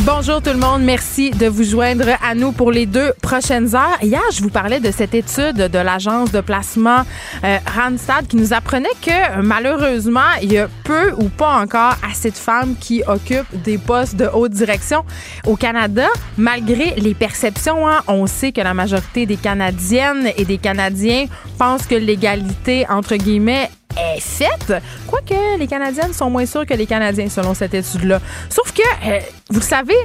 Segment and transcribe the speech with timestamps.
[0.00, 3.98] Bonjour tout le monde, merci de vous joindre à nous pour les deux prochaines heures.
[4.02, 7.02] Hier, je vous parlais de cette étude de l'agence de placement
[7.42, 12.30] euh, Randstad qui nous apprenait que malheureusement, il y a peu ou pas encore assez
[12.30, 15.04] de femmes qui occupent des postes de haute direction
[15.44, 17.88] au Canada, malgré les perceptions.
[17.88, 18.02] Hein.
[18.06, 21.26] on sait que la majorité des Canadiennes et des Canadiens
[21.58, 24.82] pensent que l'égalité, entre guillemets, est faite.
[25.06, 28.20] Quoique les Canadiennes sont moins sûres que les Canadiens, selon cette étude-là.
[28.48, 29.96] Sauf que, euh, vous le savez,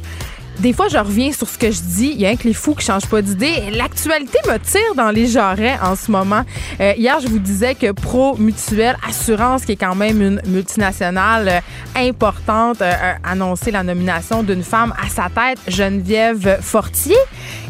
[0.59, 2.12] des fois, je reviens sur ce que je dis.
[2.14, 3.72] Il y a un que les fous qui changent pas d'idée.
[3.72, 6.44] L'actualité me tire dans les jarrets en ce moment.
[6.80, 11.48] Euh, hier, je vous disais que Pro Mutuelle Assurance, qui est quand même une multinationale
[11.48, 11.59] euh,
[11.95, 17.17] importante, a annoncé la nomination d'une femme à sa tête, Geneviève Fortier.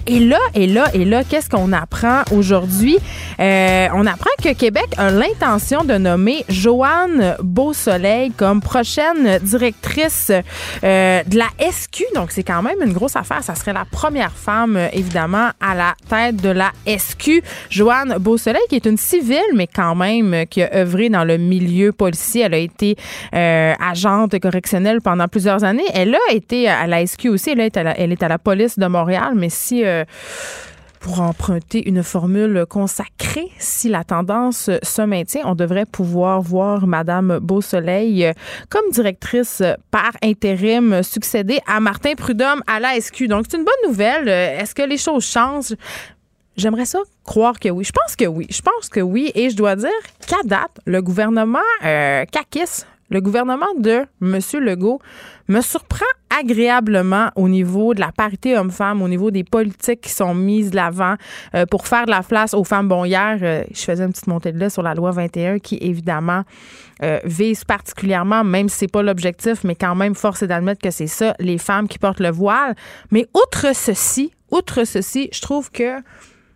[0.07, 2.97] Et là, et là, et là, qu'est-ce qu'on apprend aujourd'hui?
[3.39, 10.31] Euh, on apprend que Québec a l'intention de nommer Joanne Beausoleil comme prochaine directrice
[10.83, 12.05] euh, de la SQ.
[12.16, 13.44] Donc, c'est quand même une grosse affaire.
[13.44, 17.44] Ça serait la première femme, évidemment, à la tête de la SQ.
[17.69, 21.91] Joanne Beausoleil, qui est une civile, mais quand même qui a œuvré dans le milieu
[21.91, 22.41] policier.
[22.44, 22.95] Elle a été
[23.33, 25.85] euh, agente correctionnelle pendant plusieurs années.
[25.94, 27.52] Elle a été à la SQ aussi.
[27.52, 30.06] Elle est à la, elle est à la police de Montréal, mais si euh,
[31.02, 37.39] pour emprunter une formule consacrée, si la tendance se maintient, on devrait pouvoir voir Madame
[37.39, 38.34] Beausoleil euh,
[38.69, 43.28] comme directrice par intérim succéder à Martin Prudhomme à la SQ.
[43.28, 44.30] Donc, c'est une bonne nouvelle.
[44.30, 45.75] Euh, est-ce que les choses changent?
[46.56, 47.84] J'aimerais ça croire que oui.
[47.84, 48.45] Je pense que oui.
[48.52, 49.31] Je pense que oui.
[49.34, 49.89] Et je dois dire
[50.28, 52.25] qu'à date, le gouvernement euh,
[53.09, 54.39] le gouvernement de M.
[54.62, 55.01] Legault
[55.47, 56.06] me surprend
[56.40, 60.75] agréablement au niveau de la parité homme-femme, au niveau des politiques qui sont mises de
[60.75, 61.16] l'avant
[61.56, 62.88] euh, pour faire de la place aux femmes.
[62.88, 65.78] Bon, hier, euh, je faisais une petite montée de lait sur la loi 21 qui,
[65.81, 66.44] évidemment,
[67.03, 70.91] euh, vise particulièrement, même si c'est pas l'objectif, mais quand même, force est d'admettre que
[70.91, 72.75] c'est ça, les femmes qui portent le voile.
[73.12, 76.01] Mais outre ceci, outre ceci, je trouve que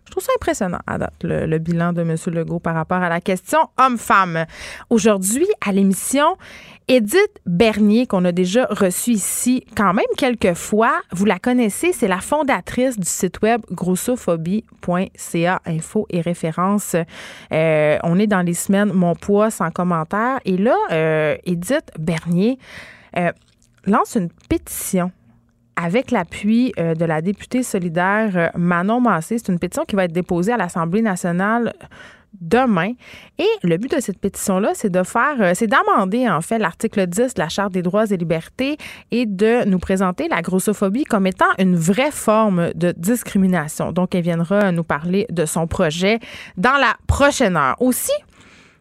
[0.06, 2.16] je trouve ça impressionnant à date, le, bilan de M.
[2.26, 4.46] Legault par rapport à la question homme-femme.
[4.88, 6.36] Aujourd'hui, à l'émission,
[6.86, 12.06] Edith Bernier, qu'on a déjà reçue ici quand même quelques fois, vous la connaissez, c'est
[12.06, 16.94] la fondatrice du site web grossophobie.ca, info et références.
[17.52, 20.38] Euh, on est dans les semaines Mon poids sans commentaire.
[20.44, 22.58] Et là, euh, Edith Bernier
[23.16, 23.32] euh,
[23.84, 25.10] lance une pétition
[25.76, 29.38] avec l'appui euh, de la députée solidaire euh, Manon Massé.
[29.38, 31.74] C'est une pétition qui va être déposée à l'Assemblée nationale
[32.40, 32.92] demain.
[33.38, 37.06] Et le but de cette pétition-là, c'est de faire, euh, c'est d'amender en fait l'article
[37.06, 38.76] 10 de la Charte des droits et libertés
[39.10, 43.92] et de nous présenter la grossophobie comme étant une vraie forme de discrimination.
[43.92, 46.18] Donc, elle viendra nous parler de son projet
[46.56, 47.76] dans la prochaine heure.
[47.80, 48.12] Aussi,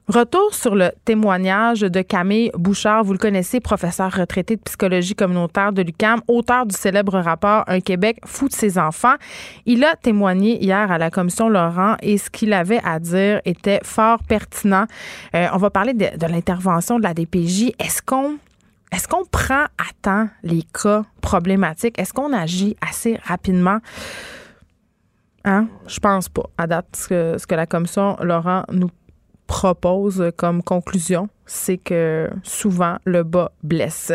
[0.08, 3.04] Retour sur le témoignage de Camille Bouchard.
[3.04, 7.80] Vous le connaissez, professeur retraité de psychologie communautaire de l'UCAM, auteur du célèbre rapport Un
[7.80, 9.16] Québec fou de ses enfants.
[9.66, 13.80] Il a témoigné hier à la commission Laurent et ce qu'il avait à dire était
[13.82, 14.86] fort pertinent.
[15.34, 17.72] Euh, on va parler de, l'intervention de la DPJ.
[17.80, 18.38] Est-ce qu'on
[18.92, 22.00] est-ce qu'on prend à temps les cas problématiques?
[22.00, 23.80] Est-ce qu'on agit assez rapidement?
[25.46, 25.68] Hein?
[25.88, 26.44] Je pense pas.
[26.60, 28.92] À date, ce que, ce que la commission Laurent nous
[29.48, 34.12] propose comme conclusion, c'est que souvent le bas blesse.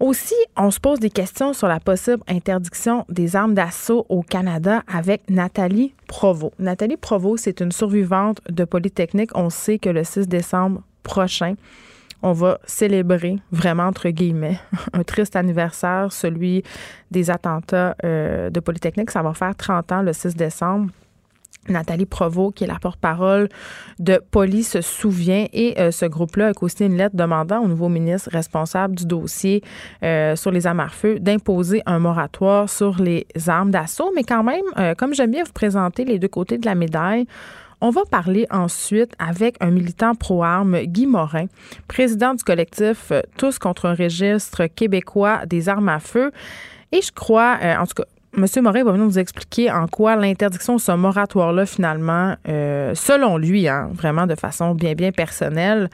[0.00, 4.82] Aussi, on se pose des questions sur la possible interdiction des armes d'assaut au Canada
[4.86, 6.52] avec Nathalie Provo.
[6.60, 9.30] Nathalie Provo, c'est une survivante de Polytechnique.
[9.34, 11.54] On sait que le 6 décembre prochain,
[12.22, 14.60] on va célébrer, vraiment entre guillemets,
[14.92, 16.62] un triste anniversaire, celui
[17.10, 19.10] des attentats euh, de Polytechnique.
[19.10, 20.92] Ça va faire 30 ans le 6 décembre.
[21.70, 23.48] Nathalie Provost, qui est la porte-parole
[23.98, 27.88] de Police, se souvient et euh, ce groupe-là a aussi une lettre demandant au nouveau
[27.88, 29.62] ministre responsable du dossier
[30.02, 34.12] euh, sur les armes à feu d'imposer un moratoire sur les armes d'assaut.
[34.14, 37.26] Mais quand même, euh, comme j'aime bien vous présenter les deux côtés de la médaille,
[37.80, 41.46] on va parler ensuite avec un militant pro-armes, Guy Morin,
[41.86, 46.32] président du collectif Tous contre un registre québécois des armes à feu.
[46.90, 48.44] Et je crois, en tout cas, M.
[48.62, 53.68] Morin va venir nous expliquer en quoi l'interdiction de ce moratoire-là, finalement, euh, selon lui,
[53.68, 55.88] hein, vraiment de façon bien, bien personnelle,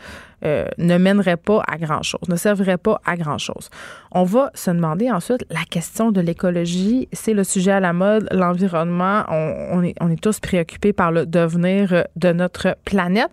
[0.44, 3.70] euh, ne mènerait pas à grand-chose, ne servirait pas à grand-chose.
[4.10, 7.08] On va se demander ensuite la question de l'écologie.
[7.12, 9.25] C'est le sujet à la mode, l'environnement.
[9.28, 13.31] On, est, tous préoccupés par le devenir de notre planète.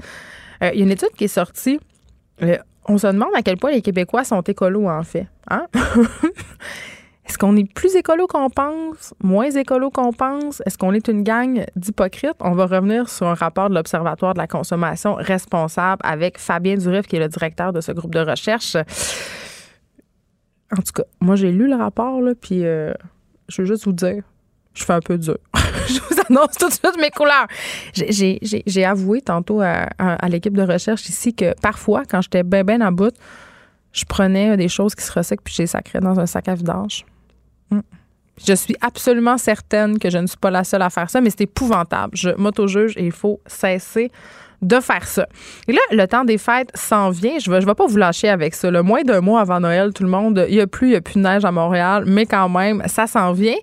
[0.62, 1.80] il y a une étude qui est sortie
[2.88, 5.28] on se demande à quel point les Québécois sont écolos, en fait.
[5.50, 5.68] Hein?
[7.32, 10.62] Est-ce qu'on est plus écolo qu'on pense, moins écolo qu'on pense?
[10.66, 12.36] Est-ce qu'on est une gang d'hypocrites?
[12.42, 17.08] On va revenir sur un rapport de l'Observatoire de la consommation responsable avec Fabien Durif,
[17.08, 18.76] qui est le directeur de ce groupe de recherche.
[20.74, 22.92] En tout cas, moi, j'ai lu le rapport, là, puis euh,
[23.48, 24.24] je veux juste vous dire,
[24.74, 25.38] je fais un peu dur.
[25.88, 27.48] je vous annonce tout de suite mes couleurs.
[27.94, 29.88] J'ai avoué tantôt à,
[30.28, 33.16] l'équipe de recherche ici que parfois, quand j'étais bien, bien en bout,
[33.94, 36.56] je prenais des choses qui se recyclent puis je les sacrais dans un sac à
[36.56, 37.06] vidange.
[37.72, 37.82] Hmm.
[38.46, 41.30] Je suis absolument certaine que je ne suis pas la seule à faire ça, mais
[41.30, 42.16] c'est épouvantable.
[42.16, 44.12] Je m'auto-juge et il faut cesser
[44.62, 45.28] de faire ça.
[45.68, 47.40] Et là, le temps des fêtes s'en vient.
[47.40, 48.70] Je ne vais pas vous lâcher avec ça.
[48.70, 50.96] Le moins d'un mois avant Noël, tout le monde, il n'y a plus, il n'y
[50.96, 53.56] a plus de neige à Montréal, mais quand même, ça s'en vient.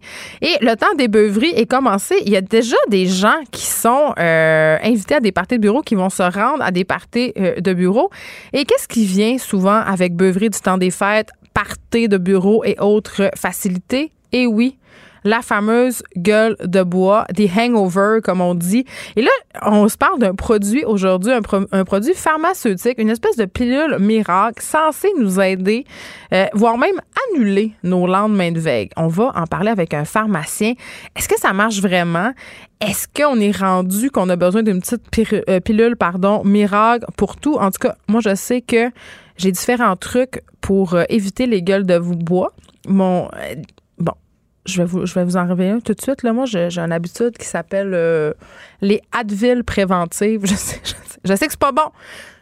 [0.42, 2.16] Et le temps des beuveries est commencé.
[2.26, 5.82] Il y a déjà des gens qui sont euh, invités à des parties de bureau
[5.82, 8.10] qui vont se rendre à des parties euh, de bureau.
[8.52, 12.76] Et qu'est-ce qui vient souvent avec beuverie du temps des fêtes, parties de bureau et
[12.78, 14.12] autres facilités?
[14.30, 14.78] Et oui,
[15.24, 18.84] la fameuse gueule de bois, des hangovers, comme on dit.
[19.16, 19.30] Et là,
[19.62, 25.10] on se parle d'un produit aujourd'hui, un, produit pharmaceutique, une espèce de pilule miracle censée
[25.18, 25.84] nous aider,
[26.32, 27.00] euh, voire même
[27.32, 28.90] annuler nos lendemains de veille.
[28.96, 30.74] On va en parler avec un pharmacien.
[31.16, 32.32] Est-ce que ça marche vraiment?
[32.80, 35.02] Est-ce qu'on est rendu qu'on a besoin d'une petite
[35.48, 37.56] euh, pilule, pardon, miracle pour tout?
[37.56, 38.90] En tout cas, moi, je sais que
[39.38, 42.52] j'ai différents trucs pour euh, éviter les gueules de bois.
[42.86, 43.30] Mon,
[43.98, 44.12] bon,
[44.66, 46.22] je vais vous, je vais vous en réveiller un tout de suite.
[46.22, 48.32] Là, moi, j'ai, une habitude qui s'appelle euh,
[48.80, 50.42] les Advil préventives.
[50.46, 50.80] Je sais,
[51.24, 51.90] je sais, que c'est pas bon.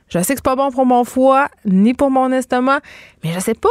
[0.08, 2.80] Je sais que c'est pas bon pour mon foie, ni pour mon estomac,
[3.24, 3.68] mais je sais pas.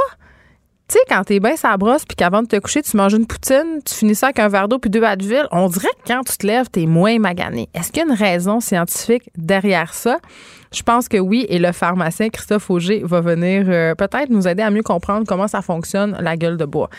[0.88, 3.26] Tu sais, quand t'es bien ça brosse, puis qu'avant de te coucher, tu manges une
[3.26, 6.24] poutine, tu finis ça avec un verre d'eau puis deux Advil, on dirait que quand
[6.24, 7.70] tu te lèves, t'es moins magané.
[7.74, 10.20] Est-ce qu'il y a une raison scientifique derrière ça?
[10.76, 14.62] Je pense que oui, et le pharmacien Christophe Auger va venir euh, peut-être nous aider
[14.62, 16.90] à mieux comprendre comment ça fonctionne, la gueule de bois.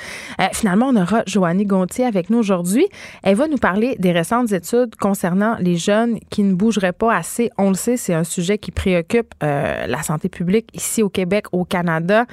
[0.40, 2.86] Euh, finalement, on aura Joannie Gontier avec nous aujourd'hui.
[3.22, 7.50] Elle va nous parler des récentes études concernant les jeunes qui ne bougeraient pas assez.
[7.58, 11.44] On le sait, c'est un sujet qui préoccupe euh, la santé publique ici au Québec,
[11.52, 12.24] au Canada.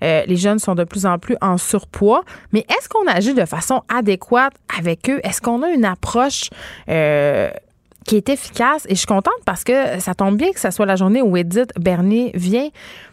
[0.00, 2.22] les jeunes sont de plus en plus en surpoids.
[2.52, 5.20] Mais est-ce qu'on agit de façon adéquate avec eux?
[5.24, 6.50] Est-ce qu'on a une approche
[8.04, 8.84] qui est efficace.
[8.88, 11.36] Et je suis contente parce que ça tombe bien que ce soit la journée où
[11.36, 12.68] Edith Bernier vient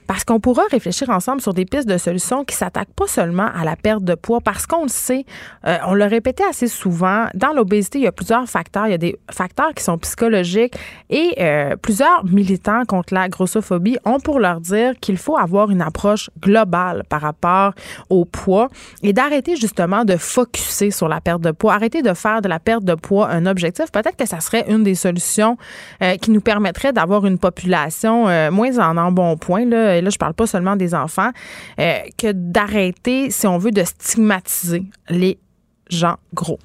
[0.10, 3.64] parce qu'on pourra réfléchir ensemble sur des pistes de solutions qui s'attaquent pas seulement à
[3.64, 5.24] la perte de poids, parce qu'on le sait,
[5.68, 8.88] euh, on l'a répété assez souvent, dans l'obésité, il y a plusieurs facteurs.
[8.88, 10.74] Il y a des facteurs qui sont psychologiques
[11.12, 15.84] et euh, plusieurs militants contre la grossophobie ont pour leur dire qu'il faut avoir une
[15.84, 17.74] approche globale par rapport
[18.10, 18.70] au poids
[19.04, 22.58] et d'arrêter justement de focuser sur la perte de poids, arrêter de faire de la
[22.58, 23.92] perte de poids un objectif.
[23.92, 25.56] Peut-être que ça serait une des solutions
[26.02, 30.34] euh, qui nous permettrait d'avoir une population moins en embonpoint, là, et là je parle
[30.34, 31.30] pas seulement des enfants,
[31.80, 35.38] euh, que d'arrêter, si on veut, de stigmatiser les
[35.90, 36.60] gens gros.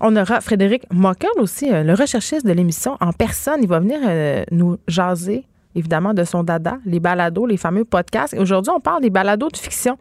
[0.00, 3.60] On aura Frédéric Mockel aussi, euh, le recherchiste de l'émission en personne.
[3.62, 8.34] Il va venir euh, nous jaser, évidemment, de son dada, les balados, les fameux podcasts.
[8.34, 9.96] Et aujourd'hui, on parle des balados de fiction.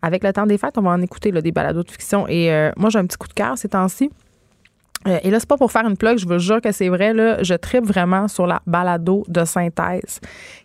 [0.00, 2.26] Avec le temps des fêtes, on va en écouter des balados de fiction.
[2.28, 4.10] Et moi, j'ai un petit coup de cœur ces temps-ci.
[5.06, 7.12] Euh, et là, c'est pas pour faire une plug, je vous jure que c'est vrai.
[7.12, 10.20] Là, je tripe vraiment sur la balado de synthèse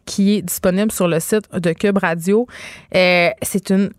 [0.06, 2.48] qui est disponible sur le site de Cube Radio.
[2.96, 3.92] Euh, c'est une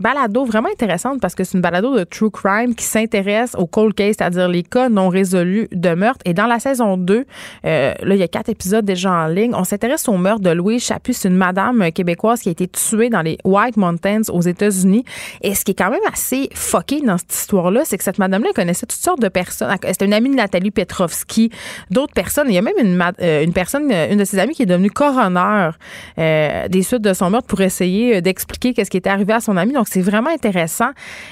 [0.00, 3.94] balado vraiment intéressante parce que c'est une balado de true crime qui s'intéresse aux cold
[3.94, 6.20] case, c'est-à-dire les cas non résolus de meurtre.
[6.24, 7.24] Et dans la saison 2,
[7.64, 9.54] euh, là, il y a quatre épisodes déjà en ligne.
[9.54, 11.12] On s'intéresse au meurtre de Louise Chaput.
[11.12, 15.04] C'est une madame québécoise qui a été tuée dans les White Mountains aux États-Unis.
[15.42, 18.50] Et ce qui est quand même assez fucké dans cette histoire-là, c'est que cette madame-là
[18.54, 19.74] connaissait toutes sortes de personnes.
[19.86, 21.50] C'était une amie de Nathalie Petrovski,
[21.90, 22.46] d'autres personnes.
[22.48, 24.90] Il y a même une, euh, une personne, une de ses amies qui est devenue
[24.90, 25.70] coroner
[26.18, 29.56] euh, des suites de son meurtre pour essayer d'expliquer qu'est-ce qui était arrivé à son
[29.56, 29.76] amie.
[29.88, 30.90] C'est vraiment intéressant.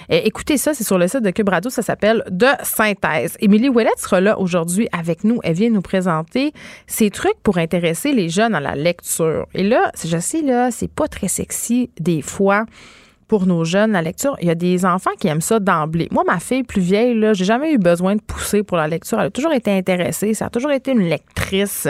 [0.09, 3.37] écoutez ça, c'est sur le site de Cube Radio, ça s'appelle De synthèse.
[3.41, 5.41] Émilie Ouellette sera là aujourd'hui avec nous.
[5.45, 6.53] Elle vient nous présenter
[6.87, 9.47] ses trucs pour intéresser les jeunes à la lecture.
[9.55, 12.65] Et là, je sais, là, c'est pas très sexy des fois
[13.29, 14.37] pour nos jeunes, la lecture.
[14.41, 16.09] Il y a des enfants qui aiment ça d'emblée.
[16.11, 19.19] Moi, ma fille plus vieille, là, j'ai jamais eu besoin de pousser pour la lecture.
[19.21, 20.35] Elle a toujours été intéressée.
[20.35, 21.89] Ça a toujours été une lectrice.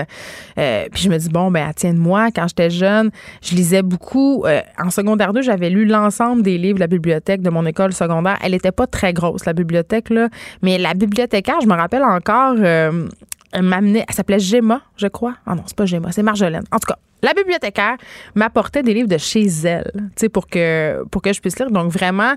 [0.59, 2.31] Euh, puis je me dis, bon, ben, tiens moi.
[2.35, 3.11] Quand j'étais jeune,
[3.43, 4.45] je lisais beaucoup.
[4.47, 7.93] Euh, en secondaire 2, j'avais lu l'ensemble des livres de la bibliothèque de mon école
[7.93, 8.39] secondaire.
[8.43, 10.29] Elle était pas très grosse, la bibliothèque, là.
[10.63, 13.09] Mais la bibliothécaire, je me rappelle encore, euh,
[13.55, 15.35] m'amenait, elle s'appelait Gemma, je crois.
[15.47, 16.65] Ah non, c'est pas Gemma, c'est Marjolaine.
[16.73, 17.97] En tout cas, la bibliothécaire
[18.35, 19.91] m'apportait des livres de chez elle,
[20.33, 21.71] pour que, pour que je puisse lire.
[21.71, 22.35] Donc, vraiment,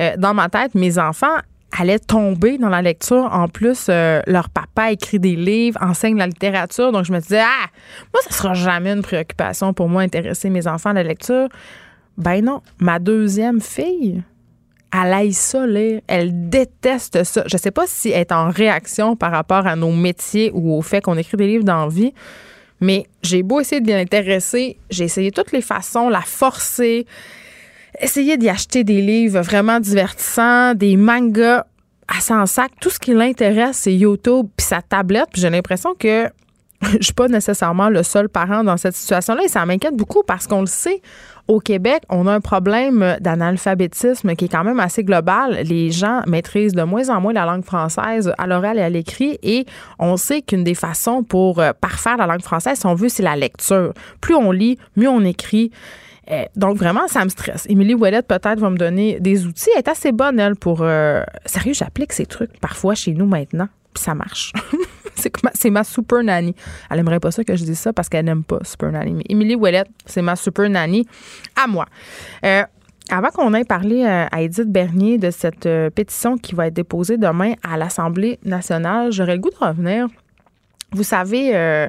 [0.00, 1.36] euh, dans ma tête, mes enfants
[1.78, 3.28] allaient tomber dans la lecture.
[3.32, 6.92] En plus, euh, leur papa écrit des livres, enseigne la littérature.
[6.92, 7.66] Donc, je me disais, ah,
[8.12, 11.48] moi, ça sera jamais une préoccupation pour moi intéresser mes enfants à la lecture.
[12.18, 14.22] Ben non, ma deuxième fille,
[14.92, 16.00] elle aille ça lire.
[16.06, 17.44] Elle déteste ça.
[17.46, 20.82] Je sais pas si elle est en réaction par rapport à nos métiers ou au
[20.82, 22.12] fait qu'on écrit des livres d'envie.
[22.80, 27.06] Mais j'ai beau essayer de l'intéresser, j'ai essayé toutes les façons, la forcer,
[28.00, 31.64] essayer d'y acheter des livres vraiment divertissants, des mangas
[32.08, 32.72] à son sac.
[32.80, 35.28] Tout ce qui l'intéresse, c'est YouTube puis sa tablette.
[35.32, 36.28] Puis j'ai l'impression que
[36.98, 40.46] je suis pas nécessairement le seul parent dans cette situation-là et ça m'inquiète beaucoup parce
[40.46, 41.00] qu'on le sait,
[41.48, 45.58] au Québec, on a un problème d'analphabétisme qui est quand même assez global.
[45.64, 49.38] Les gens maîtrisent de moins en moins la langue française à l'oral et à l'écrit
[49.42, 49.66] et
[49.98, 53.22] on sait qu'une des façons pour euh, parfaire la langue française, si on veut, c'est
[53.22, 53.92] la lecture.
[54.20, 55.70] Plus on lit, mieux on écrit.
[56.30, 57.66] Euh, donc vraiment, ça me stresse.
[57.68, 59.70] Émilie Ouellette peut-être va me donner des outils.
[59.74, 60.82] Elle est assez bonne, elle, pour...
[60.82, 64.52] Euh, sérieux, j'applique ces trucs parfois chez nous maintenant, puis ça marche.
[65.54, 66.54] c'est ma super nanny.
[66.90, 69.12] Elle aimerait pas ça que je dise ça parce qu'elle n'aime pas super nanny.
[69.12, 71.06] Mais Émilie Ouellette, c'est ma super nanny
[71.62, 71.86] à moi.
[72.44, 72.62] Euh,
[73.10, 76.74] avant qu'on ait parlé euh, à Edith Bernier de cette euh, pétition qui va être
[76.74, 80.06] déposée demain à l'Assemblée nationale, j'aurais le goût de revenir.
[80.92, 81.88] Vous savez,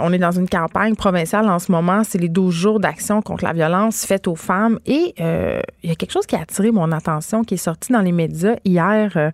[0.00, 2.02] on est dans une campagne provinciale en ce moment.
[2.04, 4.78] C'est les 12 jours d'action contre la violence faite aux femmes.
[4.86, 7.92] Et euh, il y a quelque chose qui a attiré mon attention, qui est sorti
[7.92, 9.12] dans les médias hier.
[9.16, 9.30] Euh,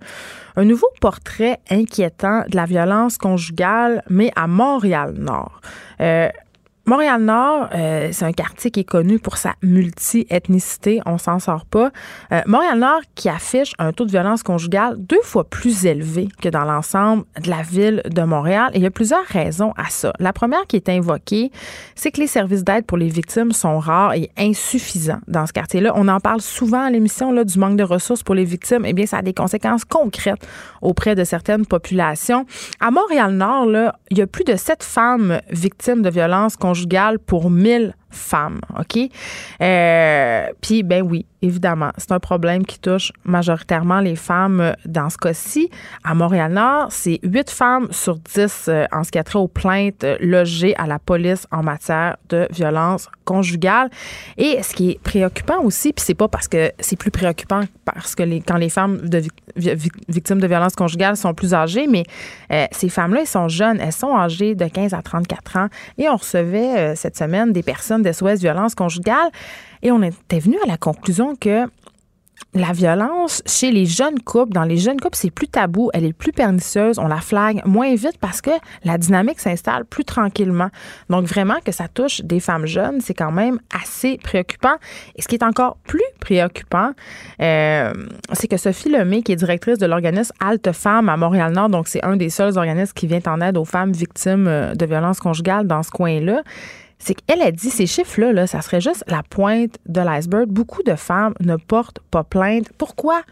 [0.57, 5.61] un nouveau portrait inquiétant de la violence conjugale, mais à Montréal-Nord.
[6.87, 11.01] Montréal-Nord, euh, c'est un quartier qui est connu pour sa multi-ethnicité.
[11.07, 11.91] On s'en sort pas.
[12.31, 16.65] Euh, Montréal-Nord qui affiche un taux de violence conjugale deux fois plus élevé que dans
[16.65, 18.71] l'ensemble de la ville de Montréal.
[18.75, 20.13] Et il y a plusieurs raisons à ça.
[20.19, 21.51] La première qui est invoquée,
[21.95, 25.93] c'est que les services d'aide pour les victimes sont rares et insuffisants dans ce quartier-là.
[25.97, 28.85] On en parle souvent à l'émission là, du manque de ressources pour les victimes.
[28.85, 30.47] Eh bien, ça a des conséquences concrètes
[30.83, 32.45] auprès de certaines populations.
[32.79, 37.21] À Montréal-Nord, là, il y a plus de sept femmes victimes de violences conjugales conjugale
[37.21, 38.99] pour 1000 femmes, OK?
[39.61, 45.19] Euh, puis, ben oui, évidemment, c'est un problème qui touche majoritairement les femmes dans ce
[45.19, 45.71] cas-ci.
[46.03, 50.07] À Montréal-Nord, c'est 8 femmes sur 10 euh, en ce qui a trait aux plaintes
[50.21, 53.91] logées à la police en matière de violence conjugale.
[54.39, 58.15] Et ce qui est préoccupant aussi, puis c'est pas parce que c'est plus préoccupant parce
[58.15, 59.01] que quand les femmes
[60.09, 62.05] victimes de violence conjugale sont plus âgées, mais
[62.53, 65.69] euh, ces femmes-là, elles sont jeunes, elles sont âgées de 15 à 34 ans.
[65.99, 69.31] Et on recevait cette semaine des personnes SOS violence conjugale.
[69.83, 71.67] Et on était venu à la conclusion que
[72.55, 76.13] la violence chez les jeunes couples, dans les jeunes couples, c'est plus tabou, elle est
[76.13, 78.51] plus pernicieuse, on la flague moins vite parce que
[78.85, 80.71] la dynamique s'installe plus tranquillement.
[81.11, 84.77] Donc vraiment que ça touche des femmes jeunes, c'est quand même assez préoccupant.
[85.17, 86.93] Et ce qui est encore plus préoccupant,
[87.41, 87.93] euh,
[88.33, 92.05] c'est que Sophie Lemay, qui est directrice de l'organisme Alte Femmes à Montréal-Nord, donc c'est
[92.05, 95.67] un des seuls organismes qui vient en aide aux femmes victimes euh, de violences conjugales
[95.67, 96.43] dans ce coin-là,
[96.99, 100.49] c'est qu'elle a dit ces chiffres-là, là, ça serait juste la pointe de l'iceberg.
[100.49, 102.71] Beaucoup de femmes ne portent pas plainte.
[102.79, 103.23] Pourquoi?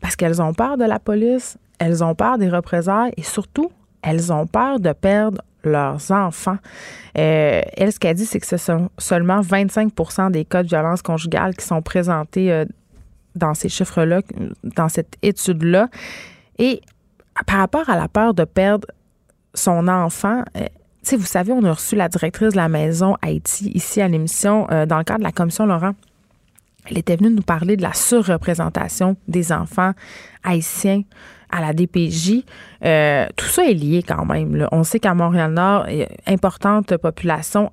[0.00, 3.70] Parce qu'elles ont peur de la police, elles ont peur des représailles et surtout,
[4.02, 6.58] elles ont peur de perdre leurs enfants.
[7.16, 11.02] Euh, elle, ce qu'elle dit, c'est que ce sont seulement 25% des cas de violence
[11.02, 12.64] conjugale qui sont présentés euh,
[13.36, 14.22] dans ces chiffres-là,
[14.64, 15.88] dans cette étude-là.
[16.58, 16.80] Et
[17.46, 18.88] par rapport à la peur de perdre
[19.54, 20.66] son enfant, euh,
[21.02, 24.66] sais, vous savez, on a reçu la directrice de la maison Haïti ici à l'émission
[24.70, 25.92] euh, dans le cadre de la commission Laurent.
[26.86, 29.92] Elle était venue nous parler de la surreprésentation des enfants
[30.42, 31.02] haïtiens
[31.50, 32.44] à la DPJ.
[32.84, 34.66] Euh, tout ça est lié quand même.
[34.72, 35.86] On sait qu'à Montréal-Nord,
[36.26, 37.70] importante population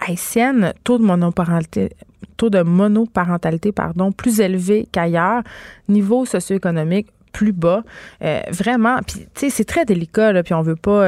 [0.00, 1.90] haïtienne, taux de monoparentalité,
[2.36, 5.42] taux de monoparentalité pardon, plus élevé qu'ailleurs,
[5.88, 7.82] niveau socio-économique plus bas.
[8.22, 11.04] Euh, vraiment, puis tu sais, c'est très délicat, puis on veut pas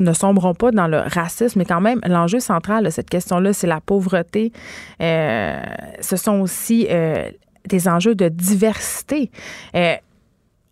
[0.00, 3.66] ne sombrons pas dans le racisme, mais quand même, l'enjeu central de cette question-là, c'est
[3.66, 4.52] la pauvreté.
[5.00, 5.60] Euh,
[6.00, 7.30] ce sont aussi euh,
[7.66, 9.30] des enjeux de diversité.
[9.74, 9.94] Euh,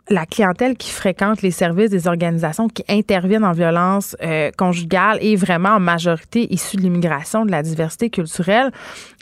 [0.08, 4.14] la clientèle qui fréquente les services des organisations qui interviennent en violence
[4.56, 8.70] conjugale est vraiment en majorité issue de l'immigration, de la diversité culturelle.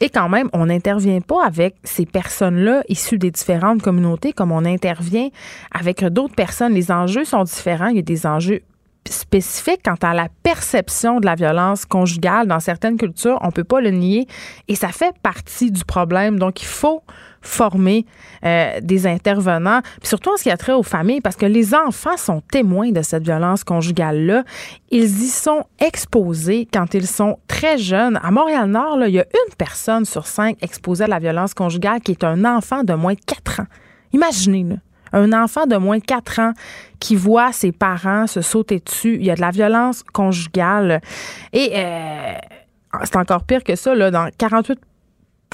[0.03, 4.67] Et quand même, on n'intervient pas avec ces personnes-là issues des différentes communautés comme on
[4.67, 5.31] intervient
[5.73, 6.75] avec d'autres personnes.
[6.75, 7.89] Les enjeux sont différents.
[7.89, 8.61] Il y a des enjeux
[9.09, 13.39] spécifiques quant à la perception de la violence conjugale dans certaines cultures.
[13.43, 14.27] On peut pas le nier
[14.69, 16.39] et ça fait partie du problème.
[16.39, 17.03] Donc, il faut
[17.45, 18.07] former
[18.45, 21.75] euh, des intervenants, puis surtout en ce qui a trait aux familles, parce que les
[21.75, 24.45] enfants sont témoins de cette violence conjugale-là.
[24.91, 28.19] Ils y sont exposés quand ils sont très jeunes.
[28.23, 32.13] À Montréal-Nord, il y a une personne sur cinq exposée à la violence conjugale qui
[32.13, 33.67] est un enfant de moins de 4 ans.
[34.13, 34.77] Imaginez, là,
[35.15, 36.53] un enfant de moins de 4 ans
[37.01, 39.17] qui voit ses parents se sauter dessus.
[39.17, 41.01] Il y a de la violence conjugale.
[41.53, 42.35] Et euh,
[43.05, 44.79] c'est encore pire que ça, là, dans 48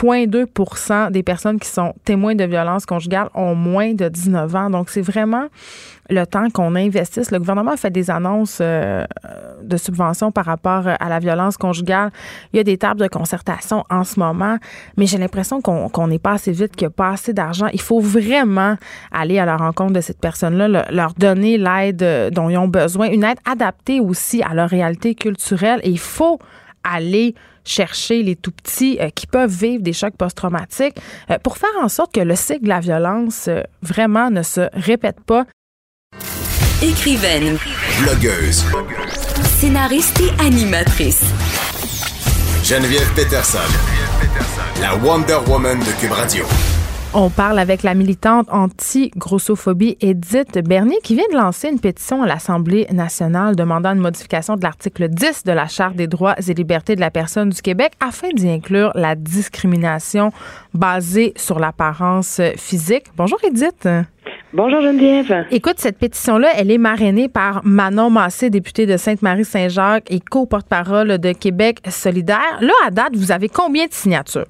[0.01, 4.71] 0,2% des personnes qui sont témoins de violences conjugales ont moins de 19 ans.
[4.71, 5.47] Donc, c'est vraiment
[6.09, 7.31] le temps qu'on investisse.
[7.31, 9.05] Le gouvernement a fait des annonces euh,
[9.63, 12.11] de subventions par rapport à la violence conjugale.
[12.53, 14.57] Il y a des tables de concertation en ce moment,
[14.97, 17.67] mais j'ai l'impression qu'on n'est pas assez vite, qu'il n'y a pas assez d'argent.
[17.73, 18.77] Il faut vraiment
[19.13, 23.25] aller à la rencontre de cette personne-là, leur donner l'aide dont ils ont besoin, une
[23.25, 25.81] aide adaptée aussi à leur réalité culturelle.
[25.85, 26.39] Il faut
[26.83, 30.97] aller chercher les tout petits euh, qui peuvent vivre des chocs post-traumatiques
[31.31, 34.69] euh, pour faire en sorte que le cycle de la violence euh, vraiment ne se
[34.73, 35.47] répète pas.
[36.83, 37.59] Écrivaine,
[38.01, 38.65] Blogueuse.
[39.59, 41.25] scénariste et animatrice.
[42.65, 43.59] Geneviève Peterson.
[44.81, 46.47] La Wonder Woman de Cube Radio.
[47.13, 52.27] On parle avec la militante anti-grossophobie Edith Bernier qui vient de lancer une pétition à
[52.29, 56.95] l'Assemblée nationale demandant une modification de l'article 10 de la Charte des droits et libertés
[56.95, 60.31] de la personne du Québec afin d'y inclure la discrimination
[60.73, 63.07] basée sur l'apparence physique.
[63.17, 63.89] Bonjour Edith.
[64.53, 65.47] Bonjour Geneviève.
[65.51, 71.33] Écoute, cette pétition-là, elle est marrainée par Manon Massé, députée de Sainte-Marie-Saint-Jacques et co-porte-parole de
[71.33, 72.59] Québec solidaire.
[72.61, 74.47] Là, à date, vous avez combien de signatures?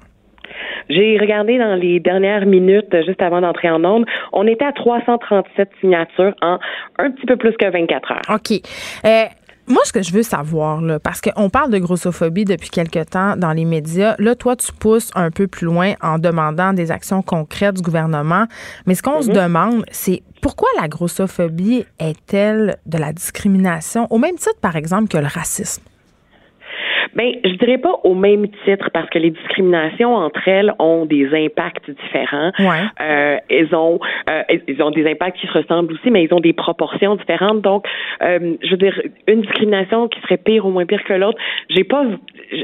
[0.88, 5.68] J'ai regardé dans les dernières minutes, juste avant d'entrer en onde, on était à 337
[5.80, 6.58] signatures en
[6.98, 8.36] un petit peu plus que 24 heures.
[8.36, 8.60] OK.
[9.04, 9.24] Euh,
[9.70, 13.36] moi, ce que je veux savoir, là, parce qu'on parle de grossophobie depuis quelque temps
[13.36, 17.22] dans les médias, là, toi, tu pousses un peu plus loin en demandant des actions
[17.22, 18.46] concrètes du gouvernement.
[18.86, 24.34] Mais ce qu'on se demande, c'est pourquoi la grossophobie est-elle de la discrimination, au même
[24.34, 25.84] titre, par exemple, que le racisme?
[27.14, 31.28] Ben, je dirais pas au même titre parce que les discriminations entre elles ont des
[31.34, 32.52] impacts différents.
[32.58, 32.82] Ouais.
[33.00, 33.98] Euh, elles ont,
[34.30, 37.62] euh, elles ont des impacts qui se ressemblent aussi, mais ils ont des proportions différentes.
[37.62, 37.86] Donc,
[38.22, 41.38] euh, je veux dire, une discrimination qui serait pire ou moins pire que l'autre,
[41.68, 42.04] j'ai pas,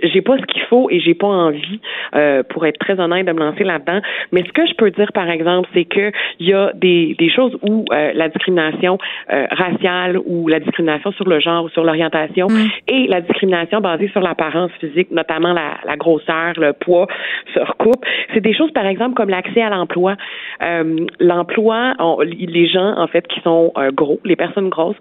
[0.02, 1.80] j'ai pas ce qu'il faut et j'ai pas envie,
[2.14, 4.00] euh, pour être très honnête, de me lancer là-dedans.
[4.32, 7.30] Mais ce que je peux dire, par exemple, c'est que il y a des, des
[7.30, 8.99] choses où euh, la discrimination
[9.32, 12.49] euh, raciale ou la discrimination sur le genre ou sur l'orientation
[12.88, 17.06] et la discrimination basée sur l'apparence physique, notamment la, la grosseur, le poids,
[17.54, 18.04] se recoupent.
[18.34, 20.16] C'est des choses, par exemple, comme l'accès à l'emploi.
[20.62, 24.96] Euh, l'emploi, on- les gens, en fait, qui sont euh, gros, les personnes grosses,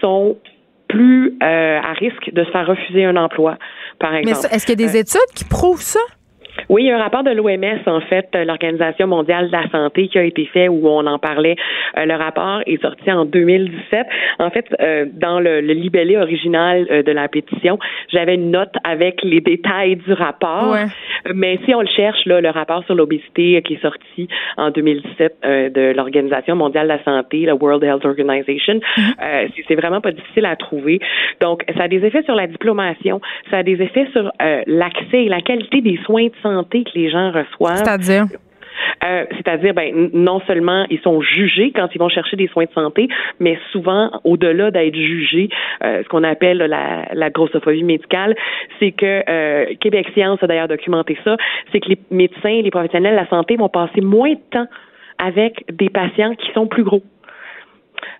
[0.00, 0.36] sont
[0.88, 3.58] plus euh, à risque de se faire refuser un emploi,
[3.98, 4.46] par exemple.
[4.50, 6.00] Mais est-ce qu'il y a des études qui prouvent ça?
[6.68, 9.68] Oui, il y a un rapport de l'OMS, en fait, euh, l'Organisation mondiale de la
[9.70, 11.56] santé, qui a été fait où on en parlait.
[11.96, 14.06] Euh, le rapport est sorti en 2017.
[14.38, 17.78] En fait, euh, dans le, le libellé original euh, de la pétition,
[18.12, 20.70] j'avais une note avec les détails du rapport.
[20.72, 20.86] Ouais.
[21.34, 25.36] Mais si on le cherche, là, le rapport sur l'obésité qui est sorti en 2017
[25.44, 30.00] euh, de l'Organisation mondiale de la santé, la World Health Organization, euh, c'est- c'est vraiment
[30.00, 31.00] pas difficile à trouver.
[31.40, 34.30] Donc, ça a des effets sur la diplomation, ça a des effets sur
[34.66, 36.47] l'accès et la qualité des soins de santé
[36.84, 37.76] que les gens reçoivent.
[37.76, 38.26] C'est-à-dire?
[39.04, 42.72] Euh, C'est-à-dire, ben, non seulement ils sont jugés quand ils vont chercher des soins de
[42.72, 43.08] santé,
[43.40, 45.48] mais souvent, au-delà d'être jugés,
[45.84, 48.34] euh, ce qu'on appelle la, la grossophobie médicale,
[48.78, 51.36] c'est que euh, Québec Science a d'ailleurs documenté ça,
[51.72, 54.66] c'est que les médecins, les professionnels de la santé vont passer moins de temps
[55.18, 57.02] avec des patients qui sont plus gros.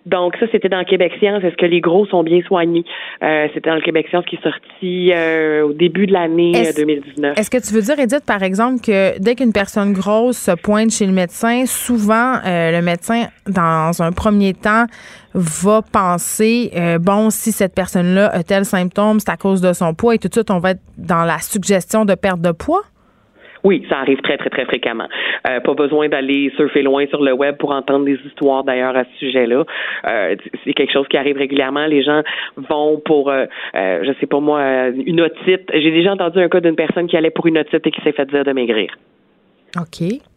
[0.05, 1.43] Donc ça, c'était dans Québec Science.
[1.43, 2.83] Est-ce que les gros sont bien soignés?
[3.23, 6.61] Euh, c'était dans le Québec Science qui est sorti euh, au début de l'année euh,
[6.61, 7.37] Est-ce- 2019.
[7.37, 10.91] Est-ce que tu veux dire, Edith, par exemple, que dès qu'une personne grosse se pointe
[10.91, 14.85] chez le médecin, souvent, euh, le médecin, dans un premier temps,
[15.33, 20.15] va penser, bon, si cette personne-là a tel symptôme, c'est à cause de son poids,
[20.15, 22.81] et tout de suite, on va être dans la suggestion de perte de poids?
[23.63, 25.07] Oui, ça arrive très, très, très fréquemment.
[25.49, 29.03] Euh, pas besoin d'aller surfer loin sur le web pour entendre des histoires d'ailleurs à
[29.03, 29.65] ce sujet-là.
[30.07, 31.85] Euh, c'est quelque chose qui arrive régulièrement.
[31.85, 32.21] Les gens
[32.55, 33.45] vont pour, euh,
[33.75, 35.69] euh, je sais pas moi, euh, une otite.
[35.73, 38.13] J'ai déjà entendu un cas d'une personne qui allait pour une otite et qui s'est
[38.13, 38.91] fait dire de maigrir.
[39.77, 40.28] OK.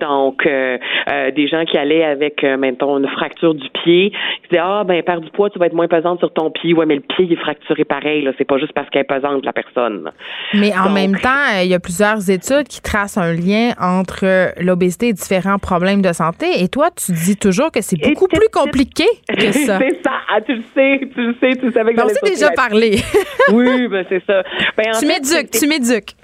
[0.00, 0.78] Donc, euh,
[1.10, 4.12] euh, des gens qui allaient avec, euh, mettons, une fracture du pied,
[4.44, 6.74] ils disaient ah ben perds du poids, tu vas être moins pesante sur ton pied.
[6.74, 8.22] Ouais, mais le pied il est fracturé pareil.
[8.22, 10.10] Là, c'est pas juste parce qu'elle est pesante la personne.
[10.54, 15.08] Mais en même temps, il y a plusieurs études qui tracent un lien entre l'obésité
[15.08, 16.46] et différents problèmes de santé.
[16.62, 19.78] Et toi, tu dis toujours que c'est beaucoup plus compliqué que ça.
[19.78, 20.12] c'est ça.
[20.34, 22.96] Ah, tu le sais, tu le sais, tu savais que On s'est déjà parlé.
[23.52, 24.42] oui, ben c'est ça.
[24.76, 26.14] Ben, tu m'éduques, tu m'éduques.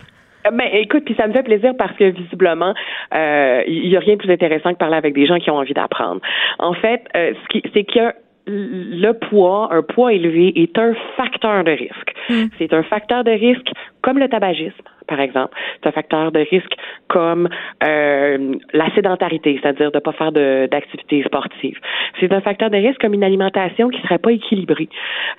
[0.44, 2.74] Ben, écoute, puis ça me fait plaisir parce que visiblement,
[3.14, 5.56] euh, il y a rien de plus intéressant que parler avec des gens qui ont
[5.56, 6.20] envie d'apprendre.
[6.58, 8.14] En fait, euh, ce qui, c'est que
[8.46, 12.14] le poids, un poids élevé, est un facteur de risque.
[12.30, 12.46] Hmm.
[12.58, 13.70] C'est un facteur de risque
[14.00, 14.72] comme le tabagisme,
[15.08, 15.56] par exemple.
[15.82, 16.74] C'est un facteur de risque
[17.08, 17.48] comme
[17.82, 21.78] euh, la sédentarité, c'est-à-dire de ne pas faire d'activité sportive.
[22.20, 24.88] C'est un facteur de risque comme une alimentation qui ne serait pas équilibrée.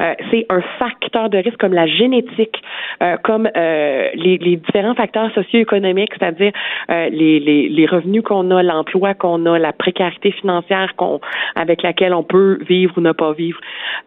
[0.01, 2.61] Euh, c'est un facteur de risque comme la génétique,
[3.03, 6.51] euh, comme euh, les, les, différents facteurs socio-économiques, c'est-à-dire
[6.89, 11.19] euh, les, les, les, revenus qu'on a, l'emploi qu'on a, la précarité financière qu'on
[11.55, 13.59] avec laquelle on peut vivre ou ne pas vivre.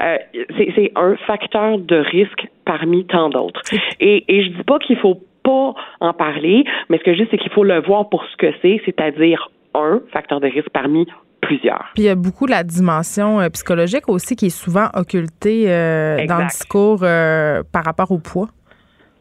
[0.02, 0.18] Euh,
[0.56, 3.60] c'est un facteur de risque parmi tant d'autres.
[4.00, 7.28] Et, et je dis pas qu'il faut pas en parler, mais ce que je dis,
[7.30, 11.06] c'est qu'il faut le voir pour ce que c'est, c'est-à-dire un facteur de risque parmi
[11.40, 11.90] plusieurs.
[11.94, 16.24] Puis il y a beaucoup la dimension euh, psychologique aussi qui est souvent occultée euh,
[16.26, 18.48] dans le discours euh, par rapport au poids.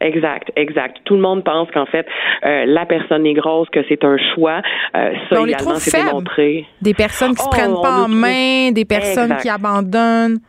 [0.00, 0.98] Exact, exact.
[1.04, 2.04] Tout le monde pense qu'en fait,
[2.42, 4.60] la personne est grosse, que c'est un choix.
[4.92, 6.66] ça on également, c'est démontré.
[6.80, 10.40] Des personnes qui se prennent oh, pas en main, des personnes qui abandonnent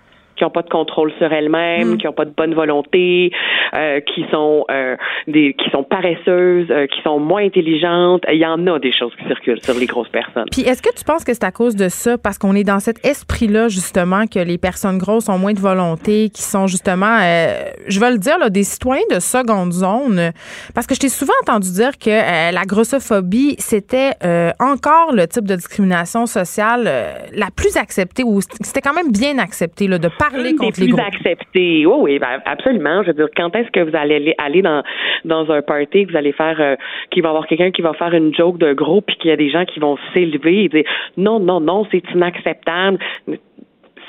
[0.43, 1.97] qui n'ont pas de contrôle sur elles-mêmes, mm.
[1.97, 3.31] qui n'ont pas de bonne volonté,
[3.73, 8.23] euh, qui sont euh, des qui sont paresseuses, euh, qui sont moins intelligentes.
[8.31, 10.45] Il y en a des choses qui circulent sur les grosses personnes.
[10.51, 12.79] Puis est-ce que tu penses que c'est à cause de ça, parce qu'on est dans
[12.79, 17.19] cet esprit-là justement que les personnes grosses ont moins de volonté, qui sont justement,
[17.87, 20.31] je vais le dire, là, des citoyens de seconde zone,
[20.75, 22.09] parce que je t'ai souvent entendu dire que
[22.53, 24.11] la grossophobie c'était
[24.59, 26.89] encore le type de discrimination sociale
[27.33, 30.99] la plus acceptée ou c'était quand même bien accepté là, de parler contre les plus
[30.99, 31.85] accepté.
[31.85, 33.03] Oh, oui, ben, absolument.
[33.03, 34.83] Je veux dire, quand est-ce que vous allez aller dans
[35.25, 36.75] dans un party, que vous allez faire, euh,
[37.11, 39.33] qu'il va y avoir quelqu'un qui va faire une joke de gros, puis qu'il y
[39.33, 40.83] a des gens qui vont s'élever et dire
[41.17, 42.99] non, non, non, c'est inacceptable.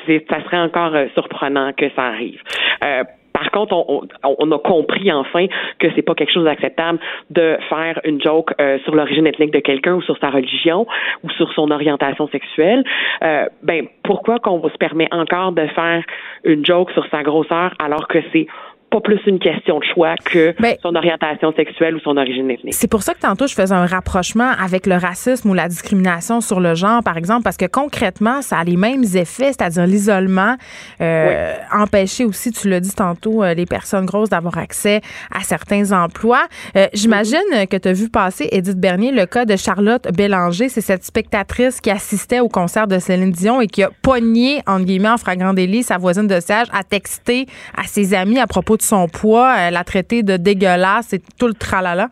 [0.06, 2.40] Ça serait encore euh, surprenant que ça arrive.
[2.84, 3.04] Euh,
[3.44, 4.02] par contre, on,
[4.38, 5.46] on, a compris enfin
[5.78, 6.98] que c'est pas quelque chose d'acceptable
[7.30, 10.86] de faire une joke euh, sur l'origine ethnique de quelqu'un ou sur sa religion
[11.22, 12.84] ou sur son orientation sexuelle.
[13.22, 16.02] Euh, ben pourquoi qu'on se permet encore de faire
[16.44, 18.46] une joke sur sa grosseur alors que c'est
[18.94, 22.74] pas plus une question de choix que ben, son orientation sexuelle ou son origine ethnique.
[22.74, 26.40] C'est pour ça que tantôt je faisais un rapprochement avec le racisme ou la discrimination
[26.40, 30.54] sur le genre, par exemple, parce que concrètement, ça a les mêmes effets, c'est-à-dire l'isolement,
[31.00, 35.00] euh, empêcher aussi, tu l'as dit tantôt, euh, les personnes grosses d'avoir accès
[35.34, 36.44] à certains emplois.
[36.76, 40.68] Euh, j'imagine que tu as vu passer, Edith Bernier, le cas de Charlotte Bélanger.
[40.68, 44.84] C'est cette spectatrice qui assistait au concert de Céline Dion et qui a pogné, entre
[44.84, 48.76] guillemets, en flagrant délit, sa voisine de siège, à texter à ses amis à propos
[48.76, 52.10] de son poids, elle l'a traité de dégueulasse et tout le tralala?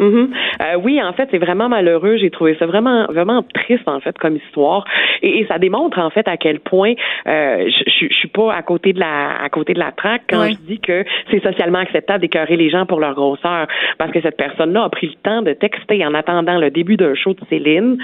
[0.00, 2.16] Euh, oui, en fait, c'est vraiment malheureux.
[2.16, 4.84] J'ai trouvé ça vraiment, vraiment triste en fait comme histoire,
[5.22, 6.94] et, ça démontre en fait à quel point
[7.26, 10.46] euh, je, je, suis pas à côté de la, à côté de la traque quand
[10.46, 13.66] je dis que c'est socialement acceptable d'écœurer les gens pour leur grosseur,
[13.98, 17.14] parce que cette personne-là a pris le temps de texter en attendant le début d'un
[17.14, 17.98] show de Céline.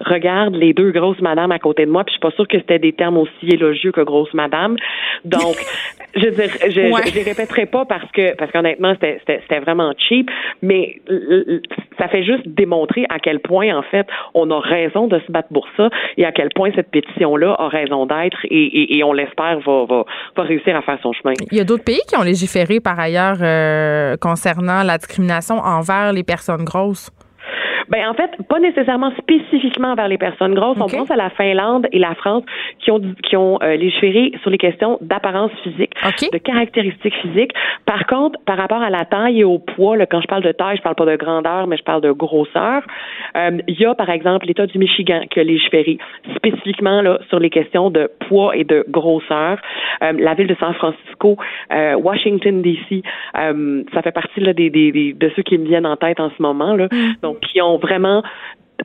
[0.00, 2.58] Regarde les deux grosses madames à côté de moi, puis je suis pas sûre que
[2.58, 4.76] c'était des termes aussi élogieux que grosse madame.
[5.24, 5.56] Donc,
[6.16, 10.96] je veux je, je, les répéterai pas parce que, parce qu'honnêtement, c'était vraiment cheap, mais
[11.98, 15.48] ça fait juste démontrer à quel point, en fait, on a raison de se battre
[15.52, 20.04] pour ça et à quel point cette pétition-là a raison d'être et, on l'espère va,
[20.36, 21.34] va, réussir à faire son chemin.
[21.50, 26.12] Il y a d'autres pays qui ont légiféré par ailleurs euh, concernant la discrimination envers
[26.12, 27.10] les personnes grosses.
[27.88, 30.78] Ben en fait, pas nécessairement spécifiquement vers les personnes grosses.
[30.80, 32.44] On pense à la Finlande et la France
[32.78, 35.94] qui ont qui ont euh, légiféré sur les questions d'apparence physique,
[36.32, 37.52] de caractéristiques physiques.
[37.86, 40.52] Par contre, par rapport à la taille et au poids, là, quand je parle de
[40.52, 42.82] taille, je parle pas de grandeur, mais je parle de grosseur.
[43.36, 45.98] Euh, il y a par exemple l'État du Michigan qui a légiféré
[46.36, 49.58] spécifiquement là sur les questions de poids et de grosseur.
[50.02, 51.36] Euh, la ville de San Francisco,
[51.72, 53.02] euh, Washington D.C.
[53.92, 56.42] ça fait partie là des, des, de ceux qui me viennent en tête en ce
[56.42, 56.88] moment là.
[56.90, 57.14] Mm.
[57.22, 58.22] Donc qui ont vraiment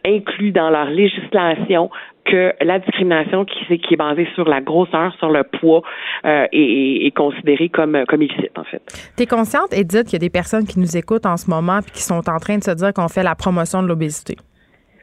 [0.05, 1.89] inclus dans leur législation
[2.25, 5.81] que la discrimination qui, qui est basée sur la grosseur, sur le poids,
[6.25, 8.81] euh, est, considérée comme, comme illicite, en fait.
[9.15, 11.79] Tu es consciente, Edith, qu'il y a des personnes qui nous écoutent en ce moment
[11.79, 14.35] et qui sont en train de se dire qu'on fait la promotion de l'obésité?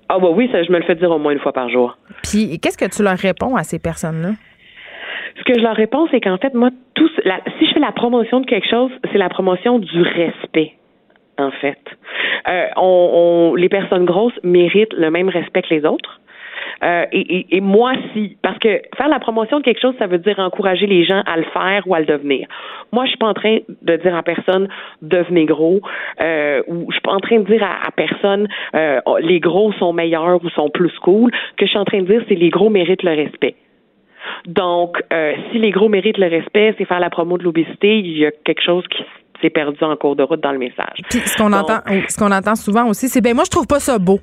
[0.08, 1.96] Ah, bah oui, ça, je me le fais dire au moins une fois par jour.
[2.22, 4.32] Puis, qu'est-ce que tu leur réponds à ces personnes-là?
[5.38, 8.40] Ce que je leur réponds, c'est qu'en fait, moi, tout, si je fais la promotion
[8.40, 10.74] de quelque chose, c'est la promotion du respect
[11.38, 11.78] en fait.
[12.48, 16.20] Euh, on, les personnes grosses méritent le même respect que les autres.
[16.82, 20.38] Euh, et, moi, si, parce que faire la promotion de quelque chose, ça veut dire
[20.38, 22.46] encourager les gens à le faire ou à le devenir.
[22.92, 24.68] Moi, je suis pas en train de dire à personne
[25.00, 25.80] devenez gros,
[26.20, 29.92] euh, ou je suis pas en train de dire à, personne euh, les gros sont
[29.92, 31.30] meilleurs ou sont plus cool.
[31.56, 33.54] Que je suis en train de dire, c'est les gros méritent le respect.
[34.46, 38.18] Donc, euh, si les gros méritent le respect, c'est faire la promo de l'obésité, il
[38.18, 39.04] y a quelque chose qui
[39.40, 41.00] s'est perdu en cours de route dans le message.
[41.10, 43.98] ce qu'on entend, ce qu'on entend souvent aussi, c'est ben moi je trouve pas ça
[43.98, 44.20] beau.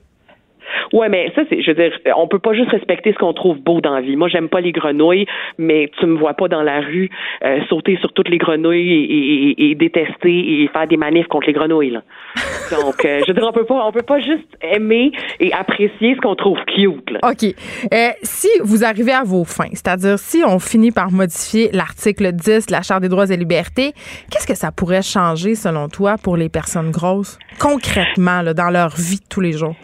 [0.93, 3.57] Ouais, mais ça, c'est, je veux dire, on peut pas juste respecter ce qu'on trouve
[3.59, 4.15] beau dans la vie.
[4.15, 5.25] Moi, j'aime pas les grenouilles,
[5.57, 7.09] mais tu me vois pas dans la rue
[7.43, 11.91] euh, sauter sur toutes les grenouilles et, détester et faire des manifs contre les grenouilles.
[11.91, 12.03] Là.
[12.71, 16.15] Donc, euh, je veux dire, on peut pas, on peut pas juste aimer et apprécier
[16.15, 17.09] ce qu'on trouve cute.
[17.09, 17.19] Là.
[17.23, 17.43] OK.
[17.93, 22.67] Euh, si vous arrivez à vos fins, c'est-à-dire si on finit par modifier l'article 10
[22.67, 23.93] de la Charte des droits et libertés,
[24.29, 28.89] qu'est-ce que ça pourrait changer, selon toi, pour les personnes grosses, concrètement, là, dans leur
[28.95, 29.75] vie de tous les jours?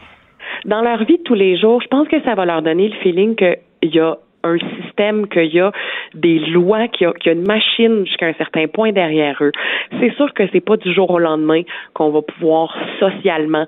[0.66, 2.96] Dans leur vie de tous les jours, je pense que ça va leur donner le
[2.96, 4.18] feeling qu'il y a
[4.48, 5.72] un système, qu'il y a
[6.14, 9.52] des lois, qu'il y, a une machine jusqu'à un certain point derrière eux.
[10.00, 11.62] C'est sûr que c'est pas du jour au lendemain
[11.94, 13.66] qu'on va pouvoir socialement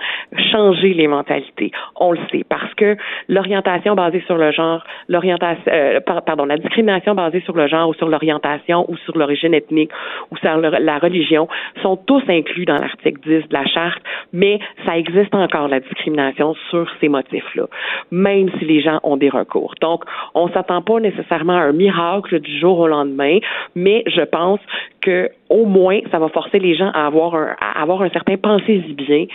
[0.52, 1.72] changer les mentalités.
[1.96, 2.96] On le sait parce que
[3.28, 7.94] l'orientation basée sur le genre, l'orientation, euh, pardon, la discrimination basée sur le genre ou
[7.94, 9.92] sur l'orientation ou sur l'origine ethnique
[10.32, 11.48] ou sur la religion
[11.82, 14.02] sont tous inclus dans l'article 10 de la charte,
[14.34, 17.66] mais ça existe encore la discrimination sur ces motifs-là,
[18.12, 19.74] même si les gens ont des recours.
[19.82, 23.40] Donc, on s'attend pas nécessairement à un miracle du jour au lendemain,
[23.76, 24.60] mais je pense
[25.02, 28.38] que au moins ça va forcer les gens à avoir un à avoir un certain
[28.38, 29.26] pensez-y bien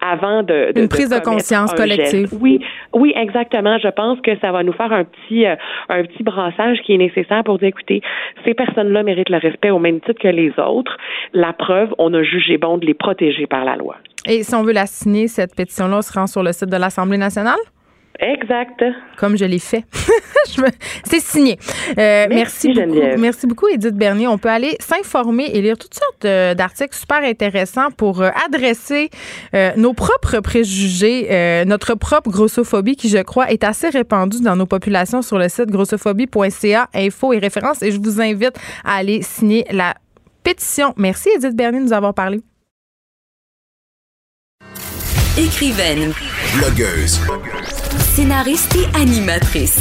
[0.00, 2.28] avant de, une prise de, conscience collective.
[2.40, 2.60] Oui,
[2.92, 3.78] oui, exactement.
[3.78, 5.54] Je pense que ça va nous faire un petit euh,
[5.88, 8.02] un petit brassage qui est nécessaire pour dire écoutez,
[8.44, 10.96] ces personnes-là méritent le respect au même titre que les autres.
[11.32, 13.96] La preuve, on a jugé bon de les protéger par la loi.
[14.26, 16.76] Et si on veut la signer, cette pétition-là, on se rend sur le site de
[16.76, 17.58] l'Assemblée nationale?
[18.20, 18.84] Exact.
[19.16, 19.84] Comme je l'ai fait.
[21.04, 21.58] C'est signé.
[21.98, 23.20] Euh, merci, merci, beaucoup.
[23.20, 24.28] Merci beaucoup, Edith Bernier.
[24.28, 29.10] On peut aller s'informer et lire toutes sortes euh, d'articles super intéressants pour euh, adresser
[29.76, 35.22] nos propres préjugés, notre propre grossophobie qui, je crois, est assez répandue dans nos populations
[35.22, 37.82] sur le site grossophobie.ca, info et références.
[37.82, 39.94] Et je vous invite à aller signer la
[40.42, 40.94] pétition.
[40.96, 42.40] Merci, Edith Bernier, de nous avoir parlé.
[45.36, 46.12] Écrivaine.
[46.58, 47.18] Blogueuse.
[47.98, 49.78] Scénariste et animatrice.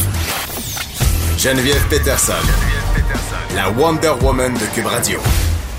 [1.37, 2.33] Geneviève Peterson.
[3.55, 5.19] La Wonder Woman de Cube Radio.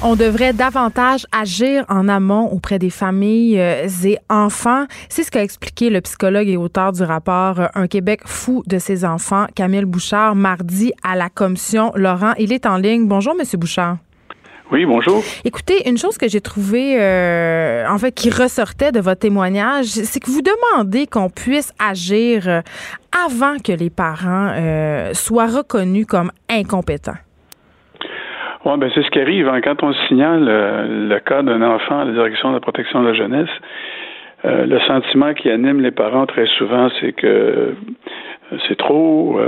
[0.03, 4.87] On devrait davantage agir en amont auprès des familles euh, et enfants.
[5.09, 8.79] C'est ce qu'a expliqué le psychologue et auteur du rapport euh, Un Québec fou de
[8.79, 11.93] ses enfants, Camille Bouchard, mardi à la commission.
[11.95, 13.07] Laurent, il est en ligne.
[13.07, 13.99] Bonjour, Monsieur Bouchard.
[14.73, 15.23] Oui, bonjour.
[15.45, 20.19] Écoutez, une chose que j'ai trouvée, euh, en fait, qui ressortait de votre témoignage, c'est
[20.19, 22.61] que vous demandez qu'on puisse agir euh,
[23.27, 27.21] avant que les parents euh, soient reconnus comme incompétents.
[28.65, 29.47] Oui, ben c'est ce qui arrive.
[29.47, 29.61] Hein.
[29.61, 33.15] Quand on signale le cas d'un enfant à la direction de la protection de la
[33.15, 33.51] jeunesse,
[34.45, 37.75] le sentiment qui anime les parents très souvent, c'est que
[38.69, 39.39] c'est trop,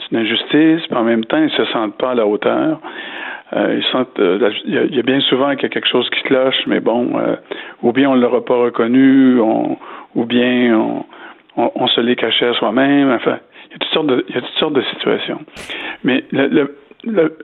[0.00, 2.80] c'est une injustice, puis en même temps, ils se sentent pas à la hauteur.
[3.52, 6.20] Euh, ils sentent, euh, il y, a bien souvent qu'il y a quelque chose qui
[6.22, 7.36] cloche, mais bon, euh,
[7.82, 9.78] ou bien on ne l'aura pas reconnu, on,
[10.16, 11.04] ou bien
[11.56, 13.12] on, se l'est caché à soi-même.
[13.12, 13.78] Enfin, il y a
[14.40, 15.38] toutes sortes de, situations.
[16.02, 17.38] Mais le, le,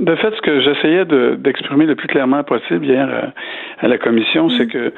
[0.00, 3.32] le, fait, ce que j'essayais d'exprimer le plus clairement possible hier
[3.78, 4.92] à, la commission, c'est que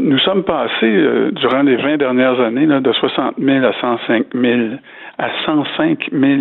[0.00, 4.60] nous sommes passés durant les 20 dernières années de 60 000 à 105 000
[5.18, 6.40] à 105 000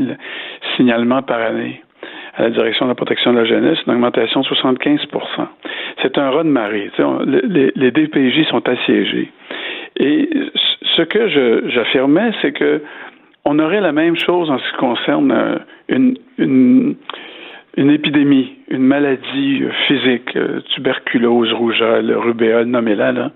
[0.78, 1.82] signalements par année
[2.40, 4.98] à la direction de la protection de la jeunesse, une augmentation de 75%
[6.02, 6.90] C'est un raz de marée.
[7.26, 9.30] Les, les, DPJ sont assiégés.
[9.98, 10.30] Et
[10.96, 11.28] ce que
[11.70, 12.82] j'affirmais, c'est que
[13.44, 15.56] on aurait la même chose en ce qui concerne euh,
[15.90, 16.96] une, une,
[17.76, 23.32] une épidémie, une maladie euh, physique, euh, tuberculose, rougeole, rubéole, nommez-la, là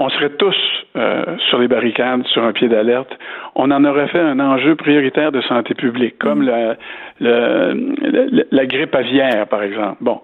[0.00, 0.56] on serait tous
[0.96, 3.10] euh, sur les barricades, sur un pied d'alerte.
[3.54, 6.76] On en aurait fait un enjeu prioritaire de santé publique, comme la,
[7.20, 9.98] la, grippe aviaire, par exemple.
[10.00, 10.22] Bon,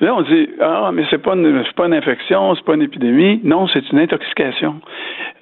[0.00, 3.40] là on dit ah mais c'est pas une, pas une infection, c'est pas une épidémie.
[3.44, 4.80] Non, c'est une intoxication.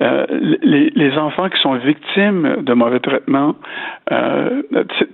[0.02, 0.26] Euh,
[0.62, 3.54] les, les, enfants qui sont victimes de mauvais traitements
[4.12, 4.62] euh,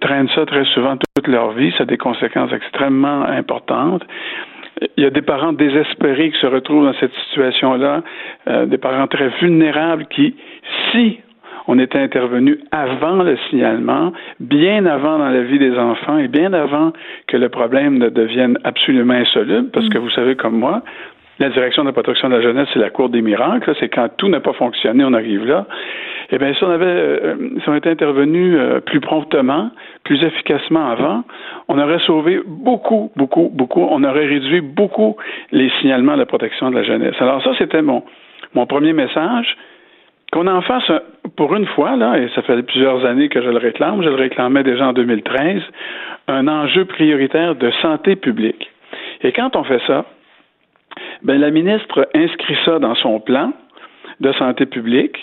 [0.00, 1.72] traînent ça très souvent toute leur vie.
[1.76, 4.04] Ça a des conséquences extrêmement importantes
[4.96, 8.02] il y a des parents désespérés qui se retrouvent dans cette situation-là,
[8.48, 10.34] euh, des parents très vulnérables qui,
[10.90, 11.18] si
[11.68, 16.52] on était intervenu avant le signalement, bien avant dans la vie des enfants et bien
[16.52, 16.92] avant
[17.28, 20.00] que le problème ne devienne absolument insoluble, parce que mm.
[20.00, 20.82] vous savez comme moi,
[21.42, 23.74] la direction de la protection de la jeunesse, c'est la cour des miracles.
[23.80, 25.66] C'est quand tout n'a pas fonctionné, on arrive là.
[26.30, 29.70] Eh bien, si on avait, euh, si on était intervenu euh, plus promptement,
[30.04, 31.24] plus efficacement avant,
[31.68, 33.86] on aurait sauvé beaucoup, beaucoup, beaucoup.
[33.90, 35.16] On aurait réduit beaucoup
[35.50, 37.14] les signalements de la protection de la jeunesse.
[37.20, 38.02] Alors ça, c'était mon
[38.54, 39.56] mon premier message.
[40.32, 40.90] Qu'on en fasse
[41.36, 44.14] pour une fois, là, et ça fait plusieurs années que je le réclame, je le
[44.14, 45.60] réclamais déjà en 2013,
[46.28, 48.70] un enjeu prioritaire de santé publique.
[49.20, 50.06] Et quand on fait ça,
[51.22, 53.52] ben, la ministre inscrit ça dans son plan
[54.20, 55.16] de santé publique.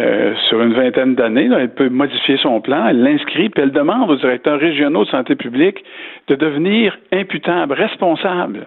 [0.00, 4.10] Euh, sur une vingtaine d'années, elle peut modifier son plan, elle l'inscrit, puis elle demande
[4.10, 5.84] aux directeurs régionaux de santé publique
[6.26, 8.66] de devenir imputables, responsables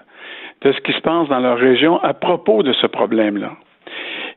[0.61, 3.51] de ce qui se passe dans leur région à propos de ce problème-là.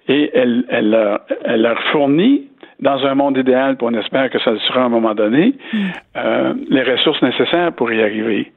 [0.09, 2.49] Et elle, elle, leur, elle leur fournit
[2.81, 5.55] dans un monde idéal, puis on espère que ça le sera à un moment donné,
[5.73, 5.79] mm.
[6.17, 8.51] euh, les ressources nécessaires pour y arriver.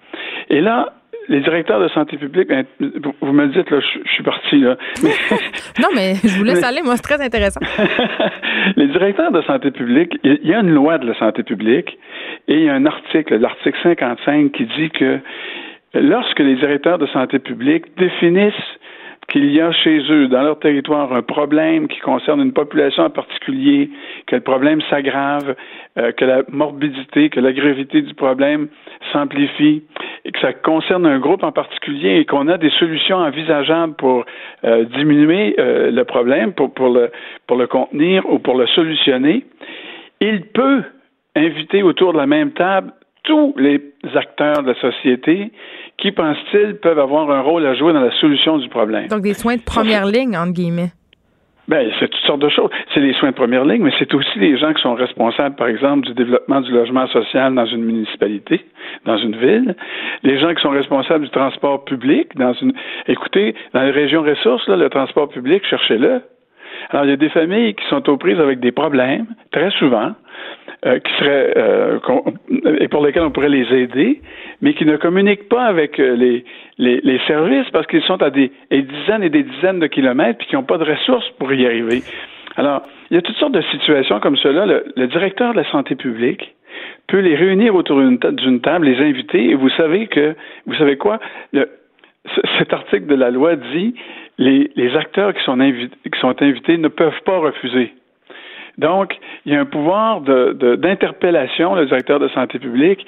[0.50, 0.94] Et là,
[1.30, 2.66] les directeurs de santé publique, ben,
[3.22, 4.78] vous me dites, là, je, suis parti, là.
[5.82, 7.62] non, mais je vous laisse aller, moi, c'est très intéressant.
[8.76, 11.98] les directeurs de santé publique, il y a une loi de la santé publique
[12.48, 15.20] et il y a un article, l'article 55, qui dit que
[15.94, 18.54] lorsque les directeurs de santé publique définissent
[19.28, 23.10] qu'il y a chez eux, dans leur territoire, un problème qui concerne une population en
[23.10, 23.90] particulier,
[24.28, 25.56] que le problème s'aggrave,
[25.98, 28.68] euh, que la morbidité, que la gravité du problème
[29.12, 29.84] s'amplifie,
[30.26, 34.26] et que ça concerne un groupe en particulier et qu'on a des solutions envisageables pour
[34.64, 39.46] euh, diminuer euh, le problème, pour, le contenir ou pour le solutionner,
[40.22, 40.84] il peut
[41.36, 42.92] inviter autour de la même table
[43.24, 43.82] tous les
[44.16, 45.52] acteurs de la société
[45.98, 49.08] qui, pense-t-il, peuvent avoir un rôle à jouer dans la solution du problème?
[49.08, 50.92] Donc des soins de première ligne, entre guillemets.
[51.70, 52.70] Ben, c'est toutes sortes de choses.
[52.94, 55.68] C'est les soins de première ligne, mais c'est aussi les gens qui sont responsables, par
[55.68, 58.66] exemple, du développement du logement social dans une municipalité,
[59.06, 59.76] dans une ville.
[60.24, 62.74] Les gens qui sont responsables du transport public dans une.
[63.08, 66.22] Écoutez, dans les régions ressources, là, le transport public, cherchez-le.
[66.90, 70.12] Alors, il y a des familles qui sont aux prises avec des problèmes, très souvent,
[70.86, 72.00] euh, qui seraient euh,
[72.80, 74.20] et pour lesquels on pourrait les aider,
[74.62, 76.44] mais qui ne communiquent pas avec euh, les,
[76.78, 80.48] les, les services parce qu'ils sont à des, dizaines et des dizaines de kilomètres puis
[80.48, 82.02] qui n'ont pas de ressources pour y arriver.
[82.58, 84.66] Alors, il y a toutes sortes de situations comme cela.
[84.66, 86.54] Le, directeur de la santé publique
[87.08, 91.20] peut les réunir autour d'une table, les inviter, et vous savez que, vous savez quoi,
[91.54, 91.70] le,
[92.58, 93.96] cet article de la loi dit
[94.38, 97.94] les, les acteurs qui sont, qui sont invités ne peuvent pas refuser.
[98.78, 103.06] Donc, il y a un pouvoir d'interpellation, de, le directeur de santé publique,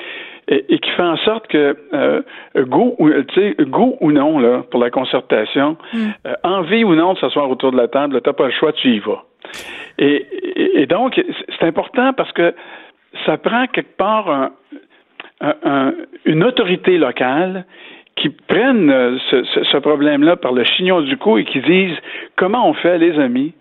[0.47, 2.21] et, qui fait en sorte que euh,
[2.57, 3.09] go, ou,
[3.61, 5.97] go ou non là, pour la concertation, mm.
[6.27, 8.71] euh, envie ou non de s'asseoir autour de la table, tu n'as pas le choix,
[8.73, 9.23] tu y vas.
[9.97, 11.19] Et, donc,
[11.59, 12.53] c'est important parce que
[13.25, 14.51] ça prend quelque part
[16.25, 17.65] une autorité locale
[18.15, 21.97] qui prenne euh, ce, ce problème-là par le chignon du cou et qui disent
[22.35, 23.53] comment on fait, les amis,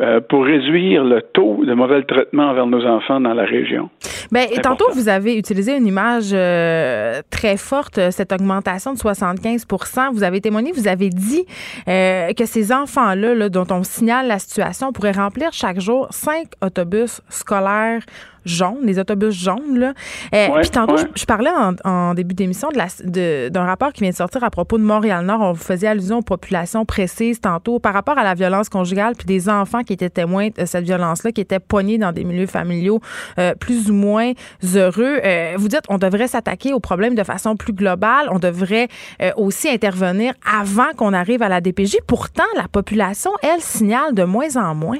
[0.00, 3.90] euh, pour réduire le taux de mauvais traitement envers nos enfants dans la région.
[4.30, 10.22] Bien, tantôt, vous avez utilisé une image euh, très forte, cette augmentation de 75% Vous
[10.22, 11.44] avez témoigné, vous avez dit
[11.88, 16.48] euh, que ces enfants-là, là, dont on signale la situation, pourraient remplir chaque jour cinq
[16.62, 18.02] autobus scolaires
[18.48, 19.78] jaunes, les autobus jaunes.
[19.78, 19.92] Là.
[20.34, 21.50] Euh, puis tantôt, je, parlais
[21.84, 25.40] en, début d'émission de d'un rapport qui vient de sortir à propos de Montréal-Nord.
[25.40, 29.26] On vous faisait allusion aux populations précises tantôt par rapport à la violence conjugale, puis
[29.26, 33.00] des enfants qui étaient témoins de cette violence-là, qui étaient pognés dans des milieux familiaux
[33.38, 34.32] euh, plus ou moins
[34.74, 35.20] heureux.
[35.24, 38.28] Euh, vous dites, on devrait s'attaquer au problème de façon plus globale.
[38.30, 38.88] On devrait
[39.36, 41.98] aussi intervenir avant qu'on arrive à la DPJ.
[42.06, 44.98] Pourtant, la population, elle, signale de moins en moins.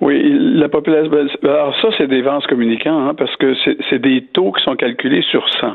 [0.00, 0.20] Oui,
[0.54, 1.10] la population.
[1.10, 3.54] Ben, alors ça, c'est des vents communicants, hein, parce que
[3.88, 5.74] c'est des taux qui sont calculés sur 100.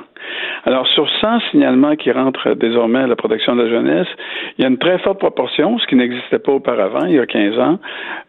[0.66, 4.08] Alors, sur 100 signalements qui rentrent désormais à la protection de la jeunesse,
[4.58, 7.26] il y a une très forte proportion, ce qui n'existait pas auparavant, il y a
[7.26, 7.80] 15 ans,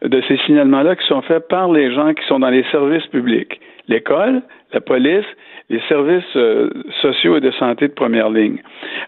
[0.02, 3.60] de ces signalements-là qui sont faits par les gens qui sont dans les services publics.
[3.88, 5.24] L'école, la police,
[5.70, 8.58] les services euh, sociaux et de santé de première ligne.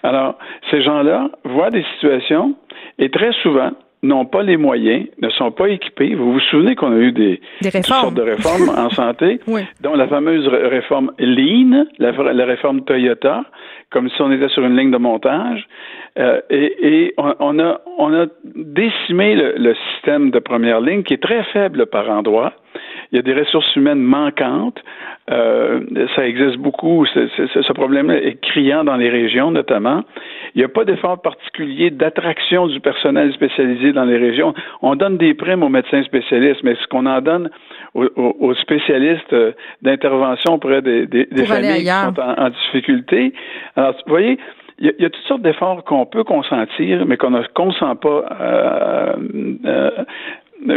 [0.03, 0.39] Alors,
[0.71, 2.55] ces gens-là voient des situations
[2.99, 3.71] et très souvent,
[4.03, 6.15] n'ont pas les moyens, ne sont pas équipés.
[6.15, 7.41] Vous vous souvenez qu'on a eu des,
[7.83, 9.41] sortes de réformes en santé,
[9.81, 13.45] dont la fameuse réforme Lean, la, réforme Toyota,
[13.91, 15.67] comme si on était sur une ligne de montage,
[16.19, 21.43] euh, et, on, a, on a décimé le, système de première ligne qui est très
[21.45, 22.53] faible par endroit.
[23.13, 24.79] Il y a des ressources humaines manquantes.
[25.31, 25.81] Euh,
[26.17, 27.07] ça existe beaucoup.
[27.07, 30.05] ce problème est criant dans les régions, notamment.
[30.55, 34.55] Il n'y a pas d'effort particulier d'attraction du personnel spécialisé dans les régions.
[34.83, 37.51] On donne des primes aux médecins spécialistes, mais ce qu'on en donne
[37.95, 43.33] aux, spécialistes euh, d'intervention auprès des, des, familles qui sont en, difficulté.
[43.77, 44.39] Alors, vous voyez,
[44.81, 49.13] il y, a toutes sortes d'efforts qu'on peut consentir, mais qu'on ne consent pas euh,
[49.65, 49.91] euh,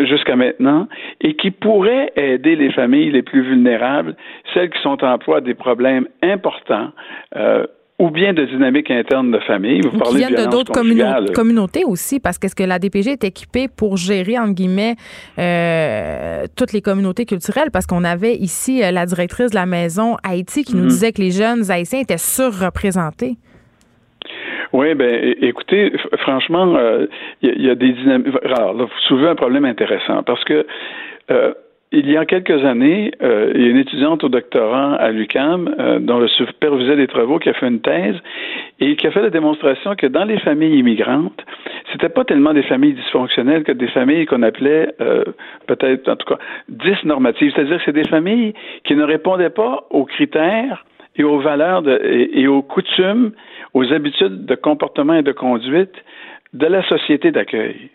[0.05, 0.87] jusqu'à maintenant,
[1.21, 4.15] et qui pourraient aider les familles les plus vulnérables,
[4.53, 6.91] celles qui sont en proie à des problèmes importants.
[7.35, 7.65] Euh,
[7.99, 9.81] ou bien de dynamiques internes de famille.
[9.81, 10.73] Vous parlez viennent de d'autres
[11.33, 14.95] communautés aussi, parce qu'est-ce que la DPG est équipée pour gérer, entre guillemets,
[15.37, 17.69] euh, toutes les communautés culturelles?
[17.71, 20.89] Parce qu'on avait ici la directrice de la maison Haïti qui nous mhm.
[20.89, 23.35] disait que les jeunes haïtiens étaient surreprésentés.
[24.73, 27.05] Oui, ben écoutez, franchement, euh,
[27.41, 28.35] il y, a des dynamiques.
[28.45, 30.65] Alors, là, vous soulevez un problème intéressant parce que
[31.29, 31.53] euh,
[31.93, 35.75] il y a quelques années, euh, il y a une étudiante au doctorat à l'UCAM
[35.77, 38.15] euh, dont le supervisait des travaux qui a fait une thèse
[38.79, 41.43] et qui a fait la démonstration que dans les familles immigrantes,
[41.91, 44.95] c'était pas tellement des familles dysfonctionnelles que des familles qu'on appelait
[45.67, 48.53] peut-être en tout cas dysnormatives, c'est-à-dire que c'est des familles
[48.85, 50.85] qui ne répondaient pas aux critères
[51.21, 53.31] et aux valeurs de, et, aux coutumes,
[53.73, 55.93] aux habitudes de comportement et de conduite
[56.53, 57.89] de la société d'accueil.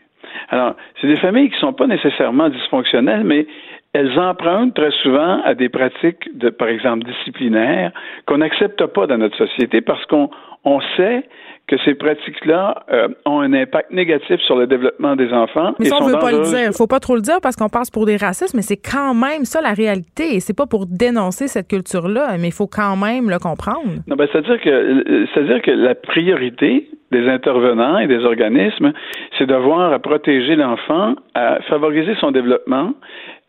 [0.51, 3.47] Alors, c'est des familles qui ne sont pas nécessairement dysfonctionnelles, mais
[3.93, 7.91] elles empruntent très souvent à des pratiques, de, par exemple, disciplinaires,
[8.27, 10.31] qu'on n'accepte pas dans notre société parce qu'on
[10.67, 11.23] on sait
[11.69, 15.75] que ces pratiques-là euh, ont un impact négatif sur le développement des enfants.
[15.79, 16.67] Mais ça, on ne veut pas le dire.
[16.67, 19.14] Il faut pas trop le dire parce qu'on passe pour des racistes, mais c'est quand
[19.14, 20.37] même ça la réalité.
[20.37, 24.03] Et c'est pas pour dénoncer cette culture-là, mais il faut quand même le comprendre.
[24.07, 28.93] Non, ben, c'est-à-dire que, euh, c'est-à-dire que la priorité des intervenants et des organismes,
[29.39, 32.93] c'est de voir à protéger l'enfant, à favoriser son développement,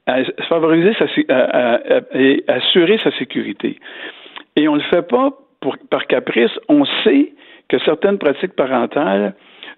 [0.06, 1.06] à favoriser sa,
[2.14, 3.78] et assurer sa sécurité.
[4.56, 5.32] Et on ne le fait pas
[5.62, 6.52] pour, par caprice.
[6.70, 7.34] On sait
[7.70, 9.34] que certaines pratiques parentales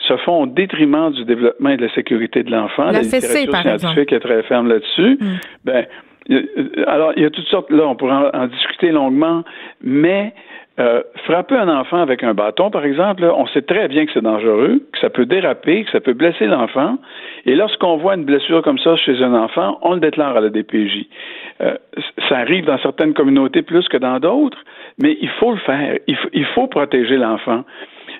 [0.07, 2.85] se font au détriment du développement et de la sécurité de l'enfant.
[2.85, 5.17] La, la littérature scientifique est très ferme là-dessus.
[5.19, 5.37] Mm.
[5.65, 5.85] Ben,
[6.87, 9.43] alors, il y a toutes sortes, là, on pourrait en, discuter longuement,
[9.81, 10.33] mais
[10.79, 14.21] euh, frapper un enfant avec un bâton, par exemple, on sait très bien que c'est
[14.21, 16.97] dangereux, que ça peut déraper, que ça peut blesser l'enfant.
[17.45, 20.49] Et lorsqu'on voit une blessure comme ça chez un enfant, on le déclare à la
[20.49, 21.07] DPJ.
[21.61, 21.75] Euh,
[22.29, 24.59] ça arrive dans certaines communautés plus que dans d'autres,
[25.01, 25.97] mais il faut le faire.
[26.07, 27.63] Il, faut protéger l'enfant.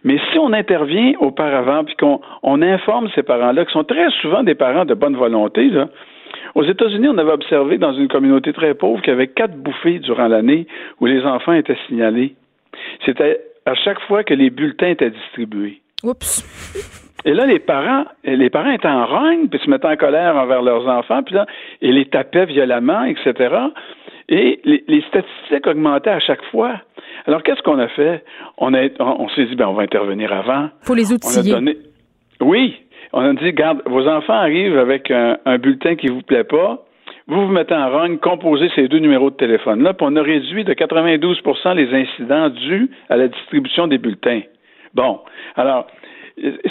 [0.04, 4.44] Mais si on intervient auparavant, puis qu'on on informe ces parents-là, qui sont très souvent
[4.44, 5.90] des parents de bonne volonté, là,
[6.56, 10.00] aux États-Unis, on avait observé dans une communauté très pauvre qu'il y avait quatre bouffées
[10.00, 10.68] durant l'année
[11.00, 12.36] où les enfants étaient signalés.
[13.06, 15.82] C'était à chaque fois que les bulletins étaient distribués.
[16.04, 16.46] Oups.
[17.26, 20.62] Et là, les parents, les parents étaient en rogne, puis se mettaient en colère envers
[20.62, 21.46] leurs enfants, puis là,
[21.82, 23.56] ils les tapaient violemment, etc.
[24.30, 26.80] Et les, statistiques augmentaient à chaque fois.
[27.26, 28.24] Alors, qu'est-ce qu'on a fait?
[28.60, 30.70] On, on, s'est dit, ben, on va intervenir avant.
[30.84, 31.56] Faut les outiller.
[32.40, 32.76] Oui.
[33.12, 36.86] On a dit, garde, vos enfants arrivent avec un, bulletin qui vous plaît pas.
[37.28, 40.64] Vous vous mettez en rogne, composez ces deux numéros de téléphone-là, puis on a réduit
[40.64, 44.42] de 92% les incidents dus à la distribution des bulletins.
[44.96, 45.20] Bon.
[45.56, 45.88] Alors,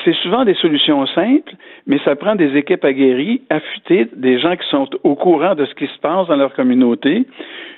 [0.04, 1.52] c'est souvent des solutions simples,
[1.86, 5.74] mais ça prend des équipes aguerries, affûtées, des gens qui sont au courant de ce
[5.74, 7.24] qui se passe dans leur communauté,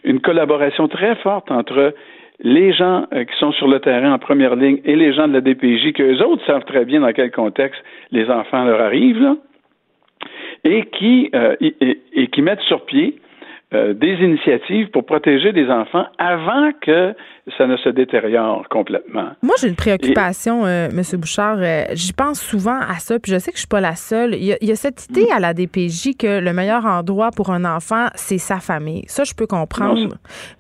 [0.05, 1.95] une collaboration très forte entre
[2.43, 5.35] les gens euh, qui sont sur le terrain en première ligne et les gens de
[5.35, 7.83] la DPJ, qu'eux autres savent très bien dans quel contexte
[8.13, 9.37] les enfants leur arrivent,
[10.65, 13.17] et qui, euh, et qui mettent sur pied
[13.73, 17.15] euh, des initiatives pour protéger des enfants avant que
[17.57, 19.31] ça ne se détériore complètement.
[19.43, 21.03] Moi, j'ai une préoccupation, euh, M.
[21.19, 21.59] Bouchard.
[21.61, 24.35] Euh, j'y pense souvent à ça, puis je sais que je suis pas la seule.
[24.35, 28.07] Il y a, cette idée à la DPJ que le meilleur endroit pour un enfant,
[28.15, 29.05] c'est sa famille.
[29.07, 30.09] Ça, je peux comprendre.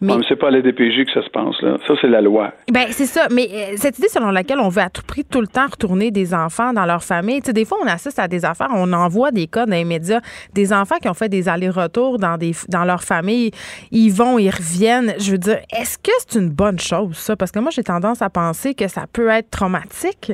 [0.00, 1.76] Non, mais c'est pas à la DPJ que ça se pense là.
[1.86, 2.52] Ça, c'est la loi.
[2.72, 3.28] Ben c'est ça.
[3.30, 6.34] Mais cette idée selon laquelle on veut à tout prix tout le temps retourner des
[6.34, 7.40] enfants dans leur famille.
[7.40, 9.84] Tu sais, des fois, on assiste à des affaires, on envoie des cas dans les
[9.84, 10.20] médias,
[10.54, 13.50] des enfants qui ont fait des allers-retours dans des dans leur famille,
[13.90, 15.14] ils vont, ils reviennent.
[15.18, 17.36] Je veux dire, est-ce que c'est une bonne chose, ça?
[17.36, 20.32] Parce que moi, j'ai tendance à penser que ça peut être traumatique.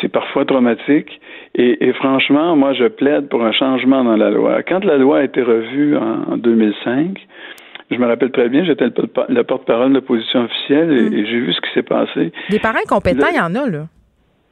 [0.00, 1.20] C'est parfois traumatique.
[1.54, 4.62] Et, franchement, moi, je plaide pour un changement dans la loi.
[4.62, 7.18] Quand la loi a été revue en, 2005,
[7.90, 11.26] je me rappelle très bien, j'étais le, porte-parole de l'opposition officielle et, mm.
[11.26, 12.30] j'ai vu ce qui s'est passé.
[12.50, 13.86] Des parents compétents, il y en a, là.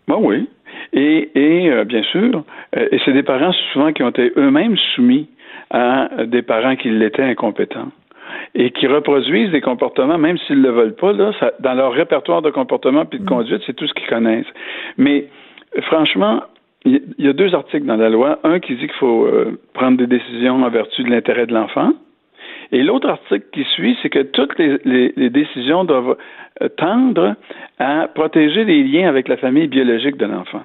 [0.08, 0.48] Ben oui.
[0.94, 1.28] Et,
[1.70, 2.42] euh, bien sûr,
[2.76, 5.28] euh, et c'est des parents souvent qui ont été eux-mêmes soumis
[5.70, 7.90] à des parents qui l'étaient incompétents
[8.54, 12.42] et qui reproduisent des comportements, même s'ils ne le veulent pas, là, dans leur répertoire
[12.42, 13.28] de comportement puis de mm.
[13.28, 14.52] conduite, c'est tout ce qu'ils connaissent.
[14.96, 15.26] Mais
[15.82, 16.42] franchement,
[16.84, 18.38] il y a deux articles dans la loi.
[18.44, 21.92] Un qui dit qu'il faut euh, prendre des décisions en vertu de l'intérêt de l'enfant.
[22.72, 26.16] Et l'autre article qui suit, c'est que toutes les, les, décisions doivent
[26.62, 27.36] euh, tendre
[27.78, 30.62] à protéger les liens avec la famille biologique de l'enfant.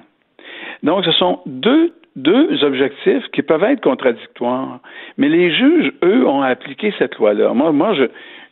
[0.82, 4.80] Donc, ce sont deux deux objectifs qui peuvent être contradictoires.
[5.16, 7.52] Mais les juges, eux, ont appliqué cette loi-là.
[7.54, 8.04] Moi, moi, je,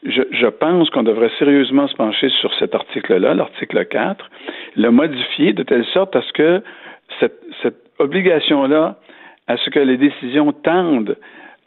[0.05, 4.31] je, je pense qu'on devrait sérieusement se pencher sur cet article-là, l'article 4,
[4.77, 6.63] le modifier de telle sorte à ce que
[7.19, 8.97] cette, cette obligation-là,
[9.49, 11.17] à ce que les décisions tendent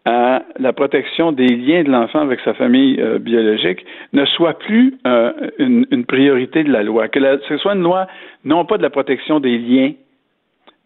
[0.06, 4.96] à la protection des liens de l'enfant avec sa famille euh, biologique ne soit plus
[5.06, 8.08] euh, une, une, priorité de la loi, que ce soit une loi
[8.44, 9.92] non pas de la protection des liens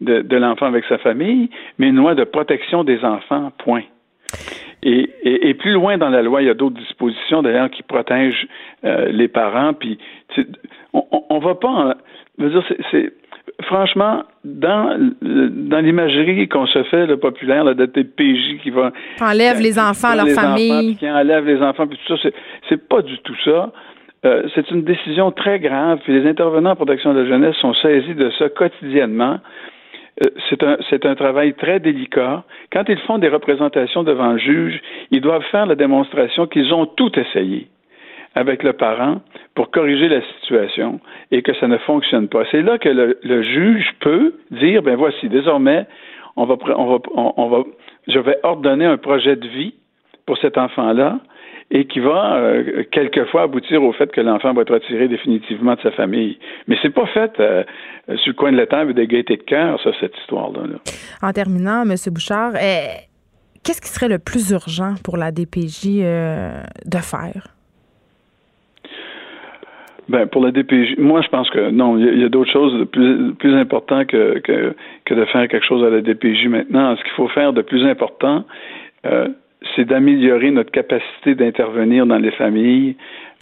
[0.00, 3.82] de, de l'enfant avec sa famille, mais une loi de protection des enfants, point.
[4.82, 7.82] Et, et, et, plus loin dans la loi, il y a d'autres dispositions d'ailleurs qui
[7.82, 8.46] protègent
[8.84, 9.72] euh, les parents.
[9.72, 9.98] Puis
[10.92, 11.68] on, on, va pas.
[11.68, 11.94] En,
[12.38, 13.12] je veux dire, c'est
[13.62, 18.92] franchement, dans, dans l'imagerie qu'on se fait, le populaire, la date PJ qui va.
[19.20, 20.96] Enlève les enfants à leur famille.
[20.96, 22.28] qui enlève les enfants, puis tout ça,
[22.68, 23.72] c'est pas du tout ça.
[24.24, 27.74] Euh, c'est une décision très grave, puis les intervenants en protection de la jeunesse sont
[27.74, 29.38] saisis de ça quotidiennement.
[30.22, 30.30] Euh,
[30.90, 32.44] c'est un, travail très délicat.
[32.72, 36.86] Quand ils font des représentations devant le juge, ils doivent faire la démonstration qu'ils ont
[36.86, 37.68] tout essayé
[38.34, 39.20] avec le parent
[39.54, 41.00] pour corriger la situation
[41.30, 42.44] et que ça ne fonctionne pas.
[42.50, 45.86] C'est là que le, juge peut dire, ben voici, désormais,
[46.36, 47.64] on va,
[48.06, 49.74] je vais ordonner un projet de vie
[50.26, 51.20] pour cet enfant-là
[51.70, 55.80] et qui va euh, quelquefois aboutir au fait que l'enfant va être retiré définitivement de
[55.80, 56.38] sa famille.
[56.68, 57.64] Mais c'est pas fait euh,
[58.16, 60.60] sur le coin de la table des gaietés de cœur, ça, cette histoire-là.
[61.22, 61.94] En terminant, M.
[62.12, 63.08] Bouchard, eh,
[63.64, 67.48] qu'est-ce qui serait le plus urgent pour la DPJ euh, de faire?
[70.08, 72.84] Ben, pour la DPJ, moi, je pense que non, il y a, d'autres choses de
[72.84, 74.72] plus, plus importantes que, que,
[75.04, 76.94] que, de faire quelque chose à la DPJ maintenant.
[76.94, 78.44] Ce qu'il faut faire de plus important,
[79.74, 82.96] c'est d'améliorer notre capacité d'intervenir dans les familles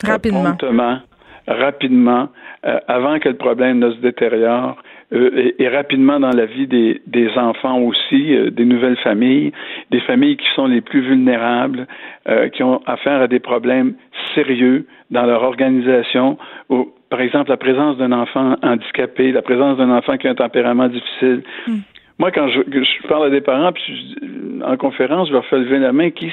[0.05, 0.99] euh, rapidement, promptement,
[1.47, 2.29] rapidement,
[2.67, 4.77] euh, avant que le problème ne se détériore.
[5.13, 9.53] Euh, et, et, rapidement dans la vie des, des enfants aussi, euh, des nouvelles familles,
[9.91, 11.87] des familles qui sont les plus vulnérables,
[12.29, 13.95] euh, qui ont affaire à des problèmes
[14.35, 16.39] sérieux dans leur organisation,
[16.71, 20.35] ou par exemple la présence d'un enfant handicapé, la présence d'un enfant qui a un
[20.35, 21.43] tempérament difficile.
[21.69, 21.77] Mm.
[22.19, 25.79] Moi, quand je, parle à des parents, puis je, en conférence, je leur fais lever
[25.79, 26.33] la main qui,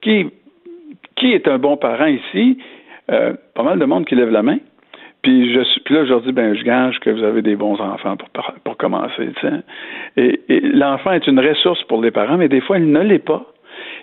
[0.00, 0.26] qui,
[1.16, 2.58] qui est un bon parent ici?
[3.10, 4.58] Euh, pas mal de monde qui lève la main.
[5.22, 7.80] Puis, je, puis là, je leur dis, ben, je gage que vous avez des bons
[7.80, 8.28] enfants pour,
[8.64, 9.30] pour commencer.
[10.16, 13.24] Et, et l'enfant est une ressource pour les parents, mais des fois, il ne l'est
[13.24, 13.44] pas.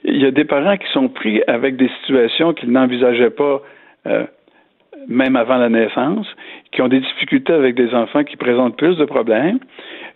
[0.06, 3.62] Il y a des parents qui sont pris avec des situations qu'ils n'envisageaient pas
[4.08, 4.26] euh,
[5.08, 6.28] même avant la naissance,
[6.72, 9.60] qui ont des difficultés avec des enfants qui présentent plus de problèmes,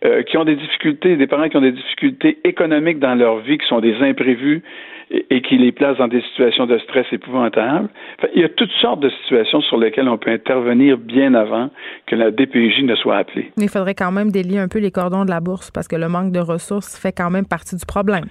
[0.05, 3.57] euh, qui ont des difficultés, des parents qui ont des difficultés économiques dans leur vie,
[3.57, 4.61] qui sont des imprévus
[5.29, 7.87] et, qui les placent dans des situations de stress épouvantables.
[8.35, 11.69] Il y a toutes sortes de situations sur lesquelles on peut intervenir bien avant
[12.07, 13.51] que la DPJ ne soit appelée.
[13.57, 16.09] Il faudrait quand même délier un peu les cordons de la bourse parce que le
[16.09, 18.25] manque de ressources fait quand même partie du problème.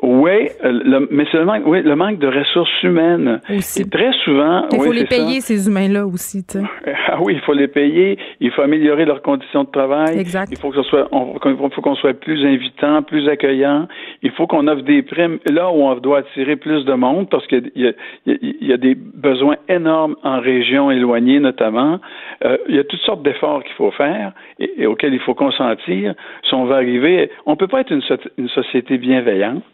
[0.00, 3.40] Oui, le, mais seulement oui, le manque de ressources humaines.
[3.50, 3.82] Aussi.
[3.82, 4.66] Et très souvent.
[4.70, 5.48] Il faut oui, les payer, ça.
[5.48, 6.44] ces humains-là aussi.
[6.44, 6.64] Tu sais.
[7.10, 8.18] Ah oui, il faut les payer.
[8.38, 10.18] Il faut améliorer leurs conditions de travail.
[10.18, 10.52] Exact.
[10.52, 11.34] Il faut que ce soit, on,
[11.70, 13.88] faut qu'on soit plus invitant, plus accueillant.
[14.22, 17.46] Il faut qu'on offre des primes là où on doit attirer plus de monde parce
[17.46, 17.86] qu'il y,
[18.26, 21.98] y, y, a des besoins énormes en régions éloignées notamment.
[22.44, 25.34] Euh, il y a toutes sortes d'efforts qu'il faut faire et, et, auxquels il faut
[25.34, 26.14] consentir.
[26.46, 29.64] Si on va arriver, on peut pas être une, so une société bienveillante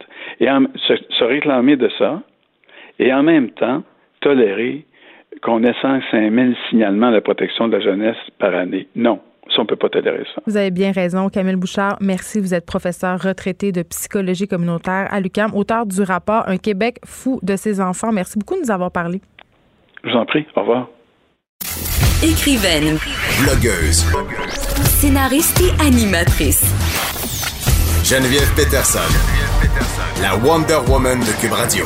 [0.41, 2.23] et en, se, se, réclamer de ça,
[2.99, 3.83] et en même temps
[4.21, 4.85] tolérer
[5.43, 8.89] qu'on ait 105 000 signalements à la protection de la jeunesse par année.
[8.95, 9.21] Non.
[9.49, 10.41] Ça, on ne peut pas tolérer ça.
[10.47, 11.99] Vous avez bien raison, Camille Bouchard.
[12.01, 12.41] Merci.
[12.41, 17.41] Vous êtes professeur retraité de psychologie communautaire à l'UQAM, auteur du rapport Un Québec fou
[17.43, 18.11] de ses enfants.
[18.11, 19.21] Merci beaucoup de nous avoir parlé.
[20.03, 20.47] Je vous en prie.
[20.57, 20.89] Au revoir.
[22.23, 22.97] Écrivaine.
[23.43, 24.05] Blogueuse.
[24.97, 26.65] Scénariste et animatrice.
[28.03, 29.34] Geneviève Peterson.
[30.21, 31.85] La Wonder Woman de Cube Radio.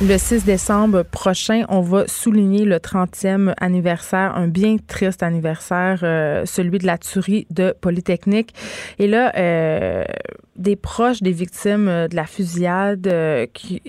[0.00, 6.46] Le 6 décembre prochain, on va souligner le 30e anniversaire, un bien triste anniversaire, euh,
[6.46, 8.54] celui de la tuerie de Polytechnique.
[8.98, 10.04] Et là, euh,
[10.56, 13.82] des proches des victimes de la fusillade euh, qui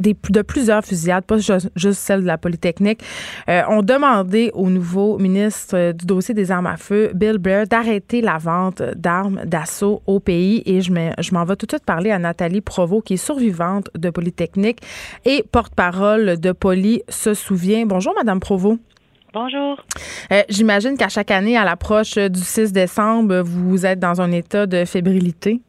[0.00, 3.00] des, de plusieurs fusillades, pas juste, juste celle de la Polytechnique,
[3.48, 8.20] euh, ont demandé au nouveau ministre du dossier des armes à feu, Bill Blair, d'arrêter
[8.20, 10.62] la vente d'armes d'assaut au pays.
[10.66, 14.10] Et je m'en vais tout de suite parler à Nathalie Provo, qui est survivante de
[14.10, 14.80] Polytechnique
[15.24, 17.86] et porte-parole de Poly se souvient.
[17.86, 18.78] Bonjour, Madame Provo.
[19.32, 19.76] Bonjour.
[20.32, 24.66] Euh, J'imagine qu'à chaque année, à l'approche du 6 décembre, vous êtes dans un état
[24.66, 25.60] de fébrilité.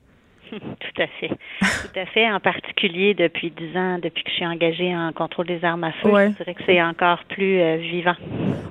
[0.96, 1.30] Tout à fait.
[1.30, 5.48] Tout à fait, en particulier depuis dix ans, depuis que je suis engagée en contrôle
[5.48, 6.32] des armes à feu, Ouais.
[6.32, 8.16] je dirais que c'est encore plus euh, vivant.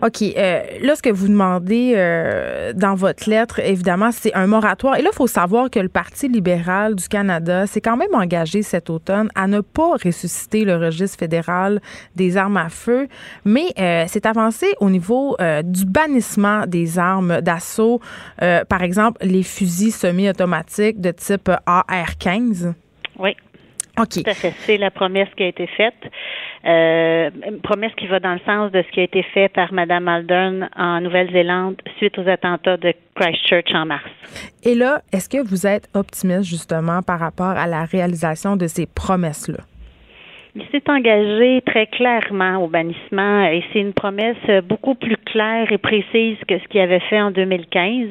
[0.03, 0.23] OK.
[0.23, 4.97] euh, là, ce que vous demandez euh, dans votre lettre, évidemment, c'est un moratoire.
[4.99, 8.63] Et là, il faut savoir que le Parti libéral du Canada s'est quand même engagé
[8.63, 11.81] cet automne à ne pas ressusciter le registre fédéral
[12.17, 13.09] des armes à feu,
[13.45, 13.67] mais
[14.07, 18.01] c'est avancé au niveau du bannissement des armes d'assaut,
[18.69, 21.51] par exemple les fusils semi-automatiques de type
[21.89, 22.75] AR-15.
[23.19, 23.37] Oui.
[23.99, 24.25] OK.
[24.67, 25.95] C'est la promesse qui a été faite.
[26.65, 29.73] Euh, une promesse qui va dans le sens de ce qui a été fait par
[29.73, 34.11] Mme Aldern en Nouvelle-Zélande suite aux attentats de Christchurch en mars.
[34.63, 38.87] Et là, est-ce que vous êtes optimiste justement par rapport à la réalisation de ces
[38.87, 39.65] promesses-là?
[40.57, 45.79] Il s'est engagé très clairement au bannissement et c'est une promesse beaucoup plus claire et
[45.79, 48.09] précise que ce qu'il avait fait en 2015.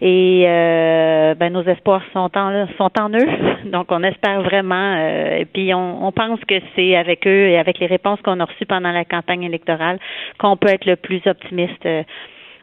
[0.00, 3.28] Et euh, ben, nos espoirs sont en sont en eux,
[3.70, 4.94] donc on espère vraiment.
[4.98, 8.40] euh, et puis on, on pense que c'est avec eux et avec les réponses qu'on
[8.40, 9.98] a reçues pendant la campagne électorale
[10.38, 12.02] qu'on peut être le plus optimiste euh,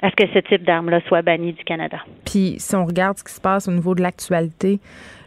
[0.04, 1.98] à ce que ce type d'arme-là soit banni du Canada.
[2.26, 4.82] Puis si on regarde ce qui se passe au niveau de l'actualité,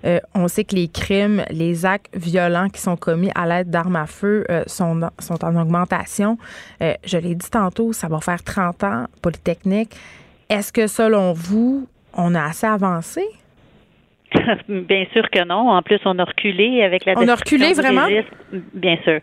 [0.05, 3.97] euh, on sait que les crimes, les actes violents qui sont commis à l'aide d'armes
[3.97, 6.37] à feu euh, sont, sont en augmentation.
[6.83, 9.97] Euh, je l'ai dit tantôt, ça va faire 30 ans, Polytechnique.
[10.51, 13.25] Est-ce que selon vous, on a assez avancé?
[14.69, 15.71] Bien sûr que non.
[15.71, 18.07] En plus, on a reculé avec la On a reculé vraiment?
[18.75, 19.21] Bien sûr.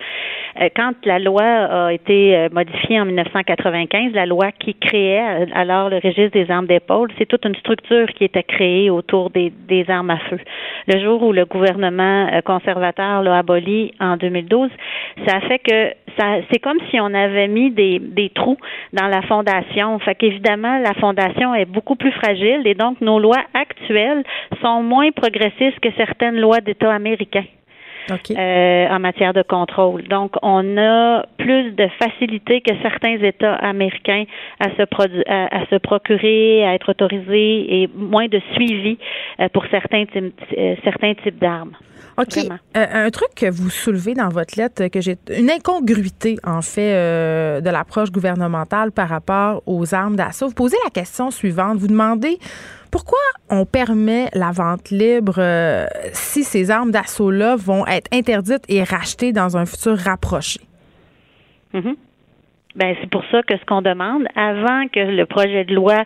[0.61, 5.45] Euh, Quand la loi a été euh, modifiée en 1995, la loi qui créait euh,
[5.53, 9.51] alors le registre des armes d'épaule, c'est toute une structure qui était créée autour des,
[9.67, 10.39] des armes à feu.
[10.87, 14.69] Le jour où le gouvernement conservateur l'a aboli en 2012,
[15.25, 18.57] ça a fait que c'est comme si on avait mis des, des trous
[18.93, 19.99] dans la fondation.
[19.99, 24.23] Fait qu'évidemment, la fondation est beaucoup plus fragile et donc nos lois actuelles
[24.61, 27.45] sont moins progressistes que certaines lois d'État américains.
[28.11, 28.31] OK.
[28.31, 30.03] Euh, en matière de contrôle.
[30.09, 34.25] Donc, on a plus de facilité que certains États américains
[34.59, 38.97] à se, produ- à, à se procurer, à être autorisés et moins de suivi
[39.39, 41.77] euh, pour certains types, euh, certains types d'armes.
[42.17, 42.37] OK.
[42.37, 46.93] Euh, un truc que vous soulevez dans votre lettre, que j'ai une incongruité, en fait,
[46.93, 50.47] euh, de l'approche gouvernementale par rapport aux armes d'assaut.
[50.47, 51.77] Vous posez la question suivante.
[51.77, 52.39] Vous demandez
[52.91, 58.83] pourquoi on permet la vente libre euh, si ces armes d'assaut-là vont être interdites et
[58.83, 60.61] rachetées dans un futur rapproché?
[61.73, 61.95] Mhm.
[62.75, 66.03] Ben, c'est pour ça que ce qu'on demande, avant que le projet de loi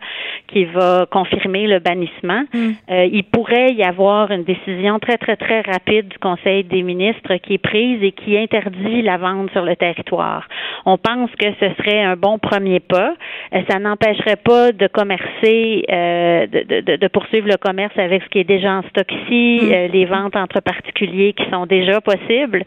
[0.48, 2.44] qui va confirmer le bannissement,
[2.92, 7.36] euh, il pourrait y avoir une décision très, très, très rapide du Conseil des ministres
[7.38, 10.48] qui est prise et qui interdit la vente sur le territoire.
[10.86, 13.14] On pense que ce serait un bon premier pas.
[13.54, 18.28] Euh, ça n'empêcherait pas de commercer, euh, de, de- de, poursuivre le commerce avec ce
[18.30, 22.64] qui est déjà en stock ici, euh, les ventes entre particuliers qui sont déjà possibles,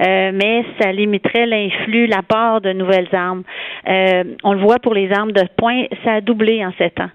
[0.00, 3.39] euh, mais ça limiterait l'influx, l'apport de nouvelles armes.
[3.88, 7.10] Euh, on le voit pour les armes de poing, ça a doublé en sept ans.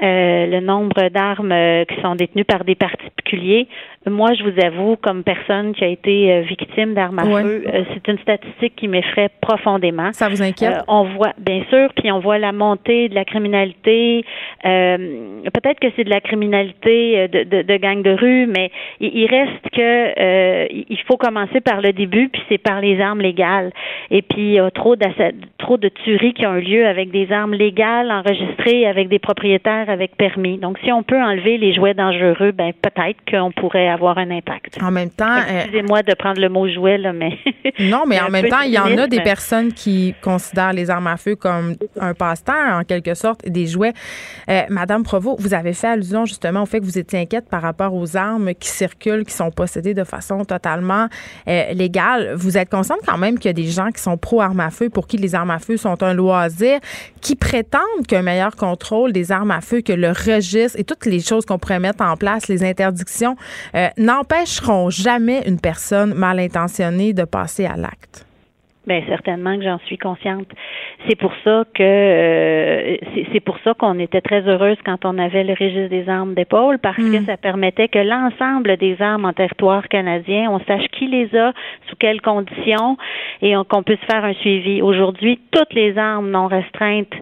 [0.00, 3.66] Euh, le nombre d'armes euh, qui sont détenues par des particuliers.
[4.10, 7.42] Moi, je vous avoue, comme personne qui a été euh, victime d'armes à Ouais.
[7.42, 10.12] feu, euh, c'est une statistique qui m'effraie profondément.
[10.12, 10.72] Ça vous inquiète?
[10.78, 14.24] Euh, on voit, bien sûr, puis on voit la montée de la criminalité.
[14.64, 14.96] Euh,
[15.52, 19.26] Peut-être que c'est de la criminalité de, de, de gangs de rue, mais il, il
[19.26, 19.80] reste que
[20.20, 23.70] euh, il faut commencer par le début, puis c'est par les armes légales.
[24.10, 27.54] Et puis il y a trop de tueries qui ont eu lieu avec des armes
[27.54, 30.58] légales enregistrées avec des propriétaires avec permis.
[30.58, 34.78] Donc, si on peut enlever les jouets dangereux, ben peut-être qu'on pourrait avoir un impact.
[34.82, 37.38] En même temps, euh, Excusez-moi de prendre le mot jouet là, mais
[37.80, 41.06] Non, mais en même temps, il y en a des personnes qui considèrent les armes
[41.06, 43.92] à feu comme un passe-temps, en quelque sorte, des jouets.
[44.48, 47.62] Euh, Madame Provost, vous avez fait allusion justement au fait que vous étiez inquiète par
[47.62, 51.08] rapport aux armes qui circulent, qui sont possédées de façon totalement
[51.48, 52.34] euh, légale.
[52.34, 54.90] Vous êtes consciente quand même qu'il y a des gens qui sont pro-armes à feu,
[54.90, 56.78] pour qui les armes à feu sont un loisir,
[57.20, 61.20] qui prétendent qu'un meilleur contrôle des armes à feu, que le registre et toutes les
[61.20, 63.36] choses qu'on pourrait mettre en place, les interdictions,
[63.78, 68.27] euh, n'empêcheront jamais une personne mal intentionnée de passer à l'acte.
[68.88, 70.48] Bien, certainement que j'en suis consciente.
[71.06, 72.96] C'est pour ça que euh,
[73.32, 76.78] c'est- pour ça qu'on était très heureuse quand on avait le registre des armes d'épaule
[76.78, 81.28] parce que ça permettait que l'ensemble des armes en territoire canadien, on sache qui les
[81.36, 81.52] a,
[81.88, 82.96] sous quelles conditions
[83.42, 84.80] et on- qu'on puisse faire un suivi.
[84.80, 87.12] Aujourd'hui, toutes les armes non restreintes,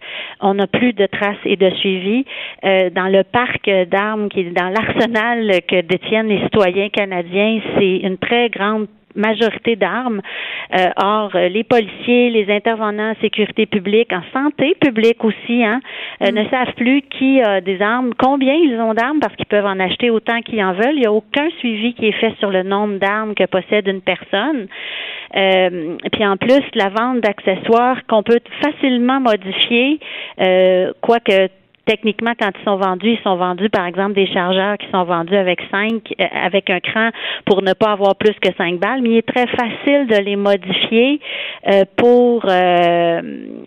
[0.40, 2.24] on n'a plus de traces et de suivi.
[2.64, 7.96] Euh, dans le parc d'armes qui est dans l'arsenal que détiennent les citoyens canadiens, c'est
[7.98, 8.86] une très grande
[9.16, 10.20] majorité d'armes.
[10.76, 15.80] Euh, or, les policiers, les intervenants en sécurité publique, en santé publique aussi, hein,
[16.20, 16.28] mm.
[16.30, 19.80] ne savent plus qui a des armes, combien ils ont d'armes, parce qu'ils peuvent en
[19.80, 20.94] acheter autant qu'ils en veulent.
[20.94, 24.00] Il n'y a aucun suivi qui est fait sur le nombre d'armes que possède une
[24.00, 24.68] personne.
[25.36, 29.98] Euh, puis en plus, la vente d'accessoires qu'on peut facilement modifier,
[30.40, 31.48] euh, quoique
[31.86, 35.36] techniquement, quand ils sont vendus, ils sont vendus, par exemple, des chargeurs qui sont vendus
[35.36, 37.10] avec cinq, euh, avec un cran
[37.46, 40.36] pour ne pas avoir plus que cinq balles, mais il est très facile de les
[40.36, 41.20] modifier
[41.68, 43.20] euh, pour, euh,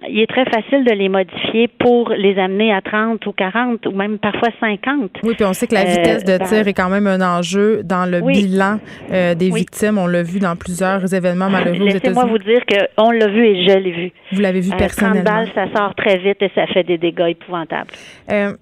[0.08, 3.92] il est très facile de les modifier pour les amener à 30 ou 40 ou
[3.92, 5.12] même parfois 50.
[5.24, 8.06] Oui, puis on sait que la vitesse de tir est quand même un enjeu dans
[8.06, 9.98] le bilan des victimes.
[9.98, 12.02] On l'a vu dans plusieurs événements malheureux aux États-Unis.
[12.04, 14.12] Laissez-moi vous dire qu'on l'a vu et je l'ai vu.
[14.34, 15.24] Vous l'avez vu personnellement.
[15.24, 17.92] 30 balles, ça sort très vite et ça fait des dégâts épouvantables.
[18.30, 18.54] Euh,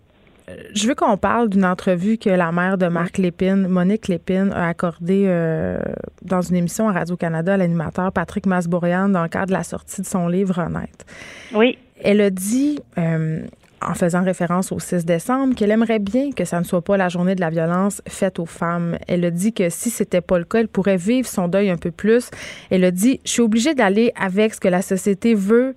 [0.74, 4.70] je veux qu'on parle d'une entrevue que la mère de Marc Lépine, Monique Lépine, a
[4.70, 5.78] accordée euh,
[6.22, 10.02] dans une émission à Radio-Canada à l'animateur Patrick Masbourian dans le cadre de la sortie
[10.02, 11.06] de son livre Honnête.
[11.54, 11.78] Oui.
[12.02, 13.42] Elle a dit, euh,
[13.82, 17.10] en faisant référence au 6 décembre, qu'elle aimerait bien que ça ne soit pas la
[17.10, 18.98] journée de la violence faite aux femmes.
[19.08, 21.78] Elle a dit que si c'était pas le cas, elle pourrait vivre son deuil un
[21.78, 22.30] peu plus.
[22.70, 25.76] Elle a dit, je suis obligée d'aller avec ce que la société veut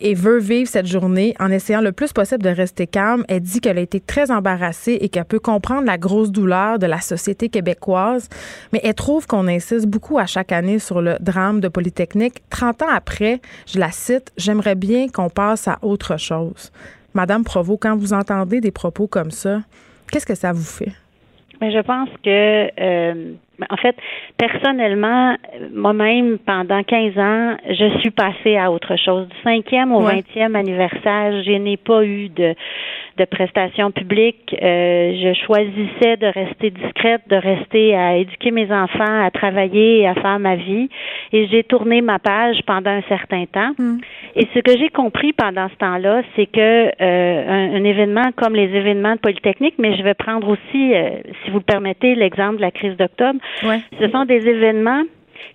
[0.00, 3.24] et veut vivre cette journée en essayant le plus possible de rester calme.
[3.28, 6.86] Elle dit qu'elle a été très embarrassée et qu'elle peut comprendre la grosse douleur de
[6.86, 8.28] la société québécoise,
[8.72, 12.42] mais elle trouve qu'on insiste beaucoup à chaque année sur le drame de Polytechnique.
[12.50, 16.70] 30 ans après, je la cite, j'aimerais bien qu'on passe à autre chose.
[17.14, 19.62] Madame Provost, quand vous entendez des propos comme ça,
[20.10, 20.92] qu'est-ce que ça vous fait?
[21.60, 23.96] Mais je pense que euh, ben, en fait,
[24.36, 25.36] personnellement,
[25.72, 29.28] moi-même, pendant 15 ans, je suis passée à autre chose.
[29.28, 32.54] Du cinquième au vingtième anniversaire, je n'ai pas eu de,
[33.18, 34.54] de prestations publiques.
[34.62, 40.08] Euh, je choisissais de rester discrète, de rester à éduquer mes enfants, à travailler et
[40.08, 40.88] à faire ma vie.
[41.32, 43.72] Et j'ai tourné ma page pendant un certain temps.
[43.78, 43.98] Mm.
[44.36, 48.74] Et ce que j'ai compris pendant ce temps-là, c'est que euh, un, événement comme les
[48.74, 51.10] événements de Polytechnique, mais je vais prendre aussi, euh,
[51.44, 55.02] si vous le permettez, l'exemple de la crise d'octobre, ce sont des événements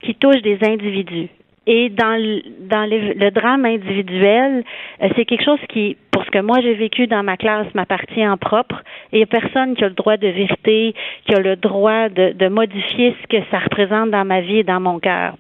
[0.01, 1.29] qui touchent des individus.
[1.65, 4.63] Et dans le, dans le drame individuel,
[5.01, 8.27] euh, c'est quelque chose qui, pour ce que moi j'ai vécu dans ma classe, m'appartient
[8.27, 8.83] en propre.
[9.11, 10.93] Et il n'y a personne qui a le droit de vérité,
[11.25, 14.63] qui a le droit de, de modifier ce que ça représente dans ma vie et
[14.63, 15.35] dans mon cœur.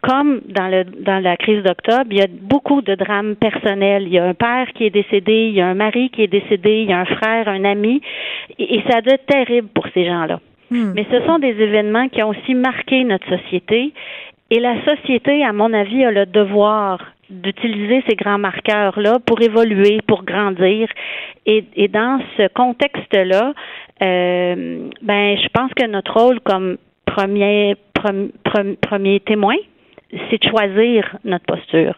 [0.00, 4.04] Comme dans, le, dans la crise d'octobre, il y a beaucoup de drames personnels.
[4.04, 6.28] Il y a un père qui est décédé, il y a un mari qui est
[6.28, 8.00] décédé, il y a un frère, un ami,
[8.58, 10.40] et, et ça doit être terrible pour ces gens-là.
[10.70, 10.92] Hmm.
[10.94, 13.92] Mais ce sont des événements qui ont aussi marqué notre société.
[14.50, 20.00] Et la société, à mon avis, a le devoir d'utiliser ces grands marqueurs-là pour évoluer,
[20.06, 20.88] pour grandir.
[21.44, 23.52] Et, dans ce contexte-là,
[24.02, 27.76] euh, ben, je pense que notre rôle comme premier,
[28.80, 29.56] premier témoin,
[30.10, 31.94] c'est de choisir notre posture.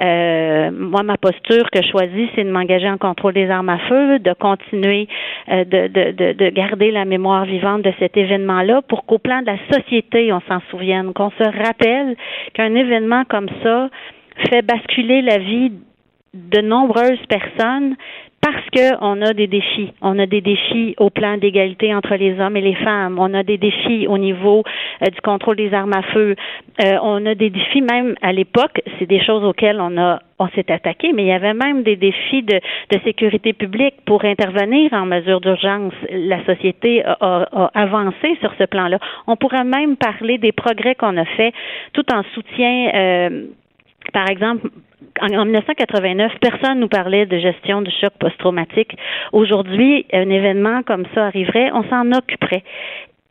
[0.00, 3.78] Euh, moi, ma posture que je choisis, c'est de m'engager en contrôle des armes à
[3.78, 5.08] feu, de continuer
[5.48, 9.46] euh, de, de, de, garder la mémoire vivante de cet événement-là pour qu'au plan de
[9.46, 12.16] la société, on s'en souvienne, qu'on se rappelle
[12.52, 13.88] qu'un événement comme ça
[14.50, 15.72] fait basculer la vie
[16.34, 17.96] de nombreuses personnes
[18.46, 19.92] parce qu'on a des défis.
[20.00, 23.18] On a des défis au plan d'égalité entre les hommes et les femmes.
[23.18, 24.62] On a des défis au niveau
[25.02, 26.36] euh, du contrôle des armes à feu.
[26.84, 30.48] Euh, on a des défis même à l'époque, c'est des choses auxquelles on a on
[30.48, 34.92] s'est attaqué, mais il y avait même des défis de, de sécurité publique pour intervenir
[34.92, 35.94] en mesure d'urgence.
[36.10, 38.98] La société a, a, avancé sur ce plan-là.
[39.26, 41.54] On pourrait même parler des progrès qu'on a fait
[41.94, 42.90] tout en soutien.
[42.94, 43.46] Euh,
[44.16, 44.70] par exemple,
[45.20, 48.96] en, 1989, personne nous parlait de gestion du choc post-traumatique.
[49.34, 52.64] Aujourd'hui, un événement comme ça arriverait, on s'en occuperait.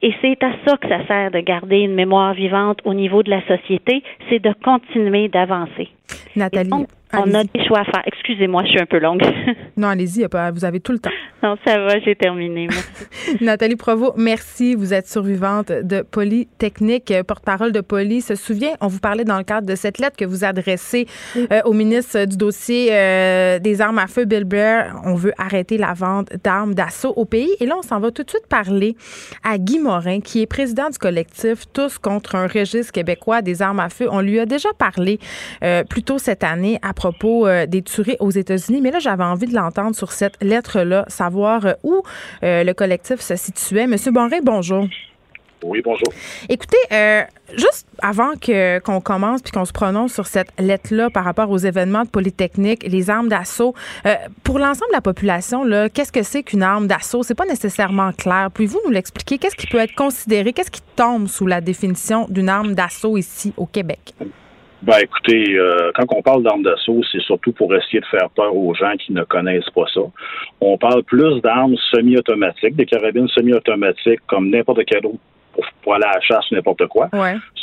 [0.04, 3.32] Et c'est à ça que ça sert de garder une mémoire vivante au niveau de
[3.32, 5.90] la société, c'est de continuer d'avancer.
[6.36, 6.88] Nathalie.
[7.18, 8.02] On a des choix à faire.
[8.06, 9.22] Excusez-moi, je suis un peu longue.
[9.78, 11.12] non, allez-y, vous avez tout le temps.
[11.44, 12.68] Non, ça va, j'ai terminé.
[13.42, 14.76] Nathalie Provo, merci.
[14.76, 18.22] Vous êtes survivante de Polytechnique, porte-parole de Poly.
[18.22, 21.06] Se souvient, on vous parlait dans le cadre de cette lettre que vous adressez
[21.38, 24.96] euh, au ministre du dossier euh, des armes à feu, Bill Blair.
[25.06, 27.52] On veut arrêter la vente d'armes d'assaut au pays.
[27.60, 28.96] Et là, on s'en va tout de suite parler
[29.44, 33.80] à Guy Morin, qui est président du collectif Tous contre un registre québécois des armes
[33.80, 34.08] à feu.
[34.10, 35.20] On lui a déjà parlé
[35.64, 38.82] euh, plus tôt cette année à propos euh, des tueries aux États-Unis.
[38.82, 42.04] Mais là, j'avais envie de l'entendre sur cette lettre-là, savoir euh, où
[42.44, 43.88] euh, le collectif se situait.
[43.88, 44.88] Monsieur Bonré, bonjour.
[45.64, 46.08] Oui, bonjour.
[46.48, 47.24] Écoutez, euh,
[47.58, 51.58] juste avant que qu'on commence puis qu'on se prononce sur cette lettre-là par rapport aux
[51.58, 53.74] événements de Polytechnique, les armes d'assaut,
[54.06, 57.24] euh, pour l'ensemble de la population, là, qu'est-ce que c'est qu'une arme d'assaut?
[57.24, 58.52] C'est pas nécessairement clair.
[58.54, 59.40] Pouvez-vous nous l'expliquer?
[59.40, 60.54] Qu'est-ce qui peut être considéré?
[60.54, 64.14] Qu'est-ce qui tombe sous la définition d'une arme d'assaut ici au Québec?
[64.82, 68.56] Ben, écoutez, euh, quand on parle d'armes d'assaut, c'est surtout pour essayer de faire peur
[68.56, 70.02] aux gens qui ne connaissent pas ça.
[70.62, 75.20] On parle plus d'armes semi-automatiques, des carabines semi-automatiques comme n'importe quel autre
[75.82, 77.10] pour, aller à la chasse ou n'importe quoi.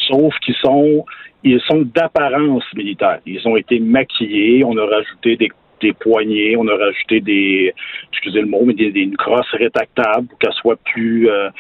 [0.08, 1.04] Sauf qu'ils sont,
[1.44, 3.20] ils sont d'apparence militaire.
[3.26, 4.64] Ils ont été maquillés.
[4.64, 5.50] On a rajouté des
[5.82, 7.74] des poignées, on a rajouté des,
[8.12, 11.50] excusez le mot, mais des, des une crosse rétractable pour qu'elle soit plus, euh,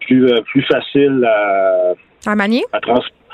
[0.00, 1.94] plus, euh, plus facile à,
[2.30, 2.64] à manier?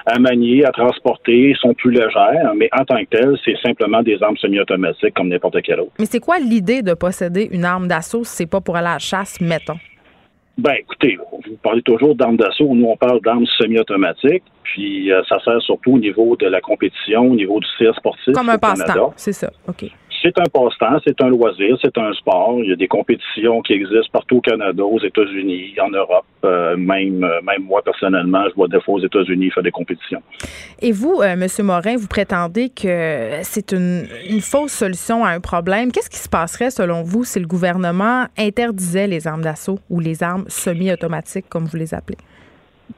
[0.05, 4.20] À, manier, à transporter, sont plus légères, mais en tant que telles, c'est simplement des
[4.20, 5.93] armes semi-automatiques comme n'importe quelle autre.
[5.99, 8.95] Mais c'est quoi l'idée de posséder une arme d'assaut si c'est pas pour aller à
[8.95, 9.78] la chasse, mettons?
[10.59, 12.74] Ben, écoutez, vous parlez toujours d'armes d'assaut.
[12.74, 14.43] Nous, on parle d'armes semi-automatiques.
[14.64, 18.34] Puis, euh, ça sert surtout au niveau de la compétition, au niveau du tir sportif.
[18.34, 19.51] Comme un passe-temps, c'est ça.
[19.68, 19.86] OK
[20.23, 22.59] c'est un passe-temps, c'est un loisir, c'est un sport.
[22.62, 26.25] Il y a des compétitions qui existent partout au Canada, aux États-Unis, en Europe.
[26.45, 30.23] Euh, même, euh, même moi, personnellement, je vois des fois aux États-Unis faire des compétitions.
[30.81, 31.47] Et vous, euh, M.
[31.64, 35.93] Morin, vous prétendez que c'est une, une, fausse solution à un problème.
[35.93, 40.23] Qu'est-ce qui se passerait, selon vous, si le gouvernement interdisait les armes d'assaut ou les
[40.23, 42.18] armes semi-automatiques, comme vous les appelez?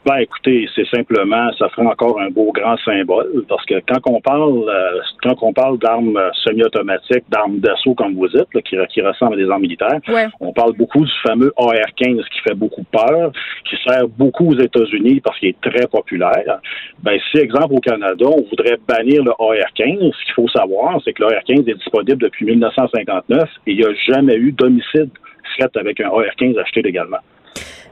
[0.05, 4.21] Ben, écoutez, c'est simplement, ça ferait encore un beau grand symbole, parce que quand on
[4.21, 9.35] parle, euh, quand on parle d'armes semi-automatiques, d'armes d'assaut, comme vous dites, qui, qui, ressemblent
[9.35, 10.01] à des armes militaires,
[10.41, 13.33] on parle beaucoup du fameux AR-15 qui fait beaucoup peur,
[13.69, 16.61] qui sert beaucoup aux États-Unis parce qu'il est très populaire.
[17.03, 21.15] Ben, si, exemple, au Canada, on voudrait bannir le AR-15, ce qu'il faut savoir, c'est
[21.15, 25.11] que le AR-15 est disponible depuis 1959 et il n'y a jamais eu d'homicide
[25.57, 27.19] fait avec un AR-15 acheté légalement.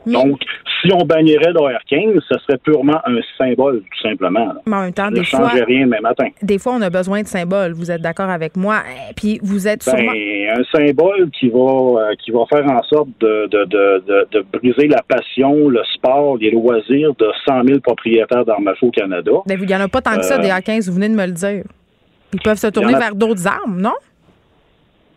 [0.06, 0.40] Donc,
[0.80, 4.52] si on bannirait l'OR15, ce serait purement un symbole, tout simplement.
[4.66, 6.28] Mais en même temps, des fois, rien demain matin.
[6.42, 7.72] Des fois, on a besoin de symboles.
[7.72, 8.82] Vous êtes d'accord avec moi?
[8.88, 13.08] Eh, Puis vous êtes ben, un symbole qui va euh, qui va faire en sorte
[13.20, 18.44] de, de, de, de, briser la passion, le sport, les loisirs de 100 000 propriétaires
[18.44, 19.32] d'armes à feu au Canada.
[19.46, 20.88] Ben, il n'y en a pas tant que ça des A15.
[20.88, 21.64] Vous venez de me le dire.
[22.32, 23.92] Ils peuvent se tourner vers d'autres armes, non?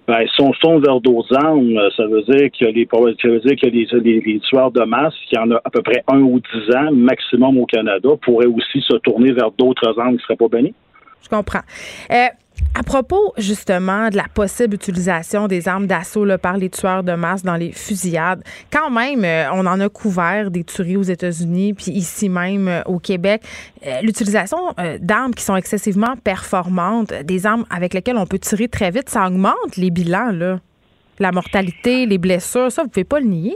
[0.08, 3.40] Ben, si on se tourne vers d'autres armes, ça veut dire que les, ça veut
[3.40, 6.40] dire que les, les, tueurs de masse, qui en a à peu près un ou
[6.40, 10.36] dix ans maximum au Canada, pourraient aussi se tourner vers d'autres armes qui ne seraient
[10.36, 10.76] pas bannies.
[11.24, 11.62] Je comprends.
[12.12, 12.28] Euh,
[12.78, 17.44] à propos justement de la possible utilisation des armes d'assaut par les tueurs de masse
[17.44, 21.92] dans les fusillades, quand même, euh, on en a couvert des tueries aux États-Unis, puis
[21.92, 23.42] ici même euh, au Québec.
[23.86, 24.58] Euh, l'utilisation
[25.00, 29.28] d'armes qui sont excessivement performantes, des armes avec lesquelles on peut tirer très vite, ça
[29.28, 30.60] augmente les bilans, là.
[31.18, 33.56] La mortalité, les blessures, ça, vous pouvez pas le nier?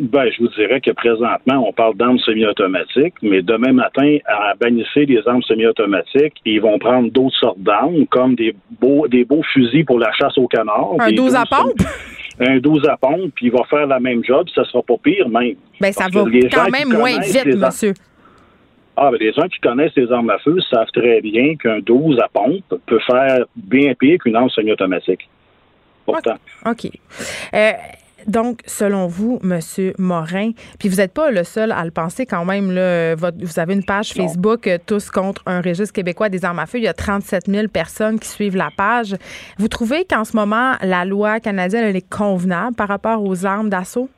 [0.00, 5.06] Ben, je vous dirais que présentement, on parle d'armes semi-automatiques, mais demain matin, à bannissez
[5.06, 9.84] les armes semi-automatiques, ils vont prendre d'autres sortes d'armes, comme des beaux, des beaux fusils
[9.84, 10.94] pour la chasse au canard.
[10.98, 11.80] Un 12 à pompe?
[12.40, 15.28] Un 12 à pompe, puis il va faire la même job, ça sera pas pire
[15.28, 15.54] même.
[15.80, 17.94] Ben, ça va quand même moins vite, monsieur.
[18.96, 22.18] Ah, ben, les gens qui connaissent les armes à feu savent très bien qu'un 12
[22.18, 25.28] à pompe peut faire bien pire qu'une arme semi-automatique.
[26.04, 26.34] Pourtant.
[26.66, 26.90] OK.
[27.54, 27.72] Euh,
[28.26, 32.44] donc, selon vous, Monsieur Morin, puis vous n'êtes pas le seul à le penser quand
[32.44, 36.58] même, là, vous avez une page Facebook euh, Tous contre un registre québécois des armes
[36.58, 36.78] à feu.
[36.78, 39.16] Il y a 37 000 personnes qui suivent la page.
[39.58, 43.68] Vous trouvez qu'en ce moment, la loi canadienne, elle est convenable par rapport aux armes
[43.68, 44.08] d'assaut?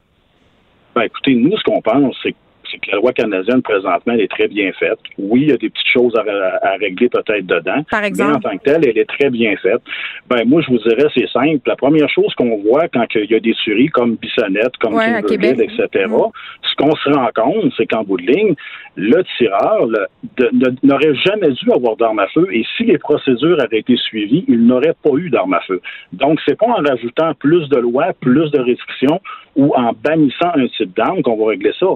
[0.95, 2.37] Ben, écoutez, nous, ce qu'on pense, c'est que
[2.71, 4.99] c'est que la loi canadienne, présentement, elle est très bien faite.
[5.19, 7.83] Oui, il y a des petites choses à, régler peut-être dedans.
[7.91, 8.31] Par exemple.
[8.31, 9.81] Mais en tant que telle, elle est très bien faite.
[10.29, 11.61] Ben, moi, je vous dirais, c'est simple.
[11.67, 15.21] La première chose qu'on voit quand il y a des tueries comme Bissonnette, comme ouais,
[15.21, 16.17] etc., mm.
[16.63, 18.55] ce qu'on se rend compte, c'est qu'en bout de ligne,
[18.97, 19.87] le tireur
[20.83, 24.67] n'aurait jamais dû avoir d'arme à feu et si les procédures avaient été suivies, il
[24.67, 25.81] n'aurait pas eu d'arme à feu.
[26.13, 29.21] Donc, c'est pas en rajoutant plus de lois, plus de restrictions
[29.57, 31.87] ou en bannissant un type d'arme qu'on va régler ça.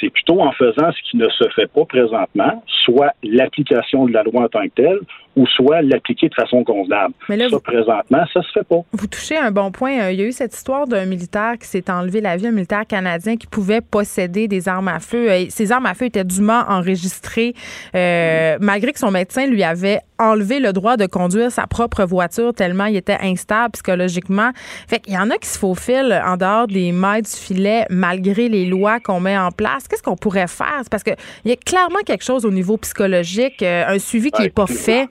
[0.00, 4.22] C'est plutôt en faisant ce qui ne se fait pas présentement, soit l'application de la
[4.22, 5.00] loi en tant que telle,
[5.40, 7.14] ou soit l'appliquer de façon convenable.
[7.30, 8.80] Mais là, ça, présentement, ça se fait pas.
[8.92, 9.98] Vous touchez un bon point.
[9.98, 12.52] Euh, il y a eu cette histoire d'un militaire qui s'est enlevé la vie, un
[12.52, 15.30] militaire canadien qui pouvait posséder des armes à feu.
[15.30, 17.54] Euh, ces armes à feu étaient dûment enregistrées,
[17.94, 22.52] euh, malgré que son médecin lui avait enlevé le droit de conduire sa propre voiture
[22.52, 24.50] tellement il était instable psychologiquement.
[24.86, 28.50] Fait qu'il y en a qui se faufilent en dehors des mailles du filet malgré
[28.50, 29.88] les lois qu'on met en place.
[29.88, 30.82] Qu'est-ce qu'on pourrait faire?
[30.90, 31.16] parce qu'il
[31.46, 35.08] y a clairement quelque chose au niveau psychologique, un suivi qui n'est pas fait.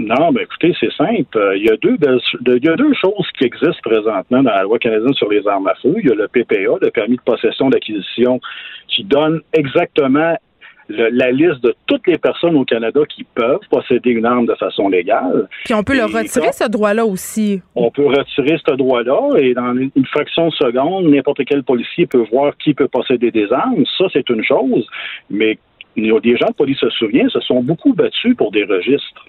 [0.00, 1.36] Non, ben écoutez, c'est simple.
[1.36, 4.62] Euh, il y, a deux, il y a deux choses qui existent présentement dans la
[4.62, 5.94] loi canadienne sur les armes à feu.
[5.98, 8.40] Il y a le PPA, le permis de possession d'acquisition,
[8.88, 10.36] qui donne exactement
[10.88, 14.88] la liste de toutes les personnes au Canada qui peuvent posséder une arme de façon
[14.88, 15.48] légale.
[15.66, 17.60] Puis on peut le retirer, ce droit-là aussi.
[17.74, 22.24] On peut retirer ce droit-là et dans une fraction de seconde, n'importe quel policier peut
[22.32, 23.84] voir qui peut posséder des armes.
[23.98, 24.86] Ça, c'est une chose.
[25.28, 25.58] Mais
[25.96, 29.26] des gens de police se souviennent, se sont beaucoup battus pour des registres.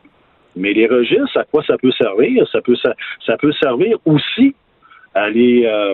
[0.56, 2.48] Mais les registres, à quoi ça peut servir?
[2.52, 4.54] Ça peut, ça, peut servir aussi
[5.14, 5.94] à les, euh,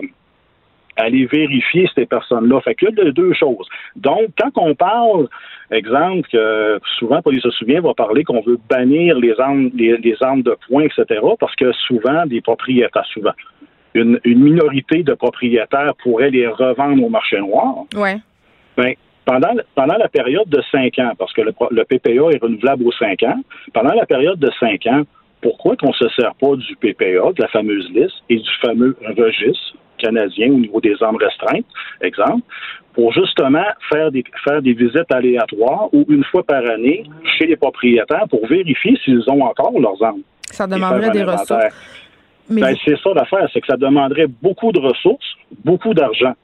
[0.98, 2.60] aller vérifier ces personnes-là.
[2.60, 3.66] Fait qu'il y a deux choses.
[3.96, 5.28] Donc, quand on parle,
[5.70, 10.42] exemple, que souvent, Police se souvient, va parler qu'on veut bannir les armes, les, armes
[10.42, 13.32] de poing, etc., parce que souvent, des propriétaires, souvent,
[13.94, 17.84] une, minorité de propriétaires pourraient les revendre au marché noir.
[17.94, 18.16] Ouais.
[18.76, 18.94] Ben,
[19.28, 22.92] pendant, pendant la période de cinq ans, parce que le, le PPA est renouvelable aux
[22.92, 23.38] cinq ans,
[23.74, 25.02] pendant la période de cinq ans,
[25.42, 28.96] pourquoi qu'on ne se sert pas du PPA, de la fameuse liste, et du fameux
[29.16, 31.66] registre canadien au niveau des armes restreintes,
[32.00, 32.42] exemple,
[32.94, 37.04] pour justement faire des, faire des visites aléatoires ou une fois par année
[37.36, 40.22] chez les propriétaires pour vérifier s'ils ont encore leurs armes.
[40.46, 41.52] Ça demanderait des ressources.
[42.48, 46.34] Ben, c'est ça l'affaire, c'est que ça demanderait beaucoup de ressources, beaucoup d'argent.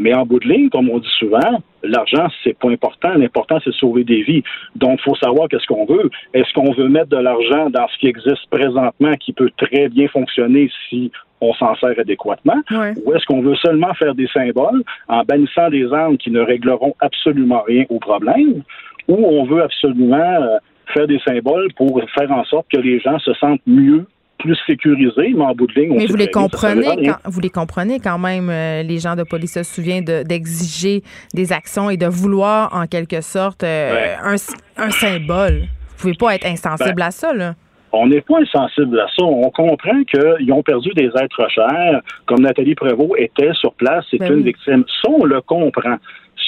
[0.00, 3.12] Mais en bout de ligne, comme on dit souvent, l'argent, c'est pas important.
[3.14, 4.42] L'important, c'est de sauver des vies.
[4.74, 6.10] Donc, il faut savoir qu'est-ce qu'on veut.
[6.32, 10.08] Est-ce qu'on veut mettre de l'argent dans ce qui existe présentement, qui peut très bien
[10.08, 12.60] fonctionner si on s'en sert adéquatement,
[13.04, 16.94] ou est-ce qu'on veut seulement faire des symboles en bannissant des armes qui ne régleront
[17.00, 18.62] absolument rien au problème,
[19.08, 20.58] ou on veut absolument euh,
[20.92, 24.06] faire des symboles pour faire en sorte que les gens se sentent mieux
[24.40, 27.50] plus sécurisés, mais en bout de ligne, on Mais vous les comprenez, quand, vous les
[27.50, 31.02] comprenez quand même, euh, les gens de police se souviennent d'exiger
[31.34, 34.34] des actions et de vouloir en quelque sorte euh, un,
[34.76, 35.62] un, symbole.
[35.96, 37.54] Vous pouvez pas être insensible ben, à ça, là.
[37.92, 39.24] On n'est pas insensible à ça.
[39.24, 44.18] On comprend qu'ils ont perdu des êtres chers, comme Nathalie Prévost était sur place, c'est
[44.18, 44.84] ben une victime.
[45.02, 45.96] Ça, on le comprend.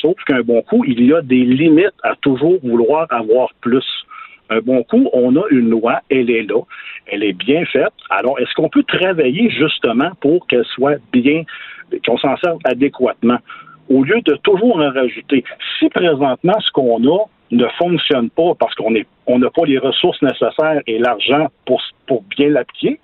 [0.00, 3.84] Sauf qu'un bon coup, il y a des limites à toujours vouloir avoir plus.
[4.52, 6.60] Un bon coup, on a une loi, elle est là,
[7.06, 7.94] elle est bien faite.
[8.10, 11.44] Alors, est-ce qu'on peut travailler justement pour qu'elle soit bien,
[12.06, 13.38] qu'on s'en serve adéquatement?
[13.88, 15.42] Au lieu de toujours en rajouter.
[15.78, 18.94] Si présentement, ce qu'on a, ne fonctionne pas parce qu'on
[19.26, 23.00] on n'a pas les ressources nécessaires et l'argent pour, pour bien l'appliquer,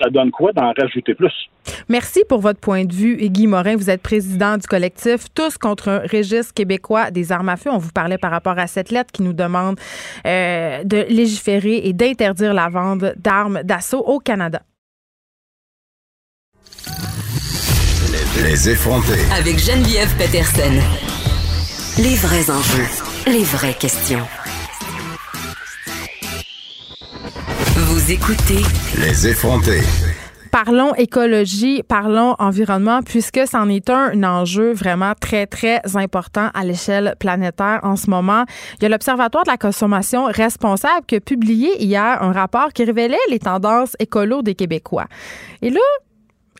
[0.00, 1.32] ça donne quoi d'en rajouter plus?
[1.88, 3.16] Merci pour votre point de vue.
[3.16, 7.56] Guy Morin, vous êtes président du collectif Tous contre un registre québécois des armes à
[7.56, 7.70] feu.
[7.70, 9.78] On vous parlait par rapport à cette lettre qui nous demande
[10.26, 14.62] euh, de légiférer et d'interdire la vente d'armes d'assaut au Canada.
[18.42, 19.18] Les effronter.
[19.36, 20.80] Avec Geneviève Peterson.
[21.98, 22.86] Les vrais enjeux.
[23.26, 24.26] Les vraies questions.
[27.90, 28.60] Vous écoutez
[29.00, 29.80] Les effrontés.
[30.52, 37.14] Parlons écologie, parlons environnement, puisque c'en est un, enjeu vraiment très, très important à l'échelle
[37.18, 38.44] planétaire en ce moment.
[38.76, 42.84] Il y a l'Observatoire de la consommation responsable qui a publié hier un rapport qui
[42.84, 45.06] révélait les tendances écolo des Québécois.
[45.62, 45.80] Et là,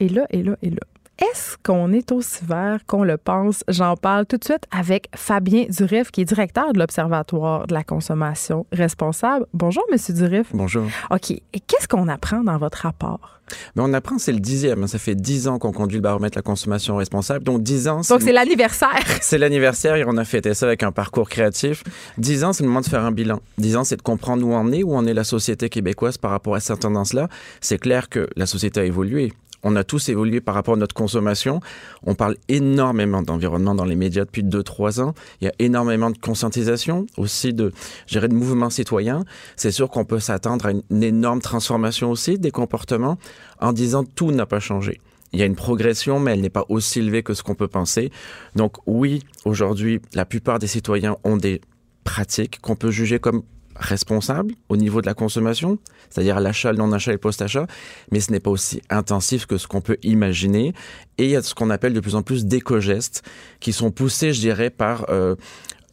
[0.01, 0.81] et là, et là, et là.
[1.21, 3.65] Est-ce qu'on est aussi vert qu'on le pense?
[3.67, 7.83] J'en parle tout de suite avec Fabien Durif, qui est directeur de l'Observatoire de la
[7.83, 9.45] consommation responsable.
[9.53, 10.47] Bonjour, Monsieur Durif.
[10.55, 10.85] Bonjour.
[11.11, 11.33] OK.
[11.33, 13.41] Et qu'est-ce qu'on apprend dans votre rapport?
[13.75, 14.87] Mais on apprend, c'est le dixième.
[14.87, 17.45] Ça fait dix ans qu'on conduit le baromètre de la consommation responsable.
[17.45, 18.03] Donc, dix ans.
[18.09, 19.05] Donc, c'est l'anniversaire.
[19.21, 21.83] C'est l'anniversaire et on a fêté ça avec un parcours créatif.
[22.17, 23.41] Dix ans, c'est le moment de faire un bilan.
[23.57, 26.31] Dix ans, c'est de comprendre où on est, où en est la société québécoise par
[26.31, 27.29] rapport à cette tendance-là.
[27.61, 29.33] C'est clair que la société a évolué
[29.63, 31.61] on a tous évolué par rapport à notre consommation.
[32.05, 35.15] On parle énormément d'environnement dans les médias depuis 2-3 ans.
[35.41, 37.73] Il y a énormément de conscientisation, aussi de,
[38.07, 39.25] gérer de mouvements citoyens.
[39.57, 43.19] C'est sûr qu'on peut s'attendre à une énorme transformation aussi des comportements
[43.61, 45.01] en disant tout n'a pas changé.
[45.33, 47.69] Il y a une progression, mais elle n'est pas aussi élevée que ce qu'on peut
[47.69, 48.11] penser.
[48.57, 51.61] Donc oui, aujourd'hui, la plupart des citoyens ont des
[52.05, 53.43] pratiques qu'on peut juger comme
[53.79, 55.79] responsable au niveau de la consommation,
[56.11, 57.67] c'est-à-dire l'achat, le non-achat et le post-achat,
[58.11, 60.75] mais ce n'est pas aussi intensif que ce qu'on peut imaginer.
[61.19, 63.23] Et il y a ce qu'on appelle de plus en plus d'éco-gestes
[63.61, 65.37] qui sont poussés, je dirais, par euh,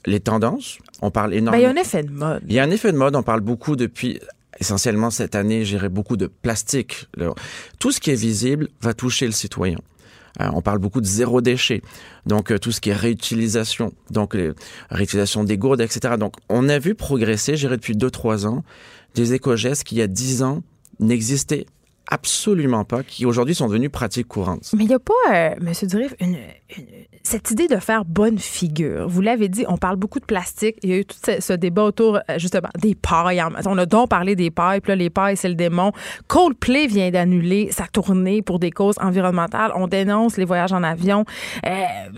[0.06, 0.78] les tendances.
[1.02, 1.52] On parle énormément.
[1.52, 2.44] Ben, il y a un effet de mode.
[2.48, 3.16] Il y a un effet de mode.
[3.16, 4.20] On parle beaucoup depuis
[4.60, 7.08] essentiellement cette année, j'irai beaucoup de plastique.
[7.80, 9.78] Tout ce qui est visible va toucher le citoyen.
[10.42, 11.82] Euh, on parle beaucoup de zéro déchet,
[12.26, 14.36] donc euh, tout ce qui est réutilisation, donc
[14.90, 16.16] réutilisation des gourdes, etc.
[16.18, 18.64] Donc on a vu progresser, j'irai depuis 2-3 ans,
[19.16, 20.62] des éco-gestes qui, il y a 10 ans,
[21.00, 21.66] n'existaient
[22.08, 24.72] absolument pas, qui aujourd'hui sont devenus pratiques courantes.
[24.76, 25.74] Mais il n'y a pas, euh, M.
[25.88, 26.16] Durif,
[27.26, 30.78] cette idée de faire bonne figure, vous l'avez dit, on parle beaucoup de plastique.
[30.84, 33.42] Il y a eu tout ce, débat autour, euh, justement, des pailles.
[33.66, 35.92] On a donc parlé des pailles, puis là, les pailles, c'est le démon.
[36.28, 39.72] Coldplay vient d'annuler sa tournée pour des causes environnementales.
[39.76, 41.26] On dénonce les voyages en avion.
[41.66, 41.70] Euh,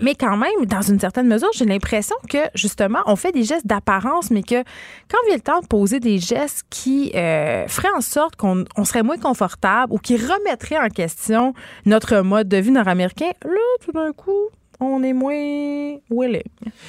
[0.02, 3.66] mais quand même, dans une certaine mesure, j'ai l'impression que, justement, on fait des gestes
[3.66, 4.62] d'apparence, mais que
[5.10, 9.02] quand vient le temps de poser des gestes qui euh, feraient en sorte qu'on serait
[9.02, 11.54] moins confortable ou qui remettraient en question
[11.86, 14.50] notre mode de vie nord-américain, là, tout d'un coup,
[14.80, 16.42] on est moins willing.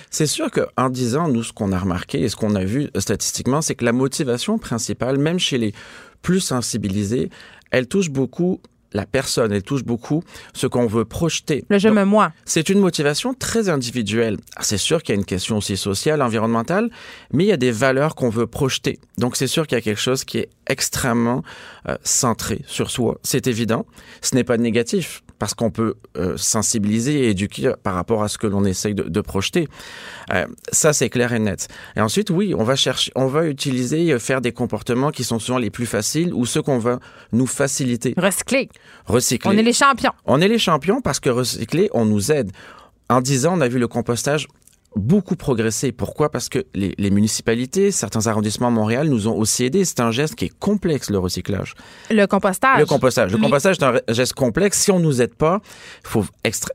[0.09, 3.61] C'est sûr qu'en disant, nous, ce qu'on a remarqué et ce qu'on a vu statistiquement,
[3.61, 5.73] c'est que la motivation principale, même chez les
[6.21, 7.29] plus sensibilisés,
[7.71, 8.61] elle touche beaucoup
[8.93, 10.23] la personne, elle touche beaucoup
[10.53, 11.65] ce qu'on veut projeter.
[11.69, 12.31] Le je me moi.
[12.45, 14.37] C'est une motivation très individuelle.
[14.61, 16.89] C'est sûr qu'il y a une question aussi sociale, environnementale,
[17.31, 18.99] mais il y a des valeurs qu'on veut projeter.
[19.17, 21.43] Donc c'est sûr qu'il y a quelque chose qui est extrêmement
[21.87, 23.19] euh, centré sur soi.
[23.23, 23.85] C'est évident.
[24.21, 28.37] Ce n'est pas négatif parce qu'on peut euh, sensibiliser et éduquer par rapport à ce
[28.37, 29.67] que l'on essaye de, projeter.
[30.33, 31.67] Euh, ça, c'est clair et net.
[31.95, 35.39] Et ensuite, oui, on va chercher, on va utiliser, euh, faire des comportements qui sont
[35.39, 36.99] souvent les plus faciles ou ceux qu'on va
[37.31, 38.13] nous faciliter.
[38.17, 38.69] Recycler.
[39.05, 39.51] Recycler.
[39.51, 40.11] On est les champions.
[40.25, 42.51] On est les champions parce que recycler, on nous aide.
[43.09, 44.47] En 10 ans, on a vu le compostage
[44.95, 45.91] beaucoup progressé.
[45.91, 46.29] Pourquoi?
[46.29, 49.85] Parce que les, municipalités, certains arrondissements de Montréal nous ont aussi aidés.
[49.85, 51.75] C'est un geste qui est complexe, le recyclage.
[52.09, 52.79] Le compostage.
[52.79, 53.31] Le compostage.
[53.31, 54.79] Le compostage est un geste complexe.
[54.79, 55.61] Si on nous aide pas,
[56.03, 56.25] il faut,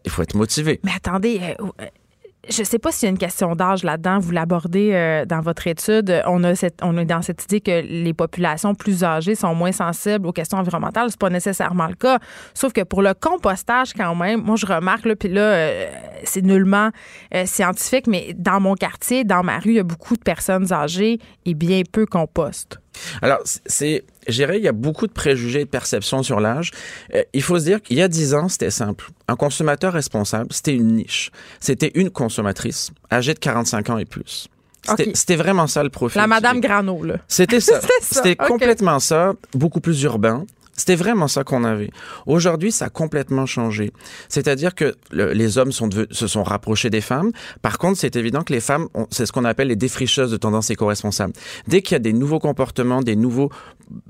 [0.04, 0.80] il faut être motivé.
[0.84, 1.84] Mais attendez, euh,
[2.49, 4.18] je ne sais pas s'il y a une question d'âge là-dedans.
[4.18, 6.22] Vous l'abordez euh, dans votre étude.
[6.26, 9.72] On, a cette, on est dans cette idée que les populations plus âgées sont moins
[9.72, 11.11] sensibles aux questions environnementales.
[11.11, 12.18] C'est pas nécessairement le cas.
[12.55, 15.86] Sauf que pour le compostage, quand même, moi, je remarque, là, là, euh,
[16.24, 16.90] c'est nullement
[17.34, 20.72] euh, scientifique, mais dans mon quartier, dans ma rue, il y a beaucoup de personnes
[20.72, 22.78] âgées et bien peu compostent.
[23.22, 26.70] Alors, c'est, j'irais, il y a beaucoup de préjugés et de perceptions sur l'âge.
[27.14, 29.10] Euh, il faut se dire qu'il y a dix ans, c'était simple.
[29.28, 31.30] Un consommateur responsable, c'était une niche.
[31.60, 34.48] C'était une consommatrice âgée de 45 ans et plus.
[35.14, 36.20] C'était, vraiment ça le profil.
[36.20, 37.16] La Madame Grano, là.
[37.28, 37.80] C'était ça.
[38.02, 40.44] c'était, complètement ça, beaucoup plus urbain.
[40.76, 41.90] C'était vraiment ça qu'on avait.
[42.26, 43.92] Aujourd'hui, ça a complètement changé.
[44.28, 47.30] C'est-à-dire que les hommes sont se sont rapprochés des femmes.
[47.62, 50.70] Par contre, c'est évident que les femmes, c'est ce qu'on appelle les défricheuses de tendance
[50.70, 51.32] éco-responsables.
[51.68, 53.50] Dès qu'il y a des nouveaux comportements, des nouveaux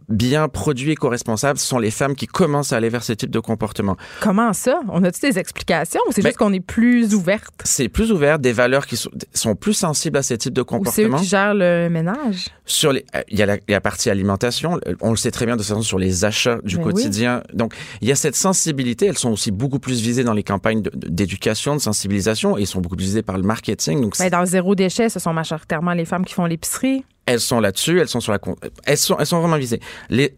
[0.09, 3.41] biens produits éco-responsables, ce sont les femmes qui commencent à aller vers ce type de
[3.41, 3.97] comportement.
[4.21, 4.81] Comment ça?
[4.89, 6.01] On a-tu des explications?
[6.09, 7.55] Ou c'est ben, juste qu'on est plus ouverte?
[7.65, 11.19] C'est plus ouvert, des valeurs qui sont, plus sensibles à ce type de comportement.
[11.19, 12.49] C'est eux qui gèrent le ménage?
[12.67, 14.81] Sur les, euh, il y a la, partie alimentation.
[15.01, 17.43] On le sait très bien de toute façon sur les achats du ben quotidien.
[17.53, 19.07] Donc, il y a cette sensibilité.
[19.07, 22.97] Elles sont aussi beaucoup plus visées dans les campagnes d'éducation, de, sensibilisation et sont beaucoup
[22.97, 24.01] plus visées par le marketing.
[24.01, 27.61] Donc, ben, dans zéro déchet, ce sont majoritairement les femmes qui font l'épicerie elles sont
[27.61, 28.39] là-dessus, elles sont sur la,
[28.85, 29.81] elles sont, elles sont vraiment visées.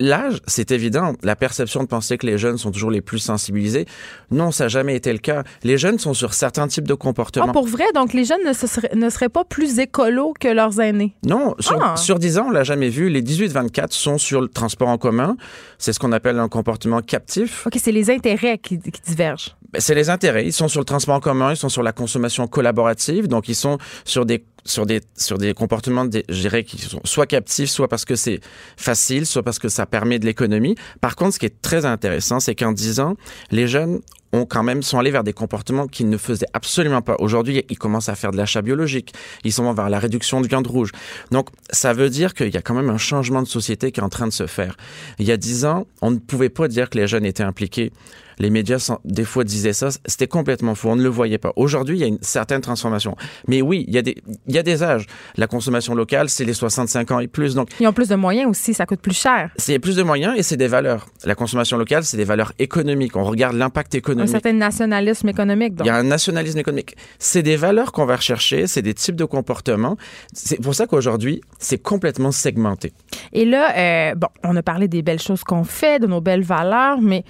[0.01, 1.14] L'âge, c'est évident.
[1.22, 3.87] La perception de penser que les jeunes sont toujours les plus sensibilisés,
[4.30, 5.43] non, ça n'a jamais été le cas.
[5.62, 7.47] Les jeunes sont sur certains types de comportements.
[7.49, 10.80] Ah, pour vrai, donc les jeunes ne, seraient, ne seraient pas plus écolos que leurs
[10.80, 11.14] aînés?
[11.24, 11.97] Non, sur, ah.
[11.97, 13.09] sur 10 ans, on l'a jamais vu.
[13.09, 15.37] Les 18-24 sont sur le transport en commun.
[15.78, 17.66] C'est ce qu'on appelle un comportement captif.
[17.66, 19.57] Ok, c'est les intérêts qui, qui divergent.
[19.72, 20.47] Ben, c'est les intérêts.
[20.47, 23.55] Ils sont sur le transport en commun, ils sont sur la consommation collaborative, donc ils
[23.55, 27.88] sont sur des sur des sur des comportements, je dirais, qui sont soit captifs, soit
[27.88, 28.40] parce que c'est
[28.76, 30.74] facile, soit parce que ça permet de l'économie.
[31.00, 33.16] Par contre, ce qui est très intéressant, c'est qu'en 10 ans,
[33.50, 34.00] les jeunes
[34.32, 37.16] ont quand même sont allés vers des comportements qu'ils ne faisaient absolument pas.
[37.18, 39.12] Aujourd'hui, ils commencent à faire de l'achat biologique.
[39.44, 40.92] Ils sont vers la réduction de viande rouge.
[41.30, 44.04] Donc, ça veut dire qu'il y a quand même un changement de société qui est
[44.04, 44.76] en train de se faire.
[45.18, 47.92] Il y a dix ans, on ne pouvait pas dire que les jeunes étaient impliqués
[48.38, 49.88] les médias, des fois, disaient ça.
[50.04, 50.90] C'était complètement faux.
[50.90, 51.52] On ne le voyait pas.
[51.56, 53.16] Aujourd'hui, il y a une certaine transformation.
[53.48, 54.16] Mais oui, il y a des,
[54.46, 55.06] il y a des âges.
[55.36, 57.54] La consommation locale, c'est les 65 ans et plus.
[57.54, 58.74] Donc, Ils ont plus de moyens aussi.
[58.74, 59.50] Ça coûte plus cher.
[59.56, 61.06] C'est plus de moyens et c'est des valeurs.
[61.24, 63.16] La consommation locale, c'est des valeurs économiques.
[63.16, 64.15] On regarde l'impact économique.
[64.18, 65.74] Un certain nationalisme économique.
[65.80, 66.96] Il y a un nationalisme économique.
[67.18, 68.66] C'est des valeurs qu'on va rechercher.
[68.66, 69.96] C'est des types de comportements.
[70.32, 72.92] C'est pour ça qu'aujourd'hui, c'est complètement segmenté.
[73.32, 76.44] Et là, euh, bon, on a parlé des belles choses qu'on fait, de nos belles
[76.44, 77.24] valeurs, mais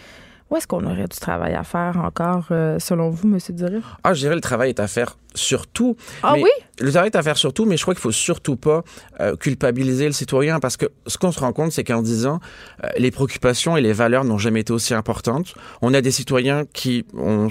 [0.50, 3.38] où est-ce qu'on aurait du travail à faire encore, euh, selon vous, M.
[3.50, 3.82] Dury?
[4.04, 5.96] Ah, je dirais le travail est à faire surtout.
[6.22, 6.48] Ah oui?
[6.80, 8.84] Le travail est à faire surtout, mais je crois qu'il faut surtout pas
[9.20, 12.40] euh, culpabiliser le citoyen parce que ce qu'on se rend compte, c'est qu'en disant
[12.84, 15.54] euh, les préoccupations et les valeurs n'ont jamais été aussi importantes.
[15.82, 17.48] On a des citoyens qui ont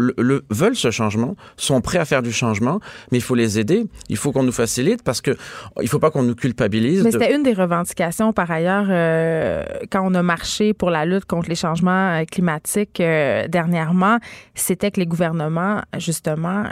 [0.00, 2.80] le, veulent ce changement, sont prêts à faire du changement,
[3.10, 3.86] mais il faut les aider.
[4.08, 5.36] Il faut qu'on nous facilite parce que
[5.80, 7.02] il faut pas qu'on nous culpabilise.
[7.02, 11.24] Mais c'était une des revendications par ailleurs euh, quand on a marché pour la lutte
[11.24, 14.18] contre les changements euh, climatiques euh, dernièrement,
[14.54, 16.64] c'était que les gouvernements justement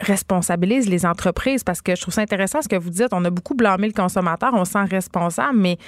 [0.00, 3.08] responsabilisent les entreprises parce que je trouve ça intéressant ce que vous dites.
[3.12, 5.78] On a beaucoup blâmé le consommateur, on se sent responsable, mais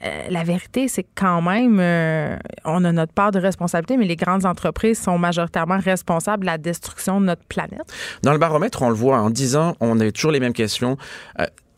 [0.00, 1.80] la vérité, c'est quand même,
[2.64, 6.58] on a notre part de responsabilité, mais les grandes entreprises sont majoritairement responsables de la
[6.58, 7.92] destruction de notre planète.
[8.22, 10.96] Dans le baromètre, on le voit, en 10 ans, on a toujours les mêmes questions.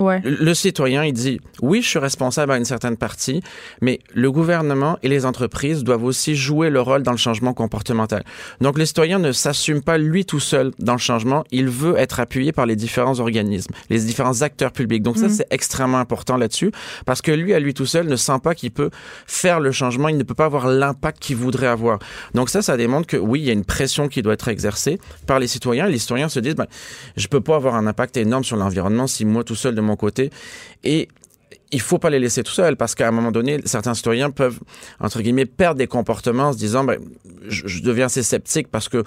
[0.01, 3.43] Le citoyen, il dit, oui, je suis responsable à une certaine partie,
[3.81, 8.25] mais le gouvernement et les entreprises doivent aussi jouer le rôle dans le changement comportemental.
[8.61, 12.21] Donc, le citoyen ne s'assume pas lui tout seul dans le changement, il veut être
[12.21, 15.03] appuyé par les différents organismes, les différents acteurs publics.
[15.03, 15.31] Donc, ça, mm.
[15.31, 16.73] c'est extrêmement important là-dessus,
[17.07, 18.91] parce que lui, à lui tout seul, ne sent pas qu'il peut
[19.27, 21.99] faire le changement, il ne peut pas avoir l'impact qu'il voudrait avoir.
[22.35, 24.99] Donc, ça, ça démontre que oui, il y a une pression qui doit être exercée
[25.27, 26.67] par les citoyens, et les citoyens se disent, ben,
[27.17, 29.90] je peux pas avoir un impact énorme sur l'environnement si moi tout seul de mon
[29.97, 30.31] côté.
[30.85, 31.09] Et
[31.73, 34.59] il faut pas les laisser tout seuls parce qu'à un moment donné, certains citoyens peuvent,
[34.99, 36.99] entre guillemets, perdre des comportements en se disant, ben,
[37.47, 39.05] je, deviens assez sceptique parce que,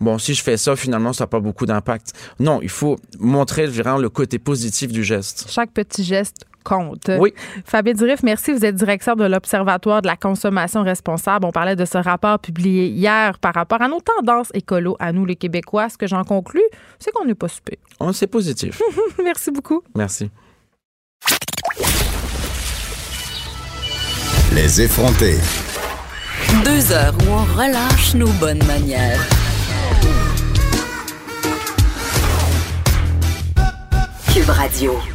[0.00, 2.12] bon, si je fais ça, finalement, ça n'a pas beaucoup d'impact.
[2.40, 5.46] Non, il faut montrer, vraiment, le côté positif du geste.
[5.50, 7.10] Chaque petit geste compte.
[7.18, 7.32] Oui.
[7.64, 8.52] Fabien Durif, merci.
[8.52, 11.46] Vous êtes directeur de l'Observatoire de la consommation responsable.
[11.46, 15.24] On parlait de ce rapport publié hier par rapport à nos tendances écolo, à nous
[15.24, 15.88] les Québécois.
[15.88, 16.68] Ce que j'en conclus,
[16.98, 17.76] c'est qu'on n'est pas super.
[18.00, 18.82] On C'est positif.
[19.24, 19.82] merci beaucoup.
[19.94, 20.30] Merci.
[24.52, 25.36] Les effronter.
[26.64, 29.20] Deux heures où on relâche nos bonnes manières.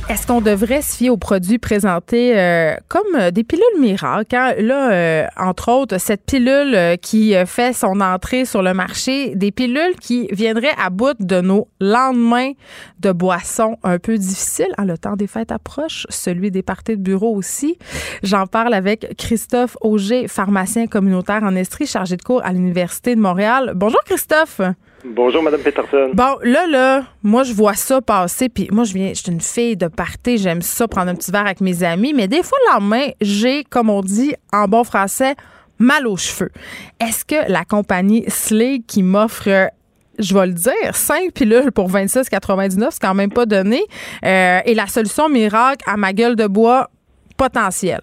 [0.09, 4.35] Est-ce qu'on devrait se fier aux produits présentés euh, comme euh, des pilules miracles?
[4.35, 4.53] Hein?
[4.57, 9.95] Là, euh, entre autres, cette pilule qui fait son entrée sur le marché, des pilules
[10.01, 12.53] qui viendraient à bout de nos lendemains
[12.99, 14.73] de boissons un peu difficiles.
[14.79, 17.77] Hein, le temps des fêtes approche, celui des parties de bureau aussi.
[18.23, 23.21] J'en parle avec Christophe Auger, pharmacien communautaire en Estrie, chargé de cours à l'Université de
[23.21, 23.73] Montréal.
[23.75, 24.61] Bonjour Christophe.
[25.03, 26.11] Bonjour, Madame Peterson.
[26.13, 29.41] Bon, là, là, moi, je vois ça passer, puis moi, je viens, je suis une
[29.41, 32.57] fille de party, j'aime ça, prendre un petit verre avec mes amis, mais des fois,
[32.67, 35.33] le lendemain, j'ai, comme on dit en bon français,
[35.79, 36.51] mal aux cheveux.
[36.99, 39.71] Est-ce que la compagnie Slay qui m'offre
[40.19, 43.81] je vais le dire, 5 pilules pour 26,99, c'est quand même pas donné,
[44.23, 46.89] euh, et la solution miracle à ma gueule de bois
[47.37, 48.01] potentielle?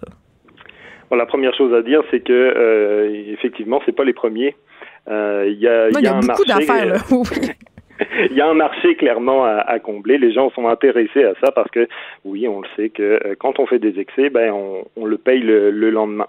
[1.09, 4.55] Bon, la première chose à dire, c'est que euh, effectivement, c'est pas les premiers.
[5.07, 6.95] Euh, il y a, y a, un beaucoup d'affaires, là.
[8.29, 10.17] il y a un marché clairement à, combler.
[10.17, 11.87] Les gens sont intéressés à ça parce que,
[12.23, 14.53] oui, on le sait que euh, quand on fait des excès, ben
[14.95, 16.27] on, le paye le, lendemain.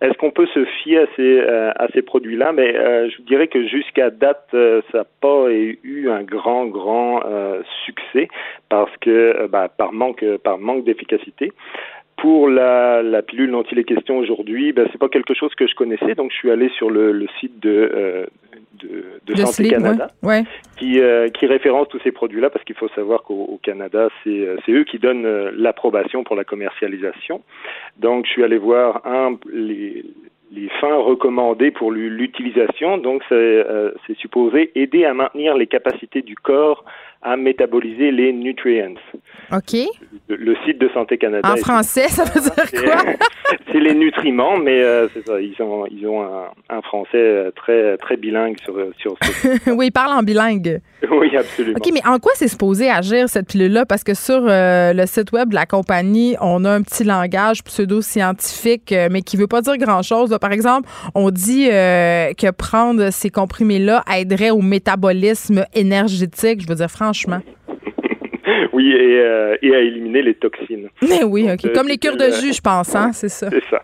[0.00, 2.52] Est-ce qu'on peut se fier à ces, euh, à ces produits-là?
[2.52, 2.72] Mais
[3.10, 7.22] je vous dirais que jusqu'à date, ça n'a pas eu un grand, grand
[7.84, 8.28] succès
[8.68, 11.52] parce que, ben, par manque, par manque d'efficacité.
[12.20, 15.66] Pour la, la, pilule dont il est question aujourd'hui, ben, c'est pas quelque chose que
[15.66, 18.26] je connaissais, donc je suis allé sur le, le site de, euh,
[18.74, 20.44] de, de Santé Canada, ouais.
[20.76, 24.72] Qui, euh, qui référence tous ces produits-là, parce qu'il faut savoir qu'au Canada, euh, c'est
[24.72, 27.40] eux qui donnent l'approbation pour la commercialisation.
[27.98, 30.04] Donc, je suis allé voir un les,
[30.52, 32.98] les fins recommandées pour l'utilisation.
[32.98, 36.84] Donc, c'est supposé aider à maintenir les capacités du corps
[37.22, 38.94] à métaboliser les nutrients.
[39.52, 39.76] OK.
[40.28, 41.52] Le, site de Santé Canada.
[41.52, 43.12] En français, ça veut dire quoi?
[43.72, 45.40] c'est les nutriments, mais euh, c'est ça.
[45.40, 49.70] Ils ont, ils ont un, français euh, très, très bilingue sur, sur ce.
[49.76, 50.80] oui, ils parlent en bilingue.
[51.10, 51.76] Oui, absolument.
[51.76, 53.84] OK, mais en quoi c'est supposé agir, cette pilule-là?
[53.84, 57.64] Parce que sur euh, le site web de la compagnie, on a un petit langage
[57.64, 60.36] pseudo-scientifique, mais qui veut pas dire grand-chose.
[60.40, 66.62] Par exemple, on dit que prendre ces comprimés-là aiderait au métabolisme énergétique.
[66.62, 67.09] Je veux dire, franchement.
[68.72, 70.88] Oui, et, euh, et, à éliminer les toxines.
[71.02, 71.64] Mais oui, OK.
[71.64, 73.48] Euh, Comme les cures de jus, je pense, hein, c'est ça.
[73.50, 73.82] C'est ça.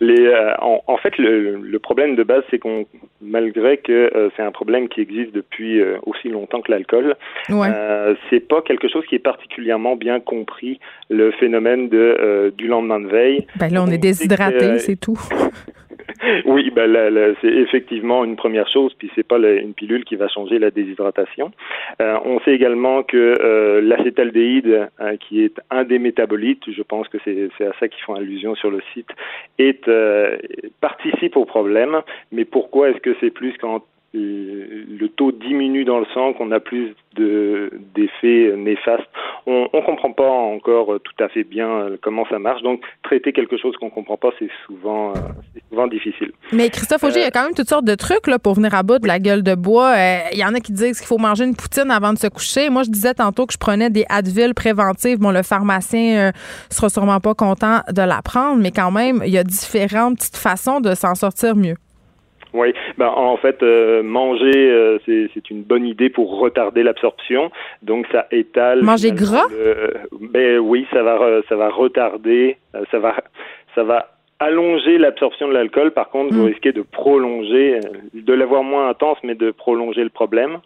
[0.00, 2.86] Les, euh, en, fait, le, le, problème de base, c'est qu'on,
[3.20, 7.16] malgré que c'est un problème qui existe depuis aussi longtemps que l'alcool,
[7.48, 7.68] ouais.
[8.30, 13.08] c'est pas quelque chose qui est particulièrement bien compris, le phénomène de, du lendemain de
[13.08, 13.46] veille.
[13.56, 15.18] Ben là, on, est déshydraté, c'est tout.
[16.44, 20.58] oui, ben c'est effectivement une première chose, puis c'est pas une pilule qui va changer
[20.58, 21.52] la déshydratation.
[22.00, 27.08] Euh, on sait également que euh, l'acétaldéhyde, euh, qui est un des métabolites, je pense
[27.08, 29.08] que c'est à ça qu'ils font allusion sur le site,
[29.58, 30.36] est euh,
[30.80, 32.00] participe au problème.
[32.32, 33.82] Mais pourquoi est-ce que c'est plus quand
[34.14, 39.08] le taux diminue dans le sang, qu'on a plus d'effets néfastes.
[39.46, 42.62] On ne comprend pas encore tout à fait bien euh, comment ça marche.
[42.62, 45.20] Donc, traiter quelque chose qu'on ne comprend pas, c'est souvent, euh,
[45.70, 46.32] souvent difficile.
[46.52, 48.54] Mais Christophe Auger, il y a euh, quand même toutes sortes de trucs là, pour
[48.54, 49.94] venir à bout de la gueule de bois.
[50.32, 52.70] Il y en a qui disent qu'il faut manger une poutine avant de se coucher.
[52.70, 55.18] Moi, je disais tantôt que je prenais des Advil préventives.
[55.18, 59.38] Bon, le pharmacien ne sera sûrement pas content de l'apprendre, mais quand même, il y
[59.38, 61.76] a différentes petites façons de s'en sortir mieux.
[62.56, 67.50] Oui, ben, en fait, euh, manger, euh, c'est une bonne idée pour retarder l'absorption.
[67.82, 68.82] Donc, ça étale.
[68.82, 69.46] Manger gras?
[70.20, 72.56] Ben oui, ça va, ça va retarder,
[72.90, 73.14] ça va,
[73.74, 74.08] ça va
[74.38, 75.92] allonger l'absorption de l'alcool.
[75.92, 76.46] Par contre, vous mm.
[76.46, 77.80] risquez de prolonger,
[78.12, 80.58] de l'avoir moins intense, mais de prolonger le problème.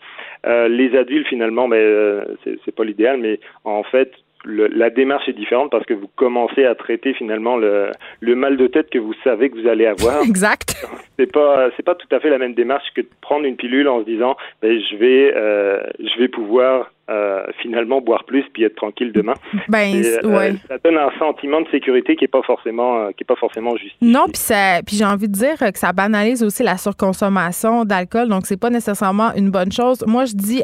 [0.46, 2.24] Euh, les adultes, finalement, ben, euh,
[2.64, 4.12] c'est pas l'idéal, mais en fait,
[4.44, 7.90] le, la démarche est différente parce que vous commencez à traiter finalement le,
[8.20, 10.22] le mal de tête que vous savez que vous allez avoir.
[10.24, 10.74] Exact.
[11.18, 13.88] C'est pas c'est pas tout à fait la même démarche que de prendre une pilule
[13.88, 18.62] en se disant ben je vais euh, je vais pouvoir euh, finalement boire plus puis
[18.62, 19.34] être tranquille demain.
[19.68, 20.54] Ben, euh, ouais.
[20.68, 23.76] ça donne un sentiment de sécurité qui est pas forcément euh, qui est pas forcément
[23.76, 23.96] juste.
[24.00, 28.28] Non, puis ça puis j'ai envie de dire que ça banalise aussi la surconsommation d'alcool,
[28.28, 30.04] donc c'est pas nécessairement une bonne chose.
[30.06, 30.62] Moi, je dis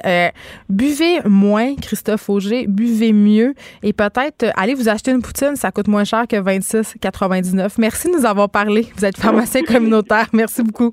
[0.69, 5.89] buvez moins, Christophe Auger, buvez mieux et peut-être allez vous acheter une poutine, ça coûte
[5.89, 7.75] moins cher que 26,99.
[7.79, 8.87] Merci de nous avoir parlé.
[8.97, 10.27] Vous êtes pharmacien communautaire.
[10.33, 10.93] Merci beaucoup.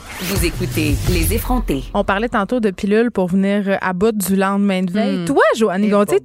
[0.23, 1.83] Vous écoutez Les effrontés.
[1.95, 5.17] On parlait tantôt de pilules pour venir à bout du lendemain de veille.
[5.17, 5.25] Hmm.
[5.25, 6.19] Toi, Joanne Gontier,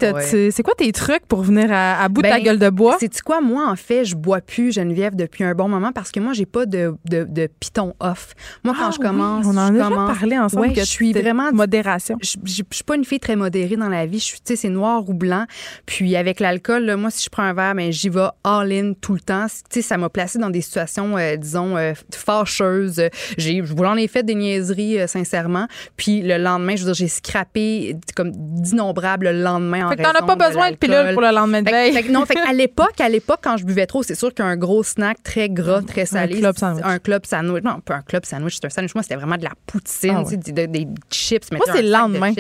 [0.51, 2.99] c'est quoi tes trucs pour venir à, bout de ta ben, gueule de bois?
[3.01, 6.21] C'est quoi, moi, en fait, je bois plus Geneviève depuis un bon moment parce que
[6.21, 8.35] moi, j'ai pas de, de, piton off.
[8.65, 11.51] Moi, quand ah je commence, on en a commence, parlé ensemble que je suis vraiment
[11.53, 12.19] modération.
[12.21, 14.19] Je, je, suis pas une fille très modérée dans la vie.
[14.19, 15.47] Je suis, tu sais, c'est noir ou blanc.
[15.87, 19.15] Puis avec l'alcool, moi, si je prends un verre, ben, j'y vais all in tout
[19.15, 19.47] le temps.
[19.71, 23.03] Tu sais, ça m'a placé dans des situations, euh, disons, euh, fâcheuses.
[23.39, 25.67] J'ai j'en ai fait des niaiseries, euh, sincèrement.
[25.97, 30.11] Puis le lendemain, je veux dire, j'ai scrappé comme d'innombrables lendemains en fait que t'en
[30.11, 32.11] as pas besoin de, pilule pour le lendemain de veille.
[32.11, 35.23] non, fait à l'époque, à l'époque, quand je buvais trop, c'est sûr qu'un gros snack
[35.23, 36.37] très gras, très salé.
[36.37, 36.85] Un club sandwich.
[36.85, 37.65] Un club sandwich.
[37.65, 38.95] Non, pas un club sandwich, c'est un sandwich.
[38.95, 41.51] Moi, c'était vraiment de la poutine, ah des, des, chips.
[41.53, 42.33] Moi, c'est le lendemain.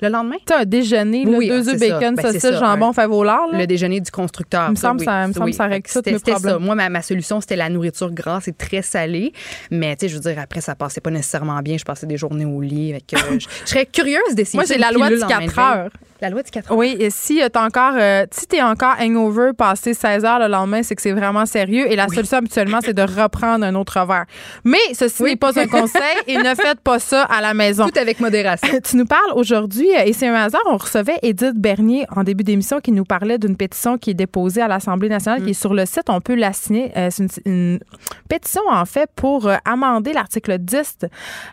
[0.00, 0.36] Le lendemain?
[0.46, 3.48] Tu un déjeuner, oui, deux œufs bacon, ben, saucisse, jambon, fait volard.
[3.52, 4.66] Le déjeuner du constructeur.
[4.68, 6.58] Il me semble, ça, me semble ça règle mes problèmes.
[6.58, 9.32] Moi, ma, solution, c'était la nourriture grasse et très salée.
[9.70, 11.76] Mais, tu sais, je veux dire, après, ça passait pas nécessairement bien.
[11.76, 12.90] Je passais des journées au lit.
[12.90, 13.04] Avec,
[13.38, 15.90] je, serais curieuse d'essayer Moi, c'est la loi du 4 heures.
[16.20, 16.76] La loi du 4 heures.
[16.76, 20.48] Oui, et si euh, tu encore, euh, si es encore hangover passé 16 heures le
[20.48, 21.90] lendemain, c'est que c'est vraiment sérieux.
[21.90, 24.24] Et la solution habituellement, c'est de reprendre un autre verre.
[24.64, 27.86] Mais ceci n'est pas un conseil et ne faites pas ça à la maison.
[27.86, 28.68] Tout avec modération.
[28.84, 32.42] tu nous parles aujourd'hui, euh, et c'est un hasard, on recevait Edith Bernier en début
[32.42, 35.72] d'émission qui nous parlait d'une pétition qui est déposée à l'Assemblée nationale, qui est sur
[35.72, 36.08] le site.
[36.08, 36.90] On peut la signer.
[37.10, 37.78] c'est une,
[38.28, 40.98] pétition, en fait, pour amender l'article 10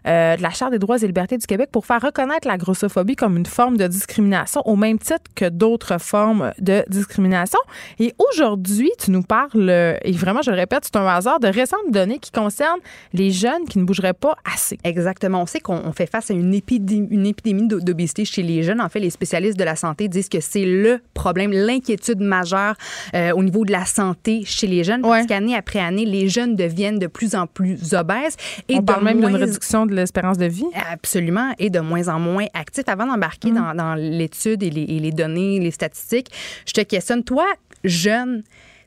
[0.05, 3.37] de la Charte des droits et libertés du Québec pour faire reconnaître la grossophobie comme
[3.37, 7.59] une forme de discrimination au même titre que d'autres formes de discrimination.
[7.99, 9.69] Et aujourd'hui, tu nous parles,
[10.03, 12.79] et vraiment, je le répète, c'est un hasard, de récentes données qui concernent
[13.13, 14.77] les jeunes qui ne bougeraient pas assez.
[14.83, 15.41] Exactement.
[15.41, 18.81] On sait qu'on fait face à une épidémie, une épidémie d'obésité chez les jeunes.
[18.81, 22.75] En fait, les spécialistes de la santé disent que c'est le problème, l'inquiétude majeure
[23.13, 25.01] euh, au niveau de la santé chez les jeunes.
[25.01, 28.35] Parce qu'année après année, les jeunes deviennent de plus en plus obèses.
[28.69, 30.65] Et On parle même d'une réduction de l'espérance de vie.
[30.91, 31.53] Absolument.
[31.59, 32.87] Et de moins en moins actifs.
[32.87, 33.55] Avant d'embarquer mm.
[33.55, 36.29] dans, dans l'étude et les, données, les statistiques.
[36.65, 37.47] Je te questionne, toi,
[37.83, 38.43] jeune,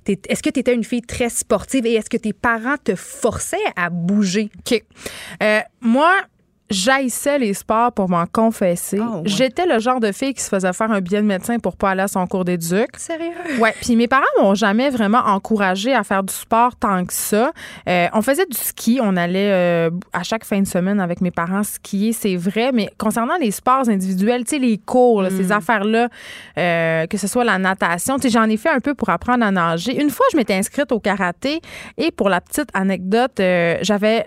[0.06, 3.56] est-ce que tu étais une fille très sportive et est-ce que tes parents te forçaient
[3.76, 4.50] à bouger?
[4.60, 4.82] OK.
[5.42, 6.14] Euh, moi,
[6.70, 9.00] j'haïssais les sports pour m'en confesser.
[9.00, 11.76] Ah, J'étais le genre de fille qui se faisait faire un billet de médecin pour
[11.76, 12.88] pas aller à son cours d'éduc.
[12.96, 13.32] Sérieux?
[13.58, 13.74] Ouais.
[13.80, 17.52] Puis mes parents m'ont jamais vraiment encouragé à faire du sport tant que ça.
[17.88, 19.00] Euh, on faisait du ski.
[19.02, 22.70] On allait euh, à chaque fin de semaine avec mes parents skier, c'est vrai.
[22.72, 25.52] Mais concernant les sports individuels, tu sais, les cours, ces hmm.
[25.52, 26.08] affaires-là,
[26.58, 29.44] euh, que ce soit la natation, tu sais, j'en ai fait un peu pour apprendre
[29.44, 30.00] à nager.
[30.00, 31.60] Une fois, je m'étais inscrite au karaté
[31.96, 33.40] et pour la petite anecdote,
[33.82, 34.26] j'avais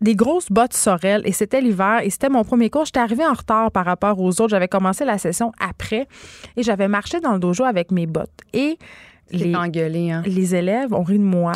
[0.00, 2.84] des grosses bottes sorel et c'était l'hiver et c'était mon premier cours.
[2.84, 4.48] J'étais arrivée en retard par rapport aux autres.
[4.48, 6.06] J'avais commencé la session après
[6.56, 8.30] et j'avais marché dans le dojo avec mes bottes.
[8.52, 8.78] Et
[9.30, 10.22] les, hein.
[10.24, 11.52] les élèves ont ri de moi.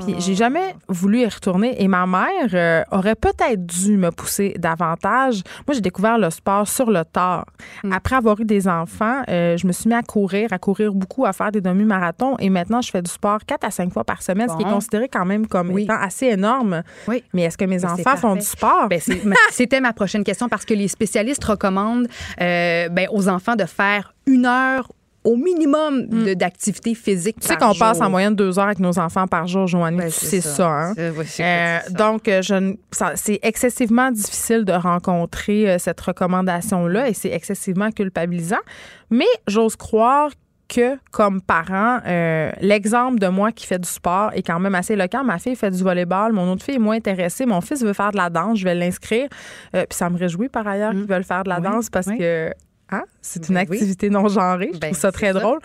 [0.00, 1.82] Puis j'ai jamais voulu y retourner.
[1.82, 5.42] Et ma mère euh, aurait peut-être dû me pousser davantage.
[5.66, 7.46] Moi, j'ai découvert le sport sur le tard.
[7.82, 7.92] Hmm.
[7.92, 11.24] Après avoir eu des enfants, euh, je me suis mis à courir, à courir beaucoup,
[11.24, 12.36] à faire des demi-marathons.
[12.38, 14.72] Et maintenant, je fais du sport quatre à cinq fois par semaine, ce qui est
[14.72, 16.82] considéré quand même comme étant assez énorme.
[17.08, 17.22] Oui.
[17.32, 18.88] Mais est-ce que mes ben, enfants font du sport?
[18.88, 19.00] Ben,
[19.50, 22.08] c'était ma prochaine question parce que les spécialistes recommandent
[22.40, 24.90] euh, ben, aux enfants de faire une heure
[25.24, 26.34] au minimum mm.
[26.34, 27.40] d'activité physique.
[27.40, 29.96] Tu sais qu'on passe en moyenne deux heures avec nos enfants par jour, Joanne.
[29.96, 30.68] Ben, c'est ça.
[30.68, 30.94] hein?
[30.96, 32.76] euh, donc, je,
[33.14, 38.60] c'est excessivement difficile de rencontrer euh, cette recommandation-là et c'est excessivement culpabilisant.
[39.10, 40.30] Mais j'ose croire
[40.68, 44.94] que, comme parent, euh, l'exemple de moi qui fait du sport est quand même assez
[44.94, 45.22] éloquent.
[45.22, 47.46] Ma fille fait du volleyball, mon autre fille est moins intéressée.
[47.46, 49.28] Mon fils veut faire de la danse, je vais l'inscrire.
[49.74, 50.98] Euh, puis ça me réjouit par ailleurs mm.
[50.98, 52.52] qu'ils veulent faire de la danse parce que
[52.90, 53.04] Hein?
[53.22, 54.70] C'est une ben activité non genrée.
[54.74, 55.58] Je ben, trouve ça très drôle.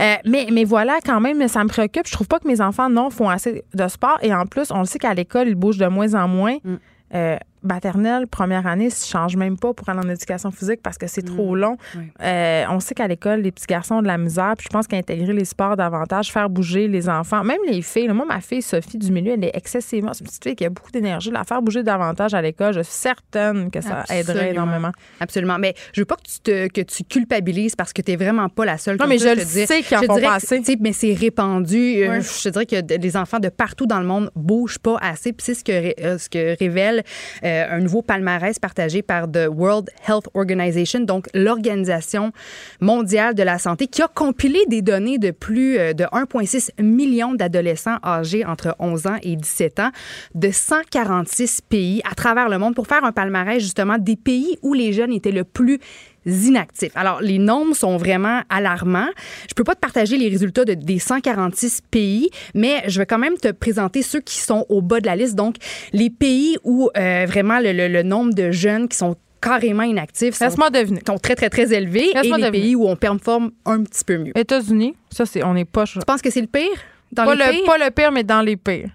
[0.00, 2.06] Euh, mais, mais voilà, quand même, ça me préoccupe.
[2.06, 4.18] Je trouve pas que mes enfants, non, font assez de sport.
[4.22, 6.56] Et en plus, on le sait qu'à l'école, ils bougent de moins en moins.
[6.64, 6.74] Mm.
[7.14, 11.06] Euh, maternelle, première année, ne change même pas pour aller en éducation physique parce que
[11.06, 11.58] c'est trop mm.
[11.58, 11.76] long.
[12.22, 14.54] Euh, on sait qu'à l'école, les petits garçons ont de la misère.
[14.56, 18.08] Puis je pense qu'intégrer les sports davantage, faire bouger les enfants, même les filles.
[18.08, 20.12] moi, ma fille Sophie du milieu, elle est excessivement.
[20.12, 21.30] C'est une petite fille qui a beaucoup d'énergie.
[21.30, 24.92] La faire bouger davantage à l'école, je suis certaine que ça aiderait énormément.
[25.20, 25.58] Absolument.
[25.58, 28.48] Mais je veux pas que tu, te, que tu culpabilises parce que tu n'es vraiment
[28.48, 28.96] pas la seule.
[28.98, 30.62] Non, mais je, le sais qu'ils en font passer.
[30.80, 32.02] Mais c'est répandu.
[32.02, 35.32] Euh, je te dirais que les enfants de partout dans le monde bougent pas assez.
[35.32, 37.02] Puis c'est ce que, euh, ce que révèle
[37.44, 42.32] euh, un nouveau palmarès partagé par The World Health Organization, donc l'Organisation
[42.80, 47.98] mondiale de la santé, qui a compilé des données de plus de 1,6 million d'adolescents
[48.04, 49.90] âgés entre 11 ans et 17 ans
[50.34, 54.74] de 146 pays à travers le monde pour faire un palmarès justement des pays où
[54.74, 55.78] les jeunes étaient le plus
[56.26, 56.92] inactifs.
[56.94, 59.10] Alors, les nombres sont vraiment alarmants.
[59.48, 63.18] Je peux pas te partager les résultats de, des 146 pays, mais je vais quand
[63.18, 65.34] même te présenter ceux qui sont au bas de la liste.
[65.34, 65.56] Donc,
[65.92, 71.18] les pays où euh, vraiment le, nombre de jeunes qui sont carrément inactifs sont, sont,
[71.18, 74.32] très, très, très élevés et les pays où on performe un petit peu mieux.
[74.36, 75.84] États-Unis, ça, c'est, on n'est pas...
[75.84, 76.70] Tu penses que c'est le pire?
[77.12, 78.90] Dans pas, le, pas le pire, mais dans les pires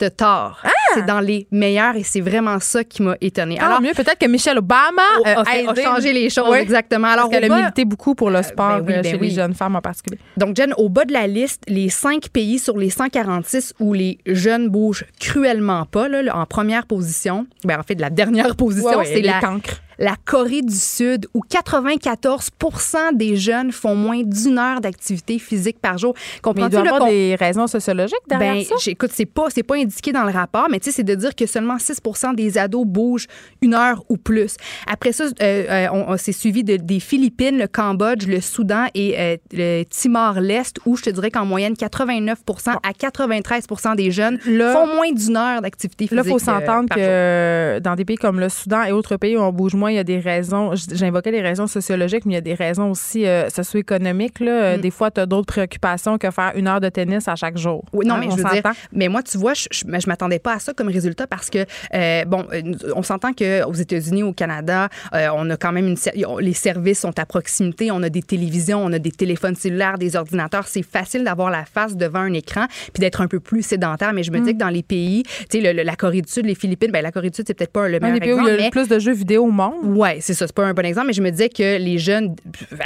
[0.00, 0.58] de tort.
[0.64, 0.79] Ah!
[0.94, 3.56] C'est dans les meilleurs et c'est vraiment ça qui m'a étonné.
[3.60, 5.44] Ah, Alors mieux peut-être que Michelle Obama a,
[5.74, 7.08] changé les choses exactement.
[7.08, 9.54] Alors Parce qu'elle a milité beaucoup pour le sport ben euh, chez ben les jeunes
[9.54, 10.18] femmes en particulier.
[10.36, 14.18] Donc Jen, au bas de la liste, les cinq pays sur les 146 où les
[14.26, 19.02] jeunes bougent cruellement pas, là, en première position, ben en fait de la dernière position,
[19.04, 24.80] c'est la cancre la Corée du Sud, où 94% des jeunes font moins d'une heure
[24.80, 26.14] d'activité physique par jour.
[26.56, 28.90] Mais il doit avoir des raisons sociologiques derrière ben, ça?
[28.90, 31.46] Écoute, c'est pas, pas indiqué dans le rapport, mais tu sais, c'est de dire que
[31.46, 32.00] seulement 6
[32.34, 33.26] des ados bougent
[33.60, 34.56] une heure ou plus.
[34.86, 39.18] Après ça, euh, euh, on, s'est suivi de, des Philippines, le Cambodge, le Soudan et
[39.18, 42.38] euh, le Timor-Lest, où je te dirais qu'en moyenne, 89
[42.82, 46.16] à 93% des jeunes font moins d'une heure d'activité physique.
[46.16, 49.40] Là, il faut s'entendre que dans des pays comme le Soudan et autres pays où
[49.40, 52.38] on bouge moins, il y a des raisons, j'invoquais des raisons sociologiques, mais il y
[52.38, 54.40] a des raisons aussi euh, socio-économiques.
[54.40, 54.76] Là.
[54.76, 54.80] Mm.
[54.80, 57.84] Des fois, tu as d'autres préoccupations que faire une heure de tennis à chaque jour.
[57.92, 58.62] Oui, non, hein, mais je veux dire,
[58.92, 61.64] mais moi, tu vois, je, je, m'attendais pas à ça comme résultat parce que,
[61.94, 62.62] euh, bon, euh,
[62.94, 65.96] on s'entend qu'aux États-Unis, au Canada, on a quand même une.
[66.40, 70.16] Les services sont à proximité, on a des télévisions, on a des téléphones cellulaires, des
[70.16, 70.66] ordinateurs.
[70.66, 74.12] C'est facile d'avoir la face devant un écran puis d'être un peu plus sédentaire.
[74.12, 74.52] Mais je me dis mm.
[74.54, 77.30] que dans les pays, tu sais, la Corée du Sud, les Philippines, ben la Corée
[77.30, 78.88] du Sud, c'est peut-être pas le meilleur les pays où il y a le plus
[78.88, 79.79] de jeux vidéo au monde.
[79.82, 80.46] Oui, c'est ça.
[80.46, 82.36] C'est pas un bon exemple, mais je me disais que les jeunes,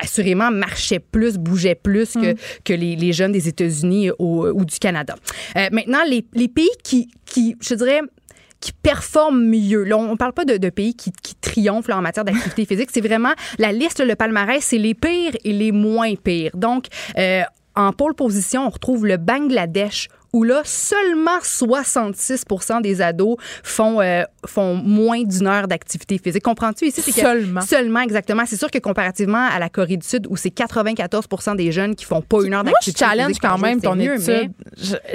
[0.01, 2.37] assurément, marchaient plus, bougeaient plus que, mm.
[2.65, 5.17] que les, jeunes des États-Unis ou, du Canada.
[5.57, 8.01] Euh, maintenant, les, pays qui, qui, je dirais,
[8.61, 9.85] qui performent mieux.
[9.85, 12.91] Là, on ne parle pas de, pays qui, qui triomphent en matière d'activité physique.
[12.93, 16.57] C'est vraiment la liste, le palmarès, c'est les pires et les moins pires.
[16.57, 16.87] Donc,
[17.19, 17.43] euh,
[17.77, 24.25] en pôle position, on retrouve le Bangladesh où là, seulement 66% des ados font, euh,
[24.45, 26.43] font moins d'une heure d'activité physique.
[26.43, 27.01] Comprends-tu ici?
[27.13, 27.61] seulement.
[27.61, 28.43] seulement, exactement.
[28.45, 32.05] C'est sûr que comparativement à la Corée du Sud, où c'est 94% des jeunes qui
[32.05, 33.09] font pas une heure d'activité physique.
[33.09, 34.51] Moi, je challenge quand même ton étude.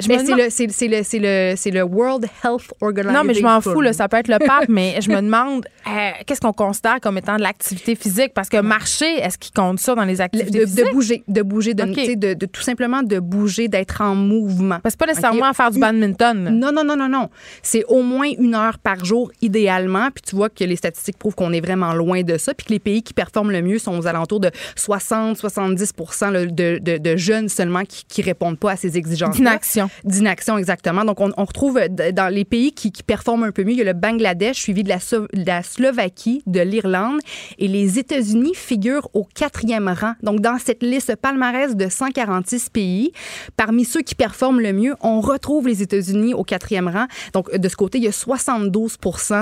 [0.08, 3.22] Mais, c'est le, le, World Health Organization.
[3.22, 5.66] Non, mais je m'en fous, là, ça peut être le pape, mais je me demande
[5.86, 8.32] euh, qu'est-ce qu'on considère comme étant de l'activité physique?
[8.34, 10.86] Parce que marcher, est-ce qu'il compte ça dans les activités de, physiques?
[10.86, 11.84] De bouger, de bouger, de,
[12.14, 14.78] de, de, tout simplement de bouger, d'être en mouvement.
[14.82, 16.58] Parce que nécessairement à faire du badminton.
[16.58, 17.28] Non, non, non, non, non.
[17.62, 20.08] C'est au moins une heure par jour, idéalement.
[20.14, 22.54] Puis tu vois que les statistiques prouvent qu'on est vraiment loin de ça.
[22.54, 26.98] Puis que les pays qui performent le mieux sont aux alentours de 60-70 de, de,
[26.98, 29.36] de, jeunes seulement qui, ne répondent pas à ces exigences.
[29.36, 29.90] D'inaction.
[30.04, 31.04] D'inaction, exactement.
[31.04, 33.92] Donc, on, retrouve dans les pays qui, performent un peu mieux, il y a le
[33.92, 34.98] Bangladesh, suivi de la,
[35.32, 37.18] la Slovaquie, de l'Irlande.
[37.58, 40.12] Et les États-Unis figurent au quatrième rang.
[40.22, 43.12] Donc, dans cette liste palmarès de 146 pays,
[43.56, 47.06] parmi ceux qui performent le mieux, on retrouve les États-Unis au quatrième rang.
[47.32, 48.96] Donc, de ce côté, il y a 72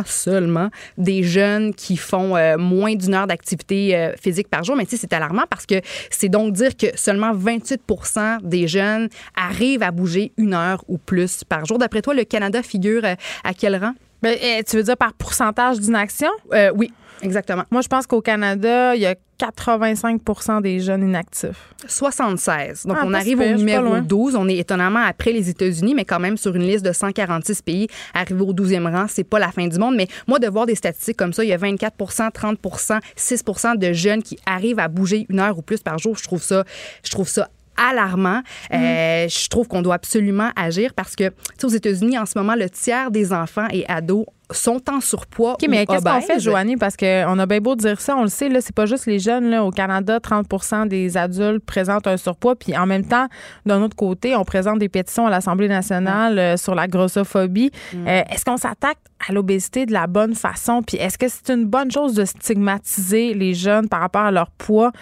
[0.07, 4.77] seulement des jeunes qui font euh, moins d'une heure d'activité euh, physique par jour.
[4.77, 5.81] Mais tu sais, c'est alarmant parce que
[6.11, 11.45] c'est donc dire que seulement 28% des jeunes arrivent à bouger une heure ou plus
[11.45, 11.79] par jour.
[11.79, 13.15] D'après toi, le Canada figure euh,
[13.45, 13.95] à quel rang?
[14.25, 16.31] Eh, tu veux dire par pourcentage d'inaction?
[16.75, 16.93] oui.
[17.23, 17.65] Exactement.
[17.71, 21.75] Moi, je pense qu'au Canada, il y a 85% des jeunes inactifs.
[21.87, 22.87] 76.
[22.87, 24.35] Donc, ah, on arrive au numéro 12.
[24.37, 27.87] On est étonnamment après les États-Unis, mais quand même sur une liste de 146 pays.
[28.15, 29.95] Arriver au 12e rang, c'est pas la fin du monde.
[29.97, 33.93] Mais moi, de voir des statistiques comme ça, il y a 24% 30% 6% de
[33.93, 36.65] jeunes qui arrivent à bouger une heure ou plus par jour, je trouve ça,
[37.05, 37.49] je trouve ça
[37.79, 38.43] alarmant.
[38.73, 41.33] Euh, je trouve qu'on doit absolument agir parce que,
[41.63, 45.67] aux États-Unis, en ce moment, le tiers des enfants et ados sont en surpoids OK,
[45.69, 46.77] mais qu'est-ce qu'on fait, Joanie?
[46.77, 49.19] Parce qu'on a bien beau dire ça, on le sait, là, c'est pas juste les
[49.19, 49.51] jeunes.
[49.51, 52.57] Là, au Canada, 30% des adultes présentent un surpoids.
[52.57, 53.27] Puis en même temps,
[53.67, 57.71] d'un autre côté, on présente des pétitions à l'Assemblée nationale euh, sur la grossophobie.
[57.93, 58.09] Mm.
[58.09, 58.99] Euh, est-ce qu'on s'attaque
[59.29, 60.83] à l'obésité de la bonne façon?
[60.83, 64.51] Puis est-ce que c'est une bonne chose de stigmatiser les jeunes par rapport à leur
[64.51, 64.93] poids?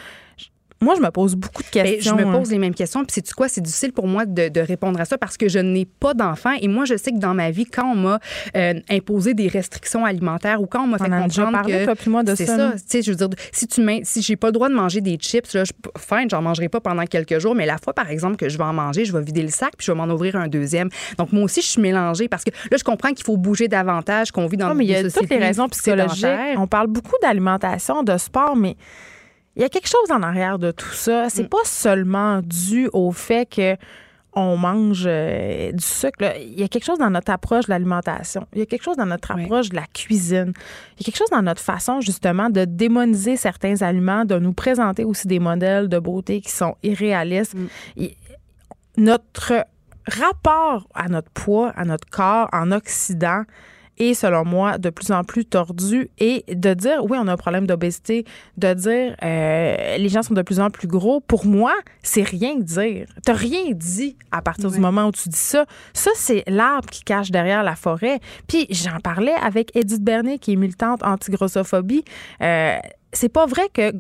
[0.81, 2.19] Moi, je me pose beaucoup de questions.
[2.19, 3.05] Je me pose les mêmes questions.
[3.05, 3.49] Puis, c'est quoi?
[3.49, 6.53] C'est difficile pour moi de, répondre à ça parce que je n'ai pas d'enfant.
[6.61, 8.21] Et moi, je sais que dans ma vie, quand on m'a
[8.57, 12.11] euh, imposé des restrictions alimentaires ou quand on m'a fait comprendre parlé, que.
[12.11, 12.73] moi, de c'est ça.
[12.73, 15.17] Tu sais, je veux dire, si tu si j'ai pas le droit de manger des
[15.17, 17.55] chips, là, je, fine, j'en mangerai pas pendant quelques jours.
[17.55, 19.75] Mais la fois, par exemple, que je vais en manger, je vais vider le sac
[19.77, 20.89] puis je vais m'en ouvrir un deuxième.
[21.19, 24.31] Donc, moi aussi, je suis mélangée parce que là, je comprends qu'il faut bouger davantage,
[24.31, 26.27] qu'on vit dans non, mais il y a toutes les raisons psychologiques.
[26.57, 28.77] On parle beaucoup d'alimentation, de sport, mais
[29.57, 31.29] il y a quelque chose en arrière de tout ça.
[31.31, 31.49] C'est mm.
[31.49, 33.77] pas seulement dû au fait que
[34.39, 36.35] on mange euh, du sucre.
[36.39, 38.47] Il y a quelque chose dans notre approche de l'alimentation.
[38.53, 40.53] Il y a quelque chose dans notre approche de la cuisine.
[40.93, 44.53] Il y a quelque chose dans notre façon, justement, de démoniser certains aliments, de nous
[44.53, 47.55] présenter aussi des modèles de beauté qui sont irréalistes.
[47.55, 48.09] Mm.
[48.99, 49.65] notre
[50.07, 53.45] rapport à notre poids, à notre corps en Occident,
[53.99, 57.37] et selon moi, de plus en plus tordu et de dire, oui, on a un
[57.37, 58.25] problème d'obésité,
[58.57, 62.57] de dire, euh, les gens sont de plus en plus gros, pour moi, c'est rien
[62.59, 63.07] dire.
[63.25, 65.65] T'as rien dit à partir du moment où tu dis ça.
[65.93, 68.21] Ça, c'est l'arbre qui cache derrière la forêt.
[68.49, 72.05] Puis j'en parlais avec Edith Bernier, qui est militante anti-grossophobie.
[72.43, 72.77] Euh,
[73.13, 73.93] c'est pas vrai que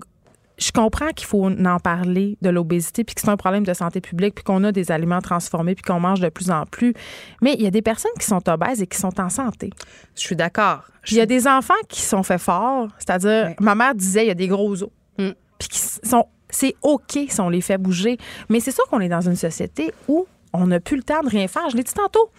[0.58, 4.00] je comprends qu'il faut en parler de l'obésité, puis que c'est un problème de santé
[4.00, 6.94] publique, puis qu'on a des aliments transformés, puis qu'on mange de plus en plus.
[7.42, 9.70] Mais il y a des personnes qui sont obèses et qui sont en santé.
[10.14, 10.84] Je suis d'accord.
[11.10, 14.30] Il y a des enfants qui sont faits forts, c'est-à-dire, ma mère disait, il y
[14.30, 15.30] a des gros os, mm.
[15.58, 18.16] puis qui sont, c'est OK si on les fait bouger.
[18.48, 21.28] Mais c'est sûr qu'on est dans une société où on n'a plus le temps de
[21.28, 21.68] rien faire.
[21.70, 22.30] Je l'ai dit tantôt.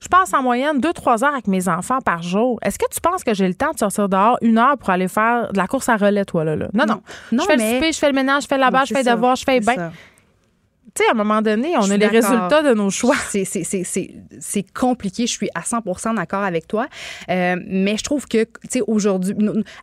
[0.00, 2.58] Je passe en moyenne 2-3 heures avec mes enfants par jour.
[2.62, 5.08] Est-ce que tu penses que j'ai le temps de sortir dehors une heure pour aller
[5.08, 6.56] faire de la course à relais, toi, là?
[6.56, 6.68] là?
[6.72, 7.00] Non, non.
[7.32, 9.10] je fais le souper, je fais le ménage, je fais la base, je fais le
[9.10, 9.66] devoir, je fais tu
[11.02, 13.16] sais, à un moment donné, on a les résultats de nos choix.
[13.30, 15.26] C'est compliqué.
[15.26, 16.86] Je suis à 100 d'accord avec toi.
[17.28, 19.34] Euh, mais je trouve que, tu sais, aujourd'hui,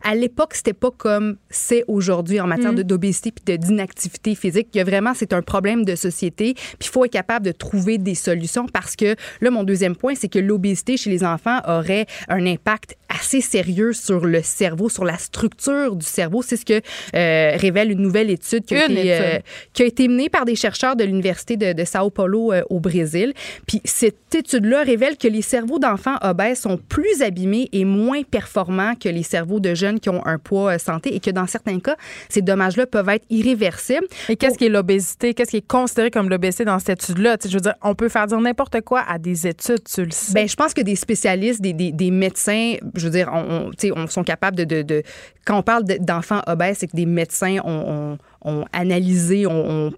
[0.02, 2.82] à l'époque, c'était pas comme c'est aujourd'hui en matière mm.
[2.82, 4.68] d'obésité puis d'inactivité physique.
[4.74, 6.54] Il y a vraiment, c'est un problème de société.
[6.54, 10.14] Puis il faut être capable de trouver des solutions parce que, là, mon deuxième point,
[10.14, 15.04] c'est que l'obésité chez les enfants aurait un impact assez sérieux sur le cerveau, sur
[15.04, 16.42] la structure du cerveau.
[16.42, 16.80] C'est ce que
[17.14, 19.38] euh, révèle une nouvelle étude qui a, été, euh,
[19.72, 23.32] qui a été menée par des chercheurs de l'Université de, Sao Paulo euh, au Brésil.
[23.66, 28.94] Puis cette étude-là révèle que les cerveaux d'enfants obèses sont plus abîmés et moins performants
[28.94, 31.80] que les cerveaux de jeunes qui ont un poids euh, santé et que dans certains
[31.80, 31.96] cas,
[32.28, 34.06] ces dommages-là peuvent être irréversibles.
[34.28, 35.34] Et qu'est-ce qui est l'obésité?
[35.34, 37.36] Qu'est-ce qui est considéré comme l'obésité dans cette étude-là?
[37.42, 40.34] Je veux dire, on peut faire dire n'importe quoi à des études, tu le sais.
[40.34, 44.24] Bien, je pense que des spécialistes, des, des, médecins, je veux dire, on, on, sont
[44.24, 45.02] capables de, de, de
[45.48, 49.92] quand on parle d'enfants obèses, c'est que des médecins ont, ont analysé, on,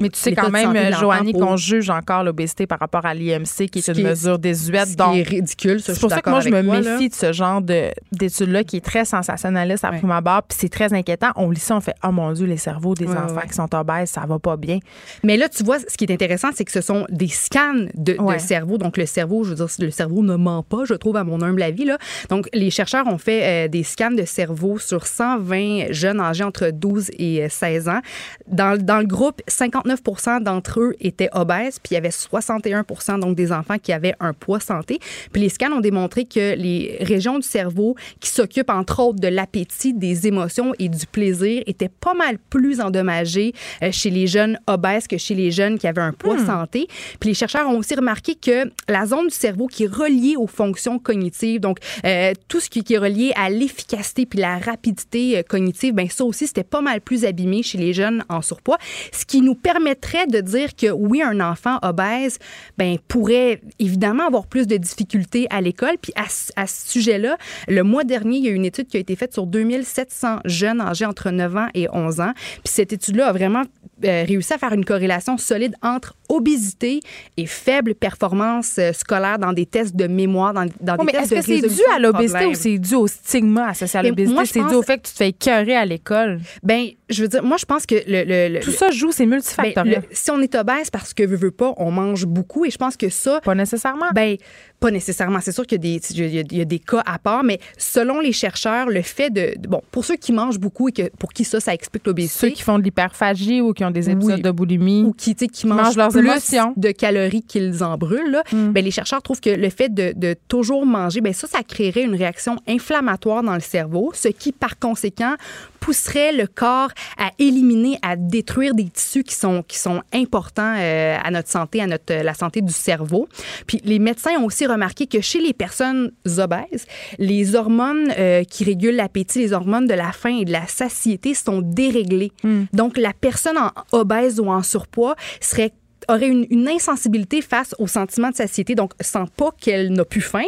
[0.00, 3.78] Mais tu sais quand même, Joanie, qu'on juge encore l'obésité par rapport à l'IMC, qui
[3.78, 4.88] est une mesure désuète.
[4.88, 5.80] Ce qui est ridicule.
[5.80, 9.04] C'est pour ça que moi, je me méfie de ce genre d'études-là qui est très
[9.04, 11.30] sensationnaliste à prime abord, puis c'est très inquiétant.
[11.36, 14.10] On lit ça, on fait «Oh mon Dieu, les cerveaux des enfants qui sont obèses,
[14.10, 14.78] ça va pas bien.»
[15.22, 18.16] Mais là, tu vois, ce qui est intéressant, c'est que ce sont des scans de,
[18.38, 18.78] cerveau.
[18.78, 21.40] Donc, le cerveau, je veux dire, le cerveau ne ment pas, je trouve, à mon
[21.42, 21.84] humble avis.
[21.84, 21.98] Là.
[22.28, 26.70] Donc, les chercheurs ont fait euh, des scans de cerveau sur 120 jeunes âgés entre
[26.70, 28.00] 12 et 16 ans.
[28.46, 30.00] Dans, dans le groupe, 59
[30.42, 32.84] d'entre eux étaient obèses, puis il y avait 61
[33.18, 34.98] donc des enfants qui avaient un poids santé.
[35.32, 39.28] Puis les scans ont démontré que les régions du cerveau qui s'occupent entre autres de
[39.28, 43.52] l'appétit, des émotions et du plaisir étaient pas mal plus endommagées
[43.82, 46.46] euh, chez les jeunes obèses que chez les jeunes qui avaient un poids hmm.
[46.46, 46.88] santé.
[47.20, 50.46] Puis les chercheurs ont aussi remarqué que la zone du cerveau qui est reliée aux
[50.46, 55.42] fonctions cognitives, donc euh, tout ce qui, est relié à l'efficacité puis la rapidité euh,
[55.42, 58.78] cognitive, ben ça aussi c'était pas mal plus abîmé chez les jeunes en surpoids,
[59.12, 62.38] ce qui nous permettrait de dire que oui, un enfant obèse
[62.78, 65.96] ben, pourrait évidemment avoir plus de difficultés à l'école.
[66.00, 66.24] Puis à,
[66.60, 67.36] à ce sujet-là,
[67.68, 70.80] le mois dernier, il y a une étude qui a été faite sur 2700 jeunes
[70.80, 72.32] âgés entre 9 ans et 11 ans.
[72.34, 73.62] Puis cette étude-là a vraiment
[74.04, 77.00] euh, réussi à faire une corrélation solide entre obésité
[77.36, 81.36] et faible performance euh, scolaire dans des tests de mémoire, dans, dans des tests de
[81.36, 84.44] Est-ce que c'est dû à l'obésité ou c'est dû au stigma associé à l'obésité?
[84.46, 86.40] C'est dû au fait que tu te fais écœurer à l'école?
[86.62, 88.60] Ben, je veux dire, moi, je pense que le.
[88.60, 90.00] Tout ça joue, c'est multifactoriel.
[90.00, 92.76] Ben, si on est obèse parce que veut, veut pas, on mange beaucoup et je
[92.76, 93.40] pense que ça.
[93.40, 94.10] Pas nécessairement.
[94.14, 94.36] Ben,
[94.84, 95.38] pas nécessairement.
[95.40, 99.00] C'est sûr qu'il y, y, a des cas à part, mais selon les chercheurs, le
[99.00, 99.54] fait de.
[99.66, 102.48] Bon, pour ceux qui mangent beaucoup et que pour qui ça, ça explique l'obésité.
[102.48, 105.04] Ceux qui font de l'hyperphagie ou qui ont des épisodes de boulimie.
[105.04, 108.72] Ou qui, qui, mangent, leurs plus plus de calories qu'ils en brûlent, mm.
[108.72, 112.02] ben, les chercheurs trouvent que le fait de, de toujours manger, ben, ça, ça créerait
[112.02, 115.36] une réaction inflammatoire dans le cerveau, ce qui, par conséquent,
[115.84, 116.88] pousserait le corps
[117.18, 121.82] à éliminer, à détruire des tissus qui sont, qui sont importants euh, à notre santé,
[121.82, 123.28] à notre, la santé du cerveau.
[123.66, 126.86] Puis les médecins ont aussi remarqué que chez les personnes obèses,
[127.18, 131.34] les hormones euh, qui régulent l'appétit, les hormones de la faim et de la satiété
[131.34, 132.32] sont déréglées.
[132.42, 132.64] Hmm.
[132.72, 135.72] Donc la personne en obèse ou en surpoids serait
[136.08, 140.20] aurait une, une, insensibilité face au sentiment de satiété, donc sent pas qu'elle n'a plus
[140.20, 140.44] faim.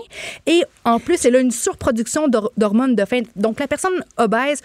[0.47, 3.23] Et en plus, elle a une surproduction d'hormones de faim.
[3.37, 4.61] Donc la personne obèse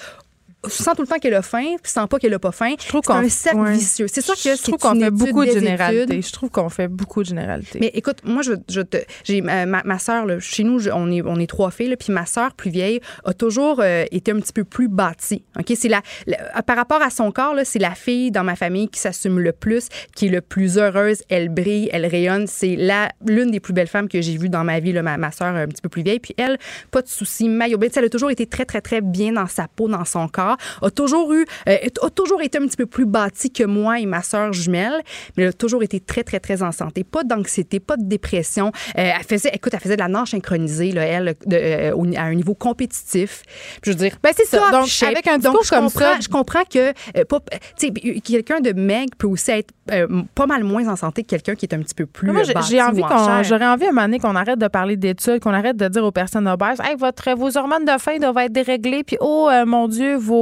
[0.68, 2.76] sent tout le temps qu'elle a faim, puis sent pas qu'elle a pas faim.
[2.80, 4.08] Je trouve c'est un cercle vicieux.
[4.08, 6.22] C'est sûr que je trouve qu'on fait beaucoup de généralités.
[6.22, 7.80] Je trouve qu'on fait beaucoup de généralités.
[7.80, 11.38] Mais écoute, moi je, je te j'ai ma, ma soeur chez nous on est on
[11.38, 14.64] est trois filles puis ma soeur plus vieille a toujours euh, été un petit peu
[14.64, 15.44] plus bâtie.
[15.60, 16.02] OK, c'est la,
[16.64, 19.52] par rapport à son corps là, c'est la fille dans ma famille qui s'assume le
[19.52, 23.74] plus, qui est le plus heureuse, elle brille, elle rayonne, c'est la l'une des plus
[23.74, 25.90] belles femmes que j'ai vues dans ma vie là, ma, ma soeur un petit peu
[25.90, 26.58] plus vieille puis elle
[26.92, 29.88] pas de soucis, maillot elle a toujours été très très très bien dans sa peau,
[29.88, 30.51] dans son corps
[30.82, 34.06] a toujours eu, euh, a toujours été un petit peu plus bâtie que moi et
[34.06, 35.02] ma sœur jumelle,
[35.36, 37.04] mais elle a toujours été très, très, très en santé.
[37.04, 38.72] Pas d'anxiété, pas de dépression.
[38.98, 42.36] Euh, elle faisait, écoute, elle faisait de la nage synchronisée, là, elle, euh, à un
[42.36, 43.44] niveau compétitif.
[43.84, 44.72] Je veux dire, ben c'est ça.
[44.72, 46.94] Donc, avec un discours comme ça, je comprends que
[48.20, 49.74] quelqu'un de maigre peut aussi être
[50.36, 52.82] pas mal moins en santé que quelqu'un qui est un petit peu plus Moi, j'ai
[52.82, 55.76] envie qu'on, j'aurais envie à un moment donné qu'on arrête de parler d'études, qu'on arrête
[55.76, 59.18] de dire aux personnes obèses, hey, votre, vos hormones de faim doivent être déréglées, puis
[59.20, 60.41] oh mon Dieu, vos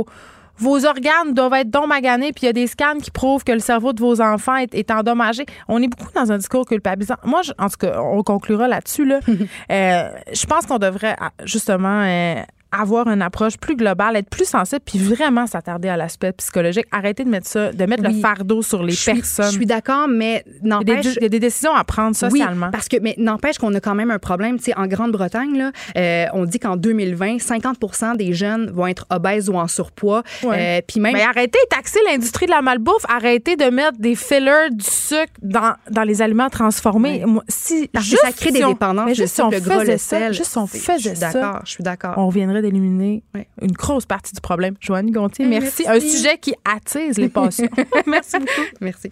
[0.59, 3.51] vos organes doivent être donc maganés, puis il y a des scans qui prouvent que
[3.51, 5.45] le cerveau de vos enfants est, endommagé.
[5.67, 7.15] On est beaucoup dans un discours culpabilisant.
[7.23, 9.05] Moi, en tout cas, on conclura là-dessus.
[9.05, 9.19] Là.
[9.71, 14.81] Euh, je pense qu'on devrait justement euh, avoir une approche plus globale, être plus sensible,
[14.85, 16.85] puis vraiment s'attarder à l'aspect psychologique.
[16.91, 19.45] Arrêter de mettre ça, de mettre le fardeau sur les personnes.
[19.45, 21.05] je suis d'accord, mais n'empêche...
[21.15, 22.67] Il, y, a des décisions à prendre socialement.
[22.67, 24.57] Oui, parce que, mais n'empêche qu'on a quand même un problème.
[24.57, 29.05] Tu sais, en Grande-Bretagne, là, euh, on dit qu'en 2020, 50% des jeunes vont être
[29.09, 30.23] obèses ou en surpoids.
[30.43, 31.13] Euh, puis même...
[31.13, 33.05] Mais arrêtez de taxer l'industrie de la malbouffe.
[33.07, 37.23] Arrêtez de mettre des fillers, du sucre dans, dans les aliments transformés.
[37.47, 39.05] Si, parce juste que ça crée des dépendances.
[39.07, 41.61] Mais juste si on faisait ça, juste on faisait ça.
[41.65, 42.13] Je suis d'accord.
[42.17, 42.29] On
[42.61, 43.23] d'éliminer
[43.61, 44.75] une grosse partie du problème.
[44.79, 45.87] Joanne Gontier, merci.
[45.87, 47.69] Un sujet qui attise les passions.
[48.07, 48.67] merci beaucoup.
[48.81, 49.09] Merci.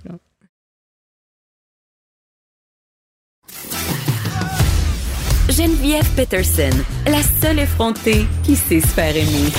[5.49, 9.49] Geneviève Peterson, la seule effrontée qui sait se faire aimer.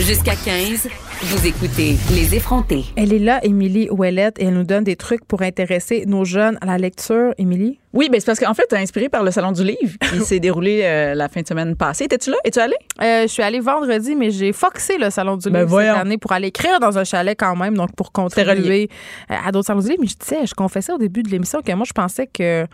[0.00, 0.88] Jusqu'à 15,
[1.20, 2.84] vous écoutez Les effrontés.
[2.94, 6.56] Elle est là, Émilie Ouellette, et elle nous donne des trucs pour intéresser nos jeunes
[6.60, 7.34] à la lecture.
[7.38, 7.80] Émilie?
[7.92, 10.82] Oui, ben c'est parce qu'en fait, inspiré par le Salon du Livre qui s'est déroulé
[10.84, 12.04] euh, la fin de semaine passée.
[12.04, 12.36] Étais-tu là?
[12.44, 12.76] Es-tu allée?
[13.02, 16.18] Euh, je suis allée vendredi, mais j'ai foxé le Salon du ben Livre cette année
[16.18, 18.88] pour aller écrire dans un chalet quand même, donc pour contribuer
[19.30, 20.02] euh, à d'autres salons du livre.
[20.02, 22.64] Mais je disais, je confessais au début de l'émission que moi, je pensais que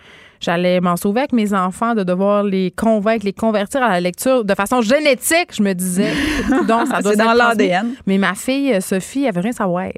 [0.44, 4.44] j'allais m'en sauver avec mes enfants, de devoir les convaincre, les convertir à la lecture
[4.44, 5.48] de façon génétique.
[5.52, 6.12] Je me disais,
[6.68, 7.94] donc ça doit dans l'ADN.
[8.06, 9.88] Mais ma fille, Sophie, elle veut rien savoir.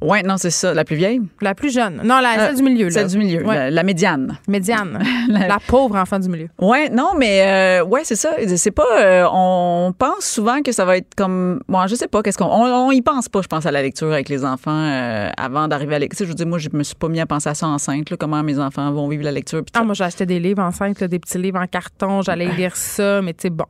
[0.00, 0.74] Oui, non, c'est ça.
[0.74, 1.20] La plus vieille?
[1.40, 2.00] La plus jeune.
[2.04, 2.90] Non, la, celle du milieu.
[2.90, 4.38] Celle du milieu, la, médiane.
[4.48, 5.02] Médiane.
[5.28, 5.58] la...
[5.66, 6.48] pauvre enfant du milieu.
[6.60, 8.30] Oui, non, mais euh, ouais, c'est ça.
[8.56, 9.00] C'est pas.
[9.00, 11.60] Euh, on pense souvent que ça va être comme.
[11.68, 12.46] Bon, je sais pas, qu'est-ce qu'on.
[12.46, 15.94] On, y pense pas, je pense, à la lecture avec les enfants euh, avant d'arriver
[15.94, 16.26] à la lecture.
[16.26, 18.16] Je veux dire, moi, je me suis pas mis à penser à ça enceinte, là,
[18.16, 19.62] comment mes enfants vont vivre la lecture.
[19.74, 23.34] Ah, moi, acheté des livres enceintes, des petits livres en carton, j'allais lire ça, mais
[23.34, 23.66] tu sais, bon.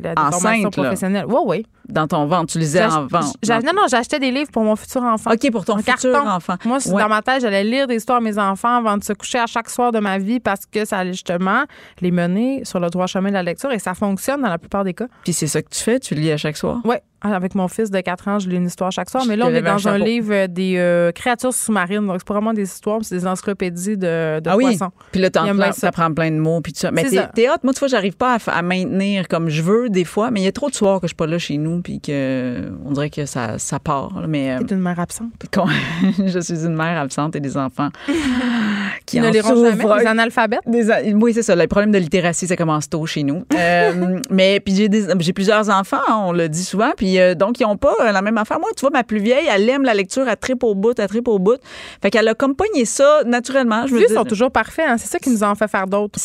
[0.00, 1.26] La enceinte, professionnelle.
[1.28, 1.66] Oui, oui.
[1.92, 3.36] Dans ton ventre, tu lisais en vente.
[3.48, 5.30] Non, non, j'achetais des livres pour mon futur enfant.
[5.32, 6.56] OK, pour ton futur enfant.
[6.64, 9.38] Moi, dans ma tête, j'allais lire des histoires à mes enfants avant de se coucher
[9.38, 11.64] à chaque soir de ma vie parce que ça allait justement
[12.00, 14.84] les mener sur le droit chemin de la lecture et ça fonctionne dans la plupart
[14.84, 15.06] des cas.
[15.24, 16.00] Puis c'est ça que tu fais?
[16.00, 16.80] Tu lis à chaque soir?
[16.84, 16.96] Oui.
[17.24, 19.24] Avec mon fils de 4 ans, je lis une histoire chaque soir.
[19.28, 22.04] Mais là, on est dans un, livre euh, des euh, créatures sous-marines.
[22.04, 24.76] Donc, c'est pas vraiment des histoires, c'est des encyclopédies de, de ah oui.
[25.12, 26.60] Puis là, plein, ça prend plein de mots.
[26.60, 26.90] Puis tout ça.
[26.90, 30.32] Mais théâtre, moi, tu vois, j'arrive pas à, maintenir comme je veux des fois.
[30.32, 31.80] Mais il y a trop de soirs que je suis pas là chez nous.
[31.82, 34.24] Puis que on dirait que ça, ça part.
[34.28, 35.32] Mais, euh, une mère absente.
[36.26, 37.90] je suis une mère absente et des enfants
[39.06, 39.84] qui ne liront jamais.
[39.84, 40.60] Des analphabètes.
[40.66, 41.54] oui, c'est ça.
[41.56, 43.44] Le problème de littératie, ça commence tôt chez nous.
[44.30, 46.92] mais puis j'ai plusieurs enfants, on le dit souvent.
[46.96, 48.60] Puis euh, donc, ils n'ont pas euh, la même affaire.
[48.60, 51.08] Moi, tu vois, ma plus vieille, elle aime la lecture à trip au bout, à
[51.08, 51.58] trip au bout.
[52.00, 53.86] Fait qu'elle a comme pogné ça naturellement.
[53.86, 54.86] Je ils sont toujours parfaits.
[54.88, 54.96] Hein.
[54.98, 56.18] C'est ça qui nous en fait faire d'autres.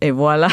[0.00, 0.48] Et voilà.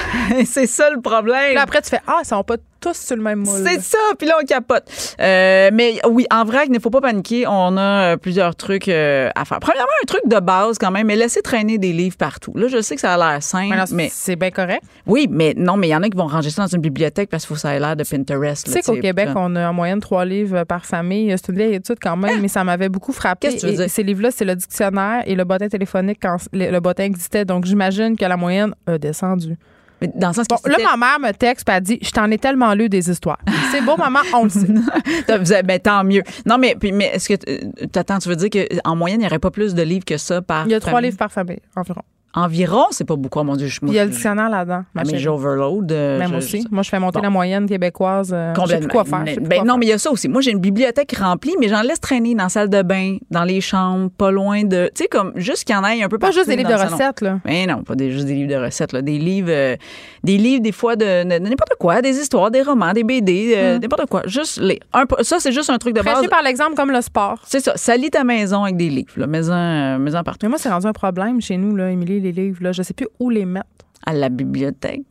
[0.45, 1.51] c'est ça le problème.
[1.51, 3.63] Puis après, tu fais Ah, ils sont pas tous sur le même moule.
[3.65, 4.83] C'est ça, puis là, on capote.
[5.19, 7.45] Euh, mais oui, en vrai, il ne faut pas paniquer.
[7.47, 7.81] On a
[8.13, 9.59] euh, plusieurs trucs euh, à faire.
[9.59, 12.51] Premièrement, un truc de base quand même, mais laisser traîner des livres partout.
[12.55, 14.09] Là, je sais que ça a l'air simple, mais...
[14.11, 14.83] C'est bien correct.
[15.05, 17.29] Oui, mais non, mais il y en a qui vont ranger ça dans une bibliothèque
[17.29, 18.65] parce qu'il faut que ça ait l'air de Pinterest.
[18.65, 21.33] Tu sais qu'au Québec, on a en moyenne trois livres par famille.
[21.37, 23.47] C'est une vieille étude quand même, mais ça m'avait beaucoup frappé.
[23.47, 23.89] Qu'est-ce que tu veux dire?
[23.89, 27.45] Ces livres-là, c'est le dictionnaire et le bottin téléphonique quand le, le bottin existait.
[27.45, 29.55] Donc, j'imagine que la moyenne a descendu.
[30.03, 32.11] Mais dans le sens que Bon, là, ma mère me texte et elle dit Je
[32.11, 33.39] t'en ai tellement lu des histoires.
[33.71, 34.67] C'est beau, maman, on le sait.
[35.63, 36.23] Ben, tant mieux.
[36.45, 39.27] Non, mais, puis, mais est-ce que euh, t'attends, tu veux dire qu'en moyenne, il n'y
[39.27, 41.09] aurait pas plus de livres que ça par Il y a trois famille?
[41.09, 42.01] livres par famille, environ.
[42.35, 43.39] Environ, c'est pas beaucoup.
[43.39, 44.83] Oh mon Dieu, je il y a le dictionnaire là-dedans.
[44.95, 45.91] ma Ah, mais j'overload.
[45.91, 46.61] euh, Ben, je- moi aussi.
[46.63, 47.23] je- Moi, je fais monter Bon.
[47.23, 48.31] la moyenne québécoise.
[48.33, 48.89] euh, je sais plus Complètement.
[48.89, 49.25] quoi faire.
[49.25, 49.77] je sais plus Ben quoi non, faire.
[49.79, 50.27] mais il y a ça aussi.
[50.27, 53.43] Moi, j'ai une bibliothèque remplie, mais j'en laisse traîner dans la salle de bain, dans
[53.43, 54.89] les chambres, pas loin de.
[54.95, 56.73] Tu sais, comme juste qu'il y en ait un peu Pas juste des livres de
[56.75, 57.39] recettes, là.
[57.45, 59.01] Mais non, pas des, juste des livres de recettes, là.
[59.03, 59.75] Des livres, euh,
[60.23, 63.53] des livres, des fois, de, de- de n'importe quoi, des histoires, des romans, des BD,
[63.55, 64.23] euh, n'importe quoi.
[64.25, 64.79] Juste les.
[64.93, 66.13] un ça, c'est juste un truc de base.
[66.15, 67.39] Prêcher par l'exemple comme le sport.
[67.45, 67.73] C'est ça.
[67.75, 69.25] Salis ta maison avec des livres, là.
[69.27, 70.39] Euh, mets-en partout.
[70.47, 72.63] Mais moi, c'est rendu un problème chez nous, là, Émilie, les livres.
[72.63, 72.71] Là.
[72.71, 73.67] Je sais plus où les mettre.
[74.05, 75.03] À la bibliothèque.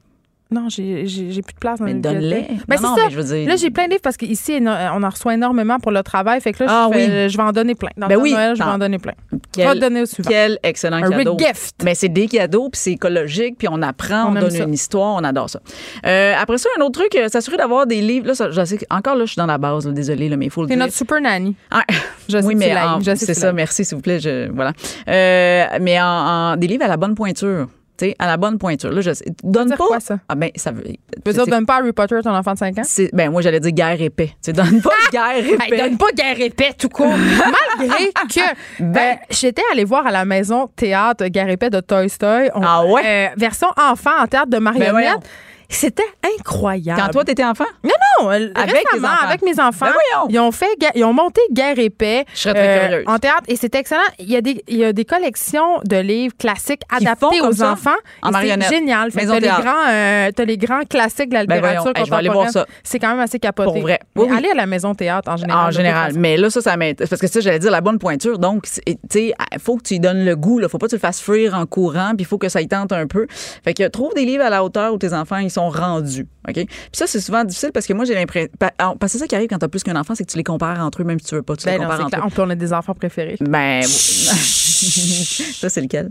[0.52, 2.46] Non, j'ai plus de place dans Mais donne-les.
[2.68, 3.02] Ben, Non, c'est non, ça.
[3.06, 5.78] mais je veux dire- Là, j'ai plein de livres parce qu'ici, on en reçoit énormément
[5.78, 6.40] pour le travail.
[6.40, 7.28] Fait que là, Ah je, fais- oui.
[7.30, 7.90] je vais en donner plein.
[7.96, 8.32] Dans Ben oui.
[8.32, 9.12] Noël, je vais Tant- en donner plein.
[9.52, 10.28] Quel- Je vais donner au suivant.
[10.30, 11.34] Quel excellent Un cadeau.
[11.34, 11.74] regift.
[11.84, 14.64] Mais c'est des cadeaux, puis c'est écologique, puis on apprend, on, donne ça.
[14.64, 15.60] une histoire, on adore ça.
[16.06, 18.26] Euh, après ça, un autre truc, euh, s'assurer d'avoir des livres.
[18.28, 20.46] Là, ça, je sais, encore là, je suis dans la base, là, désolé, là, mais
[20.46, 20.84] il faut le C'est dire.
[20.84, 21.54] notre super nanny.
[21.70, 21.84] Ah,
[22.28, 22.72] Je sais oui, mais
[23.16, 24.20] c'est ça, merci, s'il vous plaît.
[24.20, 24.72] Je, voilà.
[25.08, 27.68] Euh, mais en, en- des livres à la bonne pointure.
[27.98, 28.90] Tu sais, à la bonne pointure.
[28.90, 29.24] Là, je sais.
[29.44, 29.86] Donne dire pas.
[29.86, 30.18] quoi, ça?
[30.28, 30.82] Ah, ben, ça veut.
[30.82, 32.82] Tu dire, donne pas Harry Potter à ton enfant de 5 ans?
[33.12, 34.32] ben, moi, j'allais dire guerre épais.
[34.42, 35.74] Tu donne pas guerre épais.
[35.76, 37.06] Hey, donne pas guerre épais tout court.
[37.78, 42.48] Malgré que ben, j'étais allée voir à la maison théâtre guerre épais de Toy Story.
[42.54, 43.02] On- Ah ouais?
[43.04, 45.28] euh, version enfant en théâtre de Ben marionnettes.
[45.74, 46.02] C'était
[46.38, 47.00] incroyable.
[47.00, 47.64] Quand toi, t'étais enfant?
[47.82, 47.90] Non,
[48.20, 49.26] non, euh, Avec récemment, tes enfants.
[49.28, 49.86] avec mes enfants.
[49.86, 50.26] Ben.
[50.28, 53.04] Ils ont fait, ils ont monté Guerre épais Je serais très curieuse.
[53.06, 54.00] en théâtre et c'était excellent.
[54.18, 57.52] Il y a des, il y a des collections de livres classiques Qui adaptés aux
[57.52, 57.90] ça, enfants.
[58.22, 58.64] en Et.
[58.68, 59.10] C'est génial.
[59.10, 62.28] Fait t'as les grands, euh, t'as les grands classiques de la Ben littérature Hey, aller
[62.28, 62.52] voir contemporaine.
[62.52, 62.66] ça.
[62.84, 63.70] C'est quand même assez capoté.
[63.72, 63.98] Pour vrai.
[64.16, 64.36] Oui, oui.
[64.36, 65.68] allez à la maison théâtre en général.
[65.68, 66.12] En général.
[66.16, 67.08] Mais là, ça, ça m'intéresse.
[67.08, 68.38] Parce que ça, j'allais dire la bonne pointure.
[68.38, 70.60] Donc, c'est- tu sais, il faut que tu lui donnes le goût.
[70.60, 72.10] Il faut pas que tu le fasses fuir en courant.
[72.10, 73.26] Puis il faut que ça y tente un peu.
[73.64, 76.26] Fait que trouve des livres à la hauteur où tes enfants, ils sont rendus.
[76.48, 76.54] OK?
[76.54, 78.48] Puis ça, c'est souvent difficile parce que moi, j'ai l'impression.
[78.58, 80.30] pa- Parce que c'est ça qui arrive quand tu as plus qu'un enfant, c'est que
[80.30, 81.56] tu les compares entre eux, même si tu veux pas.
[81.56, 82.22] Tu les Ben non, compares entre eux.
[82.24, 83.36] On peut, on a des enfants préférés.
[83.40, 83.82] Ben.
[83.86, 86.10] ça, c'est lequel?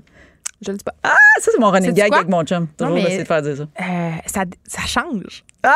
[0.64, 0.94] Je le dis pas.
[1.04, 2.68] Ah, ça, c'est mon running gag avec mon chum.
[2.78, 3.64] Toujours essayer de faire dire ça.
[3.84, 5.44] Euh, ça, ça change.
[5.64, 5.76] Ah!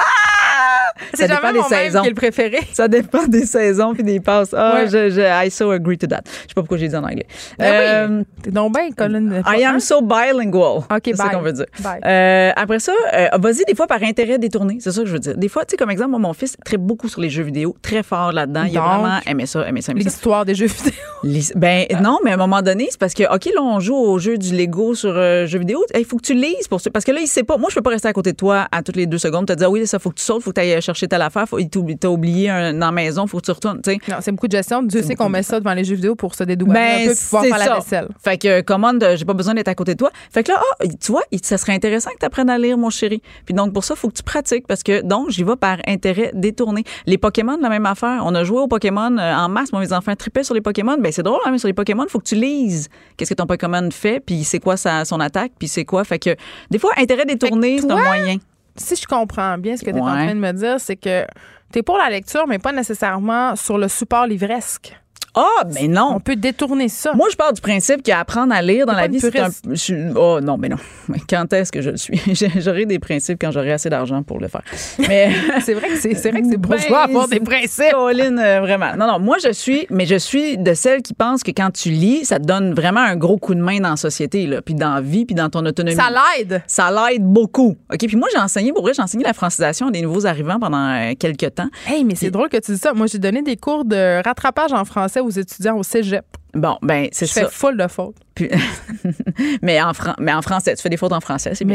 [1.13, 2.01] C'est Ça jamais dépend des mon même saisons.
[2.01, 2.59] qui est le préféré.
[2.73, 4.53] Ça dépend des saisons puis des passes.
[4.57, 4.87] Ah, Ouais.
[4.87, 6.21] je, je, I so agree to that.
[6.25, 7.25] Je sais pas pourquoi j'ai dit en anglais.
[7.59, 8.25] Ben Euh, oui.
[8.43, 9.41] T'es donc bien, Colin.
[9.47, 10.77] I am so bilingual.
[10.89, 11.33] OK, c'est ça bye.
[11.35, 11.65] qu'on veut dire.
[12.05, 14.77] Euh, après ça, euh, vas-y des fois par intérêt détourné.
[14.79, 15.37] C'est ça que je veux dire.
[15.37, 17.75] Des fois, tu sais, comme exemple, moi, mon fils traite beaucoup sur les jeux vidéo,
[17.81, 18.63] très fort là-dedans.
[18.69, 20.09] Il a vraiment aimé ça, aimé ça, aimé ça.
[20.09, 20.91] L'histoire des jeux vidéo.
[21.55, 24.19] Ben non, mais à un moment donné, c'est parce que OK, là on joue au
[24.19, 27.03] jeu du Lego sur euh, jeux vidéo, il faut que tu lises pour ça parce
[27.03, 27.57] que là il sait pas.
[27.57, 29.53] Moi, je peux pas rester à côté de toi à toutes les deux secondes te
[29.53, 31.59] dire oui, ça faut que tu sautes, faut que tu ailles chercher telle affaire, faut
[31.61, 33.97] t'as oublié un dans la maison, faut que tu retournes, tu sais.
[34.07, 34.83] Non, c'est beaucoup de gestion.
[34.83, 37.15] Dieu sait qu'on met ça devant les jeux vidéo pour se dédouaner Ben, un peu
[37.15, 38.07] pouvoir faire la vaisselle.
[38.23, 40.11] Fait que, commande, euh, j'ai pas besoin d'être à côté de toi.
[40.31, 42.89] Fait que là, ah, tu vois, ça serait intéressant que tu apprennes à lire, mon
[42.89, 43.21] chéri.
[43.45, 45.77] Puis donc, pour ça, il faut que tu pratiques parce que, donc, j'y vais par
[45.87, 46.83] intérêt détourné.
[47.05, 48.21] Les Pokémon, la même affaire.
[48.25, 49.71] On a joué aux Pokémon euh, en masse.
[49.71, 50.97] Moi, mes enfants tripaient sur les Pokémon.
[50.99, 53.35] Ben, c'est drôle, hein, mais sur les Pokémon, il faut que tu lises qu'est-ce que
[53.35, 56.03] ton Pokémon fait, puis c'est quoi sa, son attaque, puis c'est quoi.
[56.03, 56.35] Fait que,
[56.69, 58.37] des fois, intérêt détourné, c'est un moyen.
[58.75, 61.25] Si je comprends bien ce que tu es en train de me dire, c'est que
[61.71, 64.99] tu es pour la lecture, mais pas nécessairement sur le support livresque.
[65.35, 66.13] Ah, mais non.
[66.15, 67.13] On peut détourner ça.
[67.13, 69.49] Moi, je pars du principe qu'apprendre à lire dans la vie, c'est un.
[69.69, 70.77] je Oh non, mais non.
[71.29, 72.21] Quand est-ce que je le suis?
[72.57, 74.61] J'aurai des principes quand j'aurai assez d'argent pour le faire.
[74.99, 75.31] Mais.
[75.61, 77.91] c'est vrai que c'est c'est vrai que c'est bourgeois Ben, avoir des principes.
[77.91, 78.95] Colin, euh, vraiment.
[78.95, 81.89] Non, non, moi, je suis, mais je suis de celles qui pensent que quand tu
[81.89, 84.73] lis, ça te donne vraiment un gros coup de main dans la société, là, puis
[84.73, 85.95] dans la vie, puis dans ton autonomie.
[85.95, 86.63] Ça l'aide.
[86.67, 87.75] Ça l'aide beaucoup.
[87.91, 90.59] OK, puis moi, j'ai enseigné, pour vrai, j'ai enseigné la francisation à des nouveaux arrivants
[90.59, 91.69] pendant euh, quelques temps.
[91.87, 92.93] Hey, mais c'est drôle que tu dis ça.
[92.93, 96.25] Moi, j'ai donné des cours de rattrapage en français aux étudiants au cégep.
[96.53, 97.49] Bon, ben, c'est Je fais ça.
[97.49, 98.15] full de fautes.
[98.33, 98.49] Puis-
[99.61, 101.65] mais, en mais en français, tu fais des fautes en français, c'est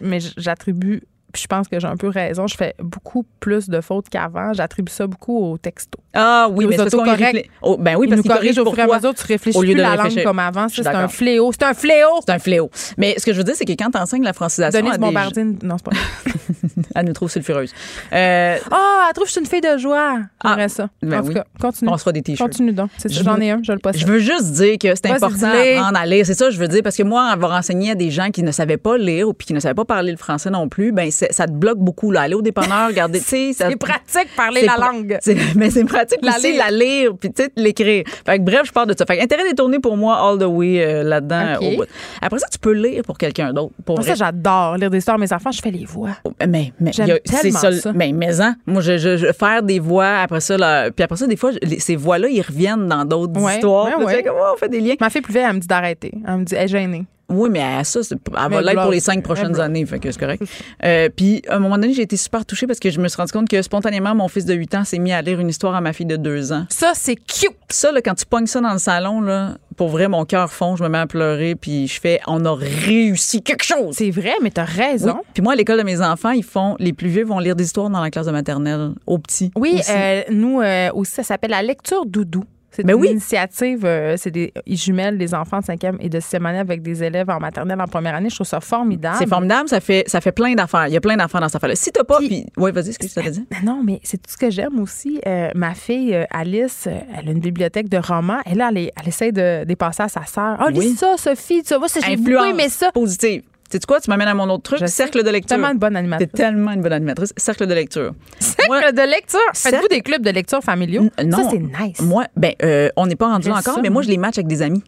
[0.00, 1.02] mais j'attribue,
[1.34, 4.52] puis je pense que j'ai un peu raison, je fais beaucoup plus de fautes qu'avant.
[4.52, 5.98] J'attribue ça beaucoup au texto.
[6.14, 7.50] Ah oui, Aux mais c'est réfléchit.
[7.60, 9.72] Oh, ben oui, parce qu'ils corrigent au fur et à mesure, tu réfléchis au lieu
[9.72, 10.18] plus de la réfléchir.
[10.18, 10.68] langue comme avant.
[10.68, 11.50] C'est un fléau.
[11.50, 12.20] C'est un fléau!
[12.24, 12.70] C'est un fléau.
[12.98, 14.98] Mais ce que je veux dire, c'est que quand tu enseignes la francisation Denise à
[14.98, 15.90] des Bombardier, non, c'est pas.
[16.94, 17.72] elle nous trouve sulfureuse.
[18.12, 20.18] Euh, Ah, elle trouve que je suis une fille de joie.
[20.44, 20.88] J'aimerais ça.
[21.02, 21.34] ben en tout oui.
[21.34, 21.90] cas, continue.
[21.90, 22.48] on se fera des t-shirts.
[22.48, 22.90] Continue donc.
[23.06, 24.00] J'en ai un, je le possède.
[24.00, 26.24] Je veux juste dire que c'est important à lire.
[26.24, 28.44] C'est ça, que je veux dire, parce que moi, avoir enseigné à des gens qui
[28.44, 31.10] ne savaient pas lire ou qui ne savaient pas parler le français non plus, ben
[31.30, 32.10] ça te bloque beaucoup.
[32.10, 32.22] Là.
[32.22, 33.50] Aller au dépanneur, regarder, tu sais.
[33.52, 35.18] C'est pratique parler la langue.
[35.56, 36.64] Mais c'est pratique La aussi lire.
[36.64, 38.04] la lire, puis tu sais, l'écrire.
[38.26, 39.04] Fait que bref, je parle de ça.
[39.06, 41.54] Fait que intérêt détourné pour moi, all the way euh, là-dedans.
[41.60, 41.62] OK.
[41.62, 41.84] au bout.
[42.20, 43.72] Après ça, tu peux lire pour quelqu'un d'autre.
[43.84, 45.50] Pour Moi, ça, j'adore lire des histoires à mes enfants.
[45.52, 46.10] Je fais les voix.
[46.48, 47.72] Mais, mais a- c'est ça.
[47.72, 47.92] ça.
[47.94, 51.16] Mais, mais hein, moi, je, je, je- faire des voix, après ça, là, puis après
[51.16, 53.86] ça, des fois, les- ces voix-là, ils reviennent dans d'autres Ouais, histoires.
[53.98, 54.94] ouais, oh, on fait des liens.
[55.00, 56.12] Ma fille plus vieille, elle me dit d'arrêter.
[56.26, 57.04] Elle me dit, elle est gênée.
[57.28, 59.98] Oui, mais à ça, c'est- elle Mais va l'être pour les cinq prochaines années, fait
[59.98, 60.42] que c'est correct.
[60.84, 63.16] Euh, puis, à un moment donné, j'ai été super touchée parce que je me suis
[63.16, 65.74] rendu compte que spontanément, mon fils de 8 ans s'est mis à lire une histoire
[65.74, 66.66] à ma fille de 2 ans.
[66.68, 67.52] Ça, c'est cute.
[67.70, 70.76] Ça, là, quand tu pognes ça dans le salon, là, pour vrai, mon cœur fond,
[70.76, 73.94] je me mets à pleurer, puis je fais, on a réussi quelque chose.
[73.96, 75.14] C'est vrai, mais t'as raison.
[75.16, 75.22] Oui.
[75.32, 77.64] Puis moi, à l'école de mes enfants, ils font, les plus vieux vont lire des
[77.64, 79.50] histoires dans la classe de maternelle, aux petits.
[79.56, 82.44] Oui, euh, nous euh, aussi, ça s'appelle la lecture doudou.
[82.74, 83.08] C'est Ben une oui.
[83.10, 86.82] initiative, euh, c'est des ils jumellent les enfants de 5e et de 6e année avec
[86.82, 88.28] des élèves en maternelle en première année.
[88.30, 89.16] Je trouve ça formidable.
[89.18, 90.88] C'est formidable, ça fait, ça fait plein d'affaires.
[90.88, 91.76] Il y a plein d'affaires dans cette affaire-là.
[91.76, 93.46] Si t'as pas, puis, ouais, vas-y, ce que tu t'avais dit.
[93.64, 95.20] Non, mais c'est tout ce que j'aime aussi.
[95.26, 98.40] Euh, ma fille, euh, Alice, elle a une bibliothèque de romans.
[98.46, 100.56] Elle, elle, essaie de dépasser à sa sœur.
[100.58, 100.94] Ah, lis Oui.
[100.96, 101.62] ça, Sophie.
[101.62, 102.90] Tu vois, j'ai beaucoup aimé ça.
[102.92, 103.42] positive.
[103.74, 105.48] Tu sais quoi, tu m'amènes à mon autre truc, Je cercle de lecture.
[105.56, 106.28] Tellement une bonne T'es animatrice.
[106.32, 107.32] tellement une bonne animatrice.
[107.36, 108.12] Cercle de lecture.
[108.38, 109.40] Cercle Moi- de lecture?
[109.52, 111.08] Faites-vous Cercle- des clubs de lecture familiaux?
[111.24, 111.38] Non.
[111.38, 112.00] Ça, c'est nice.
[112.00, 114.02] Moi, ben, euh, on n'est pas rendu là encore, ça, mais moi, moi.
[114.02, 114.84] je les match avec des amis.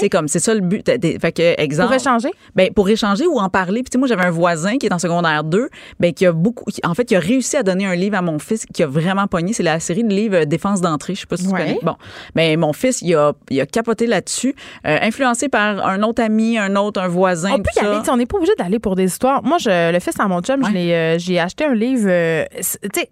[0.00, 0.84] Sais, comme, c'est ça le but.
[1.20, 1.88] Fait que, exemple.
[1.88, 2.30] Pour échanger?
[2.56, 3.82] Ben, pour échanger ou en parler.
[3.82, 5.68] Puis, moi, j'avais un voisin qui est en secondaire 2,
[6.00, 8.22] ben, qui a beaucoup, qui- en fait, qui a réussi à donner un livre à
[8.22, 9.52] mon fils qui a vraiment pogné.
[9.52, 11.14] C'est la série de livres euh, Défense d'entrée.
[11.14, 11.78] Je sais pas si tu connais.
[11.82, 11.94] Bon.
[12.34, 14.54] Ben, mon fils, il a, il a capoté là-dessus,
[14.86, 17.52] euh, influencé par un autre ami, un autre, un voisin.
[17.52, 17.88] On peut y ça.
[17.90, 19.42] aller, on n'est pas obligé d'aller pour des histoires.
[19.44, 20.92] Moi, je, le fils à mon chum, Ouais.
[20.94, 22.44] euh, j'ai acheté un livre euh,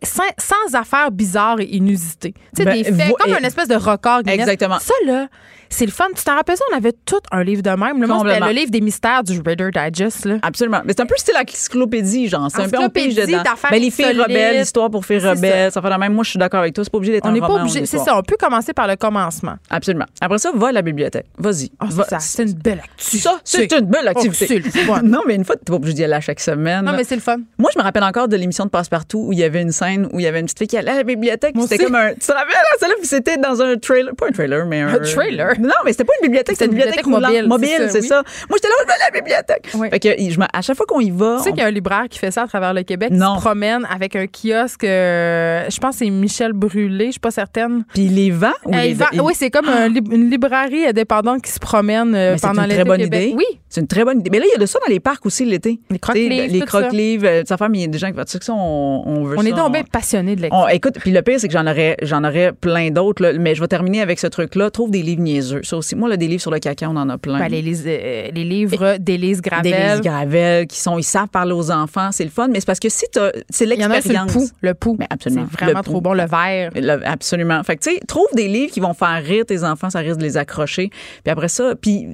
[0.02, 2.34] sans, sans affaires bizarres et inusitées.
[2.56, 4.40] Tu sais, Ben, des faits, vo- comme et- un espèce de record Guinness.
[4.40, 4.78] Exactement.
[4.80, 5.28] Ça, là,
[5.70, 6.06] c'est le fun.
[6.16, 6.64] Tu t'en rappelles ça?
[6.72, 8.00] On avait tout un livre de même.
[8.02, 10.24] Le livre des mystères du Reader Digest.
[10.24, 10.36] Là.
[10.42, 10.80] Absolument.
[10.84, 12.48] Mais c'est un peu style encyclopédie, genre.
[12.50, 13.42] C'est un peu on pige dedans.
[13.70, 16.14] Ben, les filles rebelles, l'histoire pour filles rebelles, ça fait la même.
[16.14, 16.84] Moi, je suis d'accord avec toi.
[16.84, 17.86] C'est pas obligé d'être On un n'est pas obligé.
[17.86, 18.16] C'est ça.
[18.16, 19.56] On peut commencer par le commencement.
[19.70, 20.06] Absolument.
[20.20, 21.26] Après ça, va à la bibliothèque.
[21.38, 21.70] Vas-y.
[21.78, 23.28] Ah, Va- c'est une belle activité.
[23.28, 24.62] Ça, c'est une belle activité.
[24.64, 25.00] Oh, fun.
[25.04, 26.84] non, mais une fois, t'es pas obligé d'y aller à chaque semaine.
[26.84, 27.38] Non, mais c'est le fun.
[27.58, 30.08] Moi, je me rappelle encore de l'émission de Passepartout où il y avait une scène
[30.12, 31.54] où il y avait une petite fille qui allait à la bibliothèque.
[31.62, 32.14] C'était comme un.
[32.14, 34.14] Tu te rappelles, hein, c'était dans un trailer.
[34.14, 34.94] Pas un trailer, mais un.
[34.94, 35.57] Un trailer?
[35.58, 38.22] Non, mais c'était pas une bibliothèque, c'était une bibliothèque, mobile, Mobile, c'est c'est ça, ça.
[38.48, 39.68] Moi, j'étais là, je à la bibliothèque.
[39.74, 39.90] Oui.
[39.90, 41.36] Fait que je à chaque fois qu'on y va.
[41.38, 43.10] Tu sais on- qu'il y a un libraire qui fait ça à travers le Québec,
[43.12, 43.32] Non.
[43.34, 47.20] qui se promène avec un kiosque, euh, je pense que c'est Michel Brûlé, je suis
[47.20, 47.84] pas certaine.
[47.92, 50.86] Puis il les vend ou Euh, les- il- oui, c'est comme un lib- une librairie
[50.86, 53.22] indépendante qui se promène euh, Mais c'est pendant une l'été très bonne Québec.
[53.28, 53.34] idée.
[53.36, 53.44] Oui.
[53.68, 54.30] C'est une très bonne idée.
[54.30, 55.78] Mais là, il y a de ça dans les parcs aussi l'été.
[55.90, 58.38] Les croque-livres, Les croque-livres, ça fait, mais il y a des gens qui font ça,
[58.38, 59.48] que ça, on, on veut On ça.
[59.48, 60.48] est donc bien passionnés de.
[60.50, 63.60] On- écoute, puis le pire, c'est que j'en aurais, j'en aurais plein d'autres, mais je
[63.60, 64.70] vais terminer avec ce truc-là.
[64.70, 65.47] Trouve des livres niaiseux.
[65.62, 65.96] Ça aussi.
[65.96, 67.38] Moi, là, des livres sur le caca, on en a plein.
[67.38, 70.00] Ben, les, lis- euh, les livres d'Élise Gravel.
[70.00, 72.48] Des Gravel qui sont, ils savent parler aux enfants, c'est le fun.
[72.48, 74.32] Mais c'est parce que si t'as, c'est Il y en a le l'expérience.
[74.32, 74.48] pouls.
[74.60, 74.96] Le pouls.
[74.98, 75.46] Mais absolument.
[75.50, 76.12] C'est vraiment trop bon.
[76.12, 76.70] Le verre.
[76.74, 77.62] Le- absolument.
[77.64, 80.18] Fait que, tu sais, trouve des livres qui vont faire rire tes enfants, ça risque
[80.18, 80.90] de les accrocher.
[81.24, 82.08] Puis après ça, puis,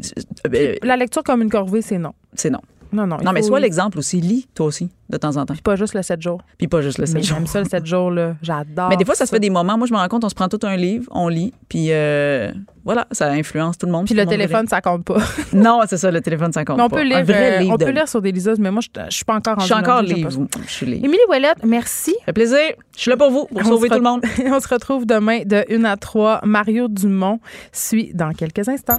[0.55, 2.13] euh, La lecture comme une corvée, c'est non.
[2.35, 2.61] c'est non.
[2.95, 3.17] Non, non.
[3.25, 5.55] Non, mais soit l'exemple aussi, lis, toi aussi, de temps en temps.
[5.55, 6.41] Puis pas juste le 7 jours.
[6.57, 7.37] Puis pas juste le Mais 7 jours.
[7.39, 8.37] j'aime ça le 7 jours, là.
[8.43, 8.89] J'adore.
[8.89, 9.77] Mais des fois, ça se fait des moments.
[9.77, 12.53] Moi, je me rends compte, on se prend tout un livre, on lit, puis euh,
[12.85, 14.07] voilà, ça influence tout le monde.
[14.07, 15.19] Puis le téléphone, ça compte pas.
[15.53, 16.97] Non, c'est ça, le téléphone, ça compte Mais on pas.
[16.99, 18.89] peut lire, un vrai euh, livre on peut lire sur des liseuses, mais moi, je
[19.09, 20.31] je suis pas encore Je suis encore livre.
[20.67, 21.05] Je suis livre.
[21.05, 22.13] Émilie Ouellette, merci.
[22.21, 22.59] Ça fait plaisir.
[22.97, 24.23] Je suis là pour vous, pour On sauver tout le monde.
[24.47, 26.41] On se retrouve demain de 1 à 3.
[26.45, 27.41] Mario Dumont
[27.73, 28.99] suit dans quelques instants.